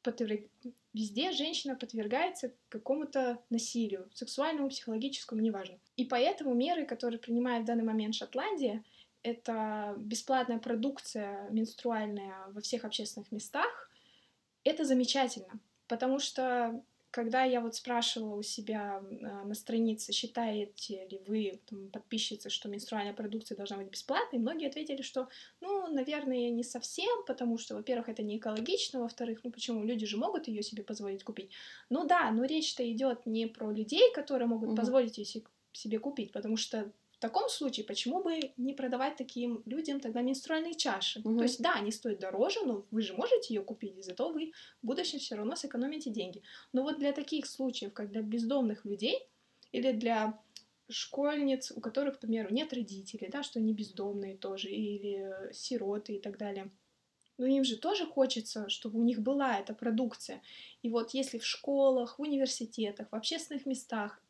подверг... 0.03 0.51
везде 0.93 1.31
женщина 1.31 1.77
подвергается 1.77 2.53
какому-то 2.69 3.39
насилию, 3.49 4.11
сексуальному, 4.13 4.71
психологическому, 4.71 5.41
неважно. 5.41 5.79
И 5.97 6.05
поэтому 6.05 6.53
меры, 6.53 6.87
которые 6.87 7.21
принимает 7.21 7.63
в 7.63 7.67
данный 7.67 7.85
момент 7.85 8.17
Шотландия, 8.17 8.83
это 9.23 9.95
бесплатная 9.99 10.59
продукция 10.59 11.49
менструальная 11.51 12.49
во 12.49 12.61
всех 12.61 12.85
общественных 12.85 13.31
местах, 13.31 13.89
это 14.65 14.85
замечательно, 14.85 15.61
потому 15.87 16.19
что 16.19 16.83
когда 17.15 17.45
я 17.45 17.61
вот 17.61 17.77
спрашивала 17.77 18.35
у 18.35 18.43
себя 18.43 19.01
а, 19.01 19.45
на 19.45 19.55
странице, 19.55 20.13
считаете 20.13 21.07
ли 21.07 21.21
вы, 21.29 21.61
там, 21.71 21.89
подписчицы, 21.91 22.51
что 22.51 22.69
менструальная 22.69 23.15
продукция 23.15 23.57
должна 23.57 23.77
быть 23.77 23.89
бесплатной, 23.89 24.41
многие 24.41 24.67
ответили, 24.67 25.01
что, 25.01 25.29
ну, 25.61 25.87
наверное, 25.95 26.51
не 26.51 26.65
совсем, 26.65 27.25
потому 27.25 27.57
что, 27.57 27.77
во-первых, 27.77 28.09
это 28.09 28.25
не 28.25 28.39
экологично, 28.39 28.99
во-вторых, 28.99 29.45
ну 29.45 29.53
почему, 29.53 29.85
люди 29.85 30.07
же 30.07 30.17
могут 30.17 30.49
ее 30.49 30.65
себе 30.65 30.83
позволить 30.83 31.23
купить. 31.23 31.53
Ну 31.89 32.05
да, 32.05 32.33
но 32.33 32.47
речь-то 32.47 32.83
идет 32.91 33.27
не 33.27 33.47
про 33.47 33.71
людей, 33.71 34.13
которые 34.13 34.49
могут 34.49 34.71
угу. 34.71 34.77
позволить 34.77 35.17
ее 35.17 35.45
себе 35.73 36.01
купить, 36.01 36.33
потому 36.33 36.57
что 36.57 36.91
таком 37.25 37.49
случае, 37.49 37.87
почему 37.87 38.23
бы 38.23 38.53
не 38.59 38.75
продавать 38.75 39.17
таким 39.17 39.63
людям 39.65 39.99
тогда 39.99 40.21
менструальные 40.21 40.75
чаши? 40.75 41.21
Угу. 41.21 41.39
То 41.39 41.43
есть, 41.45 41.63
да, 41.63 41.73
они 41.77 41.91
стоят 41.91 42.19
дороже, 42.19 42.61
но 42.67 42.85
вы 42.91 43.01
же 43.01 43.15
можете 43.15 43.55
ее 43.55 43.63
купить, 43.63 43.97
и 43.97 44.03
зато 44.03 44.31
вы 44.31 44.53
в 44.83 44.87
будущем 44.87 45.19
все 45.19 45.37
равно 45.37 45.57
сэкономите 45.57 46.11
деньги. 46.11 46.43
Но 46.75 46.83
вот 46.83 46.99
для 46.99 47.13
таких 47.13 47.47
случаев, 47.47 47.95
как 47.95 48.11
для 48.11 48.21
бездомных 48.21 48.85
людей 48.85 49.27
или 49.73 49.93
для 49.93 50.39
школьниц, 50.91 51.73
у 51.75 51.81
которых, 51.81 52.19
к 52.19 52.21
примеру, 52.21 52.53
нет 52.53 52.75
родителей, 52.75 53.31
да, 53.33 53.43
что 53.43 53.59
они 53.59 53.73
бездомные 53.73 54.37
тоже, 54.37 54.69
или 54.69 55.51
сироты 55.55 56.17
и 56.17 56.21
так 56.21 56.37
далее. 56.37 56.71
Но 57.39 57.47
им 57.47 57.65
же 57.65 57.79
тоже 57.79 58.05
хочется, 58.05 58.69
чтобы 58.69 59.01
у 59.01 59.03
них 59.03 59.21
была 59.23 59.59
эта 59.59 59.73
продукция. 59.73 60.43
И 60.83 60.91
вот 60.91 61.15
если 61.15 61.39
в 61.39 61.47
школах, 61.47 62.19
в 62.19 62.23
университетах, 62.23 63.09
в 63.11 63.15
общественных 63.15 63.65
местах 63.65 64.21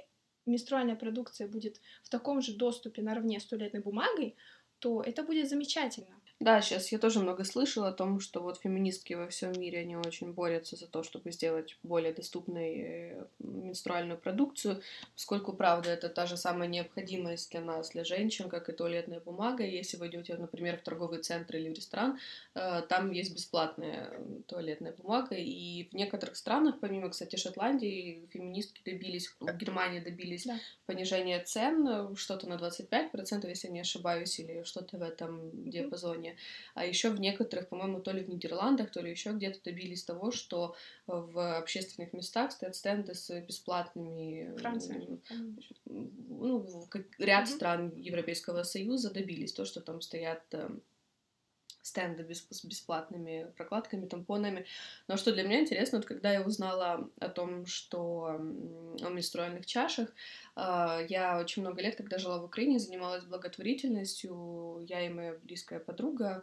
менструальная 0.47 0.97
продукция 0.97 1.49
будет 1.49 1.81
в 2.03 2.09
таком 2.11 2.41
же 2.43 2.55
доступе 2.57 3.03
наравне 3.03 3.41
с 3.41 3.47
туалетной 3.47 3.81
бумагой, 3.81 4.37
то 4.79 5.03
это 5.03 5.23
будет 5.23 5.49
замечательно. 5.49 6.21
Да, 6.41 6.61
сейчас 6.61 6.91
я 6.91 6.99
тоже 6.99 7.21
много 7.21 7.45
слышала 7.45 7.89
о 7.89 7.93
том, 7.93 8.19
что 8.19 8.41
вот 8.41 8.59
феминистки 8.59 9.15
во 9.15 9.29
всем 9.29 9.53
мире, 9.53 9.81
они 9.81 9.97
очень 9.97 10.33
борются 10.33 10.75
за 10.75 10.89
то, 10.89 11.05
чтобы 11.05 11.31
сделать 11.31 11.79
более 11.85 12.13
доступной 12.13 12.75
э, 12.77 13.25
менструальную 13.39 14.19
продукцию, 14.19 14.83
поскольку, 15.15 15.53
правда, 15.53 15.91
это 15.91 16.09
та 16.09 16.27
же 16.27 16.37
самая 16.37 16.69
необходимость 16.69 17.53
для 17.53 17.61
нас, 17.61 17.91
для 17.91 18.03
женщин, 18.03 18.49
как 18.49 18.69
и 18.69 18.73
туалетная 18.73 19.21
бумага. 19.21 19.65
Если 19.65 19.97
вы 19.97 20.09
идете, 20.09 20.37
например, 20.37 20.77
в 20.77 20.83
торговый 20.83 21.23
центр 21.23 21.57
или 21.57 21.71
в 21.71 21.75
ресторан, 21.75 22.19
э, 22.55 22.83
там 22.89 23.13
есть 23.13 23.33
бесплатная 23.33 24.19
туалетная 24.49 24.93
бумага, 24.93 25.37
и 25.37 25.85
в 25.85 25.95
некоторых 25.95 26.37
странах, 26.37 26.81
помимо, 26.81 27.11
кстати, 27.11 27.37
Шотландии, 27.37 28.29
феминистки 28.33 28.83
добились, 28.85 29.35
в 29.39 29.57
Германии 29.57 30.01
добились 30.01 30.47
да. 30.47 30.59
понижения 30.87 31.41
цен, 31.45 31.87
э, 31.87 32.17
что-то 32.17 32.49
на 32.49 32.55
25%, 32.55 33.49
если 33.49 33.69
не 33.69 33.81
ошибаюсь, 33.81 34.41
или 34.41 34.65
что-то 34.65 34.99
в 34.99 35.03
этом 35.03 35.71
диапазоне 35.71 36.24
уровне. 36.25 36.37
А 36.75 36.85
еще 36.85 37.11
в 37.11 37.21
некоторых, 37.21 37.69
по-моему, 37.69 38.01
то 38.01 38.13
ли 38.13 38.23
в 38.23 38.29
Нидерландах, 38.29 38.91
то 38.91 39.01
ли 39.01 39.11
еще 39.11 39.33
где-то 39.33 39.63
добились 39.65 40.05
того, 40.05 40.31
что 40.31 40.75
в 41.07 41.59
общественных 41.59 42.13
местах 42.13 42.53
стоят 42.53 42.77
стенды 42.77 43.15
с 43.15 43.41
бесплатными... 43.41 44.55
Франция. 44.59 45.03
Ну, 45.87 46.67
ряд 47.19 47.49
mm-hmm. 47.49 47.55
стран 47.55 47.93
Европейского 47.97 48.63
Союза 48.63 49.13
добились 49.13 49.53
то, 49.53 49.65
что 49.65 49.81
там 49.81 50.01
стоят 50.01 50.43
эм, 50.53 50.83
стенды 51.85 52.27
с 52.35 52.65
бесплатными 52.65 53.53
прокладками, 53.57 54.07
тампонами. 54.07 54.65
Но 55.07 55.17
что 55.17 55.33
для 55.33 55.43
меня 55.43 55.61
интересно, 55.61 55.99
вот 55.99 56.07
когда 56.07 56.33
я 56.33 56.43
узнала 56.43 57.11
о 57.21 57.29
том, 57.29 57.67
что 57.67 58.41
о 59.03 59.11
менструальных 59.11 59.67
чашах, 59.67 60.09
а, 60.57 61.01
я 61.09 61.39
очень 61.39 61.63
много 61.63 61.83
лет, 61.83 61.97
когда 61.97 62.19
жила 62.19 62.39
в 62.39 62.45
Украине, 62.45 62.79
занималась 62.79 63.25
благотворительностью, 63.25 64.85
я 64.89 65.07
и 65.07 65.11
моя 65.11 65.35
близкая 65.43 65.79
подруга, 65.79 66.43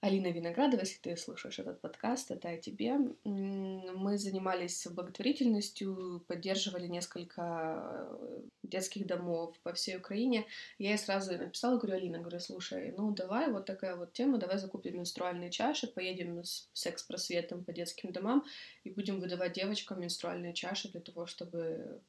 Алина 0.00 0.28
Виноградова, 0.28 0.80
если 0.80 0.98
ты 1.00 1.16
слушаешь 1.16 1.58
этот 1.58 1.80
подкаст, 1.80 2.30
это 2.30 2.50
о 2.50 2.58
тебе. 2.58 2.98
Мы 3.24 4.18
занимались 4.18 4.86
благотворительностью, 4.86 6.22
поддерживали 6.28 6.86
несколько 6.86 8.08
э, 8.10 8.40
детских 8.62 9.06
домов 9.06 9.58
по 9.62 9.72
всей 9.72 9.96
Украине. 9.96 10.46
Я 10.78 10.90
ей 10.90 10.98
сразу 10.98 11.36
написала, 11.36 11.78
говорю, 11.78 11.96
Алина, 11.96 12.18
говорю, 12.18 12.40
слушай, 12.40 12.92
ну 12.96 13.10
давай 13.12 13.50
вот 13.50 13.64
такая 13.64 13.96
вот 13.96 14.12
тема, 14.12 14.38
давай 14.38 14.58
закупим 14.58 14.98
менструальные 14.98 15.50
чаши, 15.50 15.86
поедем 15.86 16.44
с 16.44 16.68
секс-просветом 16.74 17.64
по 17.64 17.72
детским 17.72 18.12
домам 18.12 18.44
и 18.84 18.90
будем 18.90 19.18
выдавать 19.18 19.54
девочкам 19.54 20.02
менструальные 20.02 20.52
чаши 20.52 20.90
для 20.90 21.00
того, 21.00 21.24
чтобы 21.26 22.02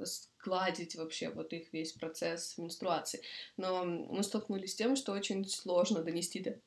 сгладить 0.00 0.96
вообще 0.96 1.30
вот 1.30 1.52
их 1.52 1.72
весь 1.72 1.92
процесс 1.92 2.58
менструации. 2.58 3.22
Но 3.56 3.84
мы 3.84 4.22
столкнулись 4.22 4.72
с 4.72 4.76
тем, 4.76 4.96
что 4.96 5.12
очень 5.12 5.44
сложно 5.44 6.02
донести 6.02 6.40
до 6.40 6.58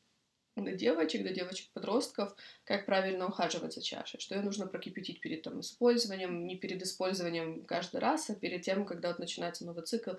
до 0.56 0.74
девочек, 0.74 1.24
до 1.24 1.34
девочек-подростков, 1.34 2.36
как 2.66 2.86
правильно 2.86 3.28
ухаживать 3.28 3.74
за 3.74 3.82
чашей, 3.82 4.20
что 4.20 4.36
ее 4.36 4.42
нужно 4.42 4.68
прокипятить 4.68 5.22
перед 5.22 5.44
там, 5.44 5.62
использованием, 5.62 6.46
не 6.46 6.58
перед 6.58 6.82
использованием 6.82 7.64
каждый 7.66 8.02
раз, 8.02 8.30
а 8.30 8.36
перед 8.36 8.62
тем, 8.62 8.86
когда 8.86 9.10
вот 9.10 9.20
начинается 9.20 9.66
новый 9.66 9.84
цикл, 9.84 10.12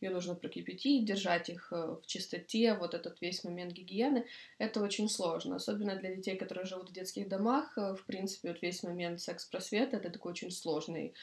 ее 0.00 0.10
нужно 0.10 0.34
прокипятить, 0.34 1.04
держать 1.04 1.48
их 1.48 1.72
э, 1.72 1.96
в 2.02 2.06
чистоте, 2.06 2.74
вот 2.74 2.94
этот 2.94 3.20
весь 3.20 3.42
момент 3.44 3.72
гигиены, 3.72 4.26
это 4.58 4.80
очень 4.80 5.08
сложно, 5.08 5.56
особенно 5.56 5.96
для 5.96 6.14
детей, 6.14 6.36
которые 6.36 6.66
живут 6.66 6.90
в 6.90 6.92
детских 6.92 7.28
домах, 7.28 7.76
э, 7.76 7.94
в 7.94 8.04
принципе, 8.04 8.48
вот 8.48 8.62
весь 8.62 8.82
момент 8.82 9.20
секс-просвета, 9.20 9.96
это 9.96 10.10
такой 10.10 10.32
очень 10.32 10.50
сложный, 10.50 11.14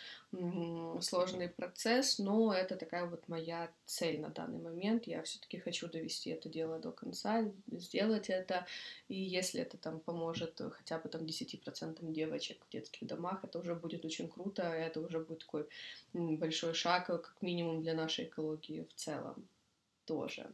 сложный 1.02 1.50
процесс, 1.50 2.20
но 2.20 2.54
это 2.54 2.76
такая 2.76 3.06
вот 3.06 3.28
моя 3.28 3.70
цель 3.86 4.20
на 4.20 4.30
данный 4.30 4.60
момент, 4.60 5.08
я 5.08 5.22
все-таки 5.24 5.58
хочу 5.60 5.88
довести 5.88 6.32
это 6.32 6.50
дело 6.50 6.80
до 6.80 6.92
конца, 6.92 7.50
сделать 7.72 8.30
это, 8.30 8.55
и 9.08 9.16
если 9.16 9.62
это 9.62 9.78
там 9.78 10.00
поможет 10.00 10.62
хотя 10.72 11.00
бы 11.00 11.10
там 11.10 11.22
10% 11.22 12.12
девочек 12.12 12.66
в 12.66 12.72
детских 12.72 13.08
домах, 13.08 13.44
это 13.44 13.60
уже 13.60 13.76
будет 13.76 14.06
очень 14.06 14.30
круто, 14.30 14.64
это 14.64 15.02
уже 15.02 15.20
будет 15.20 15.40
такой 15.40 15.68
большой 16.14 16.74
шаг, 16.74 17.08
как 17.08 17.38
минимум 17.42 17.82
для 17.82 17.94
нашей 17.94 18.26
экологии, 18.26 18.88
в 18.90 18.94
целом 18.96 19.48
тоже. 20.06 20.52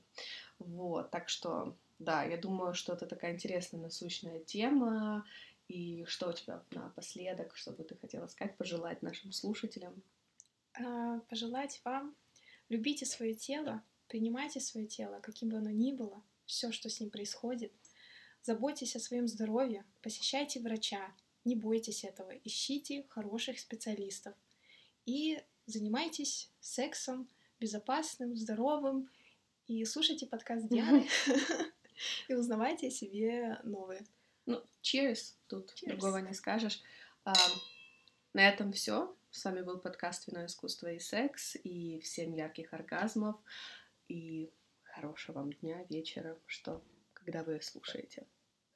Вот, 0.60 1.10
так 1.12 1.30
что, 1.30 1.76
да, 2.00 2.24
я 2.24 2.38
думаю, 2.38 2.74
что 2.74 2.94
это 2.94 3.06
такая 3.06 3.34
интересная, 3.34 3.82
насущная 3.82 4.40
тема, 4.40 5.26
И 5.68 6.04
что 6.06 6.30
у 6.30 6.34
тебя 6.34 6.62
напоследок, 6.72 7.56
что 7.56 7.72
бы 7.72 7.84
ты 7.84 7.96
хотела 7.96 8.28
сказать, 8.28 8.58
пожелать 8.58 9.02
нашим 9.02 9.32
слушателям? 9.32 9.94
А, 10.74 11.20
пожелать 11.30 11.82
вам 11.86 12.16
любите 12.72 13.06
свое 13.06 13.34
тело, 13.34 13.84
принимайте 14.08 14.60
свое 14.60 14.88
тело, 14.88 15.20
каким 15.22 15.50
бы 15.50 15.58
оно 15.58 15.70
ни 15.70 15.92
было, 15.92 16.24
все, 16.46 16.72
что 16.72 16.90
с 16.90 17.00
ним 17.00 17.10
происходит. 17.10 17.74
Заботьтесь 18.44 18.96
о 18.96 19.00
своем 19.00 19.28
здоровье, 19.28 19.86
посещайте 20.02 20.60
врача, 20.60 21.14
не 21.46 21.56
бойтесь 21.56 22.04
этого, 22.04 22.32
ищите 22.44 23.06
хороших 23.10 23.60
специалистов 23.60 24.34
и 25.06 25.42
занимайтесь 25.68 26.50
сексом 26.60 27.30
безопасным, 27.60 28.36
здоровым 28.36 29.10
и 29.68 29.86
слушайте 29.86 30.26
подкаст 30.26 30.68
Дианы 30.68 31.08
и 32.28 32.34
узнавайте 32.34 32.88
о 32.88 32.92
себе 32.92 33.60
новые. 33.64 34.06
Ну, 34.48 34.64
cheers, 34.82 35.36
тут 35.48 35.74
cheers. 35.76 35.90
другого 35.90 36.18
не 36.18 36.34
скажешь. 36.34 36.82
А, 37.24 37.34
на 38.34 38.50
этом 38.50 38.74
все. 38.74 39.16
С 39.30 39.46
вами 39.46 39.62
был 39.62 39.78
подкаст 39.78 40.28
«Вино, 40.28 40.46
искусство 40.46 40.92
и 40.92 41.00
секс». 41.00 41.56
И 41.64 42.00
всем 42.00 42.34
ярких 42.34 42.74
оргазмов. 42.74 43.38
И 44.08 44.52
хорошего 44.84 45.38
вам 45.38 45.54
дня, 45.54 45.86
вечера, 45.90 46.38
что, 46.48 46.82
когда 47.24 47.44
вы 47.44 47.62
слушаете. 47.62 48.26